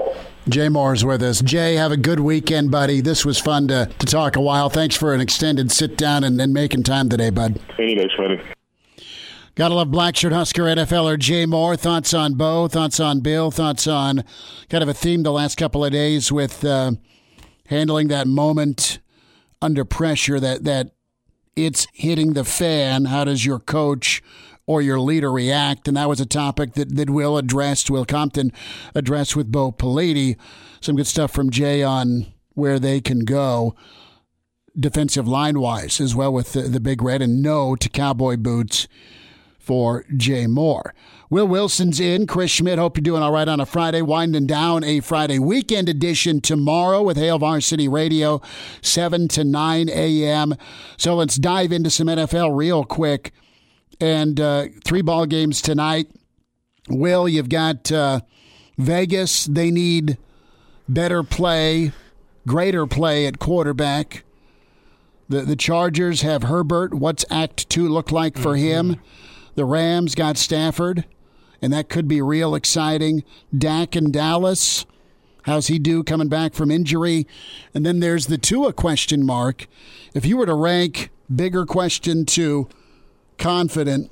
[0.48, 1.40] Jay Moore's with us.
[1.40, 3.00] Jay, have a good weekend, buddy.
[3.00, 4.70] This was fun to, to talk a while.
[4.70, 7.60] Thanks for an extended sit down and, and making time today, bud.
[7.78, 8.40] Anyways, buddy.
[9.56, 11.76] Gotta love Blackshirt Husker NFLer Jay Moore.
[11.76, 14.24] Thoughts on Bo, thoughts on Bill, thoughts on
[14.68, 16.92] kind of a theme the last couple of days with uh,
[17.66, 19.00] handling that moment
[19.62, 20.93] under pressure, that, that
[21.56, 23.06] it's hitting the fan.
[23.06, 24.22] How does your coach
[24.66, 25.88] or your leader react?
[25.88, 28.52] And that was a topic that, that Will addressed, Will Compton
[28.94, 30.36] addressed with Bo Pelini.
[30.80, 33.74] Some good stuff from Jay on where they can go
[34.78, 38.88] defensive line wise as well with the, the big red and no to cowboy boots
[39.58, 40.94] for Jay Moore.
[41.30, 42.26] Will Wilson's in.
[42.26, 44.02] Chris Schmidt, hope you're doing all right on a Friday.
[44.02, 48.40] Winding down a Friday weekend edition tomorrow with Hail Varsity Radio,
[48.82, 50.54] 7 to 9 a.m.
[50.96, 53.32] So let's dive into some NFL real quick.
[54.00, 56.08] And uh, three ball games tonight.
[56.88, 58.20] Will, you've got uh,
[58.76, 59.46] Vegas.
[59.46, 60.18] They need
[60.88, 61.92] better play,
[62.46, 64.24] greater play at quarterback.
[65.28, 66.92] The the Chargers have Herbert.
[66.92, 69.00] What's Act Two look like for him?
[69.54, 71.06] The Rams got Stafford,
[71.64, 73.24] and that could be real exciting.
[73.56, 74.84] Dak in Dallas.
[75.44, 77.26] How's he do coming back from injury?
[77.72, 79.66] And then there's the Tua question mark.
[80.12, 82.68] If you were to rank bigger question two,
[83.38, 84.10] confident,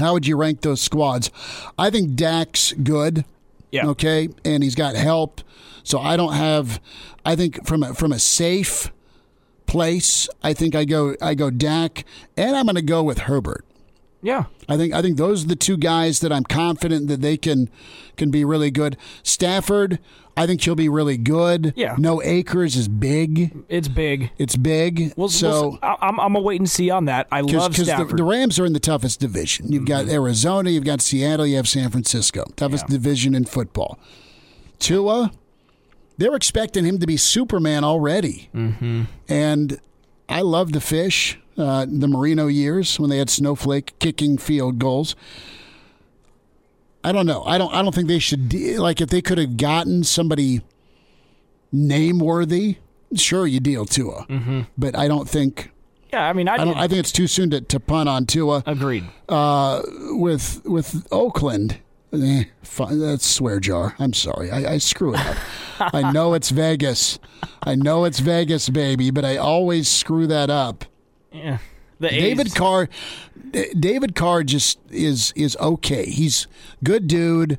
[0.00, 1.30] how would you rank those squads?
[1.78, 3.26] I think Dak's good.
[3.70, 3.88] Yeah.
[3.88, 5.42] Okay, and he's got help.
[5.84, 6.80] So I don't have.
[7.26, 8.90] I think from a, from a safe
[9.66, 12.06] place, I think I go I go Dak,
[12.38, 13.66] and I'm going to go with Herbert.
[14.22, 14.44] Yeah.
[14.68, 17.68] I think I think those are the two guys that I'm confident that they can
[18.16, 18.96] can be really good.
[19.24, 19.98] Stafford,
[20.36, 21.72] I think he'll be really good.
[21.76, 21.96] Yeah.
[21.98, 23.64] No Acres is big.
[23.68, 24.30] It's big.
[24.38, 25.12] It's big.
[25.16, 27.26] Well, so I- I'm I'm a wait and see on that.
[27.32, 28.06] I love the, Stafford.
[28.08, 28.16] Mm-hmm.
[28.16, 29.72] the Rams are in the toughest division.
[29.72, 32.44] You've got Arizona, you've got Seattle, you have San Francisco.
[32.54, 33.98] Toughest division in football.
[34.78, 35.32] Tua,
[36.18, 38.48] they're expecting him to be Superman already.
[38.54, 39.02] mm-hmm.
[39.28, 39.80] And
[40.28, 45.14] I love the fish, uh, the Marino years when they had Snowflake kicking field goals.
[47.04, 47.42] I don't know.
[47.44, 47.72] I don't.
[47.74, 50.60] I don't think they should de- like if they could have gotten somebody
[51.72, 52.76] name worthy.
[53.16, 54.66] Sure, you deal Tua, Mhm.
[54.78, 55.70] but I don't think.
[56.12, 56.76] Yeah, I mean, I, I don't.
[56.76, 58.62] I think it's too soon to, to punt on Tua.
[58.66, 59.04] Agreed.
[59.28, 61.78] Uh, with with Oakland,
[62.12, 63.96] eh, fi- that's swear jar.
[63.98, 65.36] I'm sorry, I, I screw it up.
[65.94, 67.18] I know it's Vegas.
[67.64, 70.84] I know it's Vegas, baby, but I always screw that up.
[71.32, 71.58] Yeah.
[71.98, 72.88] The David A's- Carr,
[73.52, 76.06] D- David Carr just is is okay.
[76.06, 76.46] He's
[76.82, 77.58] good dude.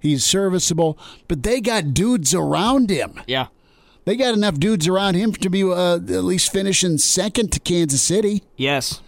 [0.00, 3.20] He's serviceable, but they got dudes around him.
[3.26, 3.48] Yeah.
[4.04, 8.02] They got enough dudes around him to be uh, at least finishing second to Kansas
[8.02, 8.42] City.
[8.56, 9.00] Yes.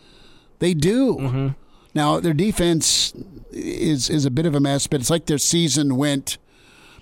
[0.61, 1.17] They do.
[1.17, 1.49] Mm-hmm.
[1.95, 3.13] Now their defense
[3.51, 6.39] is is a bit of a mess, but it's like their season went.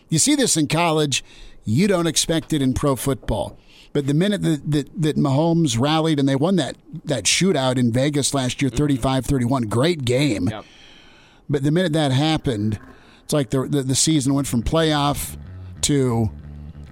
[0.09, 1.25] You see this in college,
[1.65, 3.59] you don't expect it in pro football.
[3.93, 7.93] But the minute that, that, that Mahomes rallied and they won that, that shootout in
[7.93, 10.49] Vegas last year, 35 31, great game.
[10.49, 10.65] Yep.
[11.51, 12.79] But the minute that happened,
[13.25, 15.37] it's like the, the, the season went from playoff
[15.83, 16.31] to,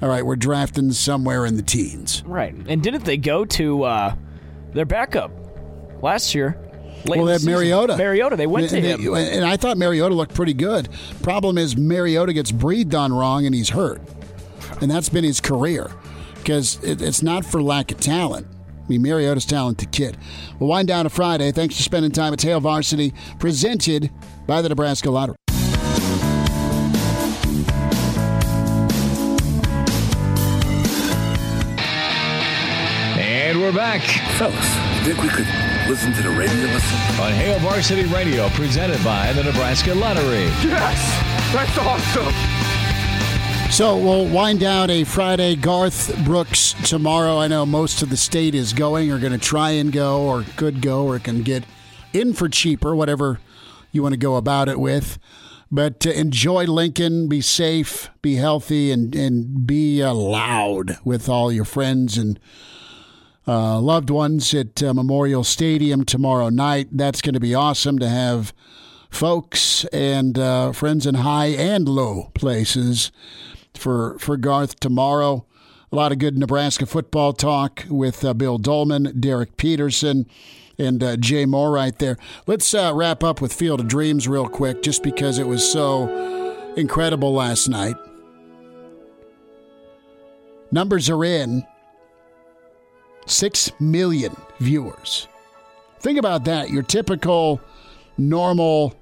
[0.02, 2.22] all right, we're drafting somewhere in the teens.
[2.26, 2.54] Right.
[2.54, 4.14] And didn't they go to uh,
[4.74, 5.30] their backup
[6.02, 6.58] last year?
[7.06, 7.44] late well, they had?
[7.44, 7.96] Mariota.
[7.96, 8.36] Mariota.
[8.36, 9.14] They went to and, him.
[9.14, 10.88] they- and I thought Mariota looked pretty good.
[11.22, 14.02] Problem is, Mariota gets breathed on wrong and he's hurt.
[14.82, 15.90] And that's been his career
[16.42, 18.46] because it, it's not for lack of talent.
[18.50, 20.16] I mean, Mariota's a talented kid.
[20.58, 21.52] We'll wind down to Friday.
[21.52, 24.10] Thanks for spending time at Hail Varsity, presented
[24.46, 25.36] by the Nebraska Lottery.
[33.18, 34.02] And we're back.
[34.38, 35.46] Fellas, think we could
[35.88, 36.98] listen to the radio listen?
[37.20, 40.44] On Hail Varsity Radio, presented by the Nebraska Lottery.
[40.62, 41.00] Yes!
[41.52, 42.59] That's awesome!
[43.70, 45.54] So we'll wind down a Friday.
[45.54, 47.38] Garth Brooks tomorrow.
[47.38, 50.42] I know most of the state is going or going to try and go or
[50.56, 51.64] could go or can get
[52.12, 53.38] in for cheaper, whatever
[53.92, 55.18] you want to go about it with.
[55.70, 61.52] But uh, enjoy Lincoln, be safe, be healthy, and, and be uh, loud with all
[61.52, 62.40] your friends and
[63.46, 66.88] uh, loved ones at uh, Memorial Stadium tomorrow night.
[66.90, 68.52] That's going to be awesome to have
[69.10, 73.10] folks and uh, friends in high and low places
[73.80, 75.46] for for Garth tomorrow.
[75.92, 80.26] A lot of good Nebraska football talk with uh, Bill Doleman, Derek Peterson,
[80.78, 82.16] and uh, Jay Moore right there.
[82.46, 86.74] Let's uh, wrap up with Field of Dreams real quick, just because it was so
[86.76, 87.96] incredible last night.
[90.70, 91.66] Numbers are in.
[93.26, 95.28] Six million viewers.
[96.00, 96.70] Think about that.
[96.70, 97.60] Your typical,
[98.16, 98.94] normal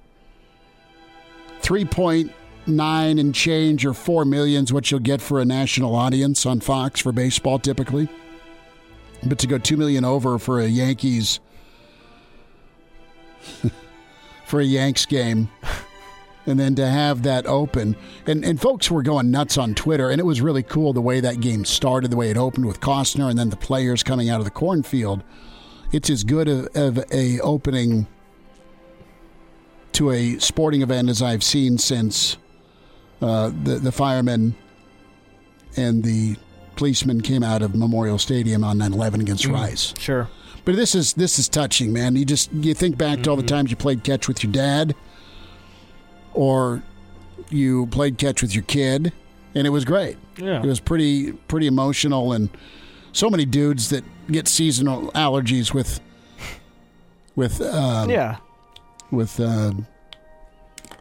[2.69, 7.01] 3.9 and change or four millions, what you'll get for a national audience on Fox
[7.01, 8.09] for baseball typically.
[9.24, 11.40] But to go 2 million over for a Yankees
[14.47, 15.49] for a Yanks game
[16.47, 17.97] and then to have that open
[18.27, 21.20] and and folks were going nuts on Twitter and it was really cool the way
[21.20, 24.39] that game started the way it opened with Costner and then the players coming out
[24.39, 25.23] of the cornfield
[25.93, 28.07] it's as good of, of a opening
[29.93, 32.36] to a sporting event as I've seen since
[33.20, 34.55] uh, the the firemen
[35.77, 36.36] and the
[36.77, 39.95] policemen came out of Memorial Stadium on 9/11 against Rice.
[39.99, 40.28] Sure.
[40.65, 42.15] But this is this is touching, man.
[42.16, 44.95] You just you think back to all the times you played catch with your dad,
[46.35, 46.82] or
[47.51, 49.12] you played catch with your kid,
[49.55, 50.16] and it was great.
[50.36, 50.62] Yeah.
[50.62, 52.51] It was pretty pretty emotional, and
[53.12, 56.01] so many dudes that get seasonal allergies with
[57.35, 58.36] with uh, Yeah.
[59.11, 59.73] with uh,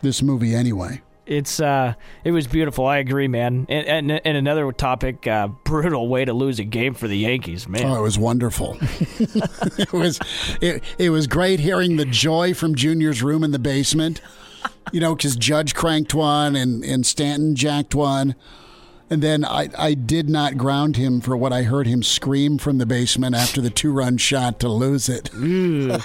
[0.01, 1.01] this movie anyway.
[1.27, 1.93] It's uh,
[2.23, 2.85] it was beautiful.
[2.85, 3.65] I agree, man.
[3.69, 7.67] And and, and another topic, uh, brutal way to lose a game for the Yankees,
[7.67, 7.85] man.
[7.85, 8.77] Oh, it was wonderful.
[8.81, 10.19] it was
[10.61, 14.21] it, it was great hearing the joy from Junior's room in the basement.
[14.91, 18.35] You know, because Judge cranked one and, and Stanton jacked one.
[19.09, 22.77] And then I, I did not ground him for what I heard him scream from
[22.77, 25.31] the basement after the two run shot to lose it.
[25.31, 26.03] Mm.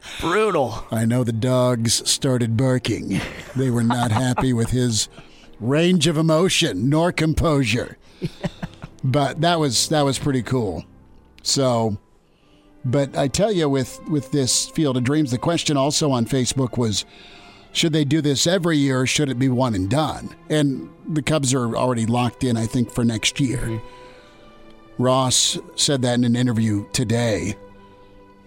[0.20, 0.86] brutal.
[0.90, 3.20] I know the dogs started barking.
[3.54, 5.08] They were not happy with his
[5.60, 7.98] range of emotion nor composure.
[9.04, 10.82] But that was that was pretty cool.
[11.42, 11.98] So
[12.86, 16.78] but I tell you with with this Field of Dreams the question also on Facebook
[16.78, 17.04] was
[17.74, 20.34] should they do this every year or should it be one and done?
[20.48, 23.80] And the Cubs are already locked in I think for next year.
[24.98, 27.56] Ross said that in an interview today.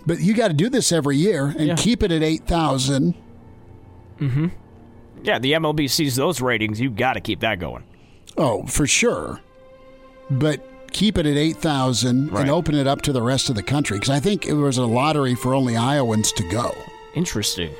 [0.06, 1.76] But you got to do this every year and Yeah.
[1.76, 3.14] keep it at 8,000.
[4.20, 4.48] Mm-hmm.
[5.24, 6.80] Yeah, the MLB sees those ratings.
[6.80, 7.84] You got to keep that going.
[8.38, 9.42] Oh, for sure.
[10.30, 12.42] But keep it at 8,000 Right.
[12.42, 14.78] and open it up to the rest of the country because I think it was
[14.78, 16.74] a lottery for only Iowans to go.
[17.14, 17.72] Interesting.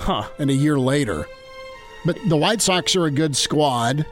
[0.00, 0.28] Huh.
[0.38, 1.26] And a year later.
[2.04, 4.06] But the White Sox are a good squad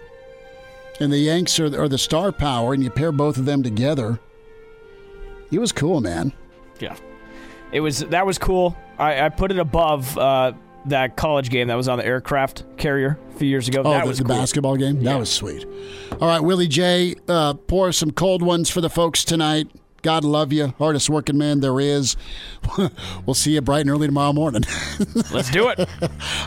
[1.00, 4.18] and the Yanks are, are the star power and you pair both of them together.
[5.50, 6.32] It was cool, man.
[6.78, 6.96] Yeah.
[7.72, 8.76] It was that was cool.
[8.98, 10.52] I, I put it above uh,
[10.86, 13.82] that college game that was on the aircraft carrier a few years ago.
[13.84, 14.36] Oh, that the, was the cool.
[14.36, 15.02] basketball game?
[15.02, 15.66] That was sweet.
[16.20, 19.68] All right, Willie J, uh, pour some cold ones for the folks tonight.
[20.08, 20.72] God love you.
[20.78, 22.16] Hardest working man there is.
[23.26, 24.62] we'll see you bright and early tomorrow morning.
[25.30, 25.86] Let's do it.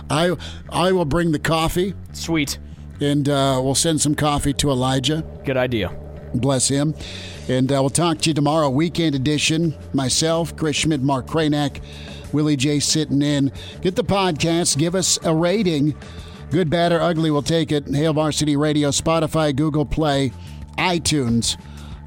[0.09, 0.35] I
[0.71, 1.93] I will bring the coffee.
[2.11, 2.57] Sweet.
[2.99, 5.23] And uh, we'll send some coffee to Elijah.
[5.45, 5.95] Good idea.
[6.33, 6.95] Bless him.
[7.47, 9.75] And uh, we'll talk to you tomorrow, weekend edition.
[9.93, 11.83] Myself, Chris Schmidt, Mark Kranak,
[12.33, 13.51] Willie J sitting in.
[13.81, 15.95] Get the podcast, give us a rating.
[16.49, 17.87] Good, bad, or ugly, we'll take it.
[17.87, 20.33] Hail Varsity Radio, Spotify, Google Play,
[20.79, 21.57] iTunes.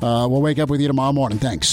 [0.04, 1.38] Uh, we'll wake up with you tomorrow morning.
[1.38, 1.72] Thanks.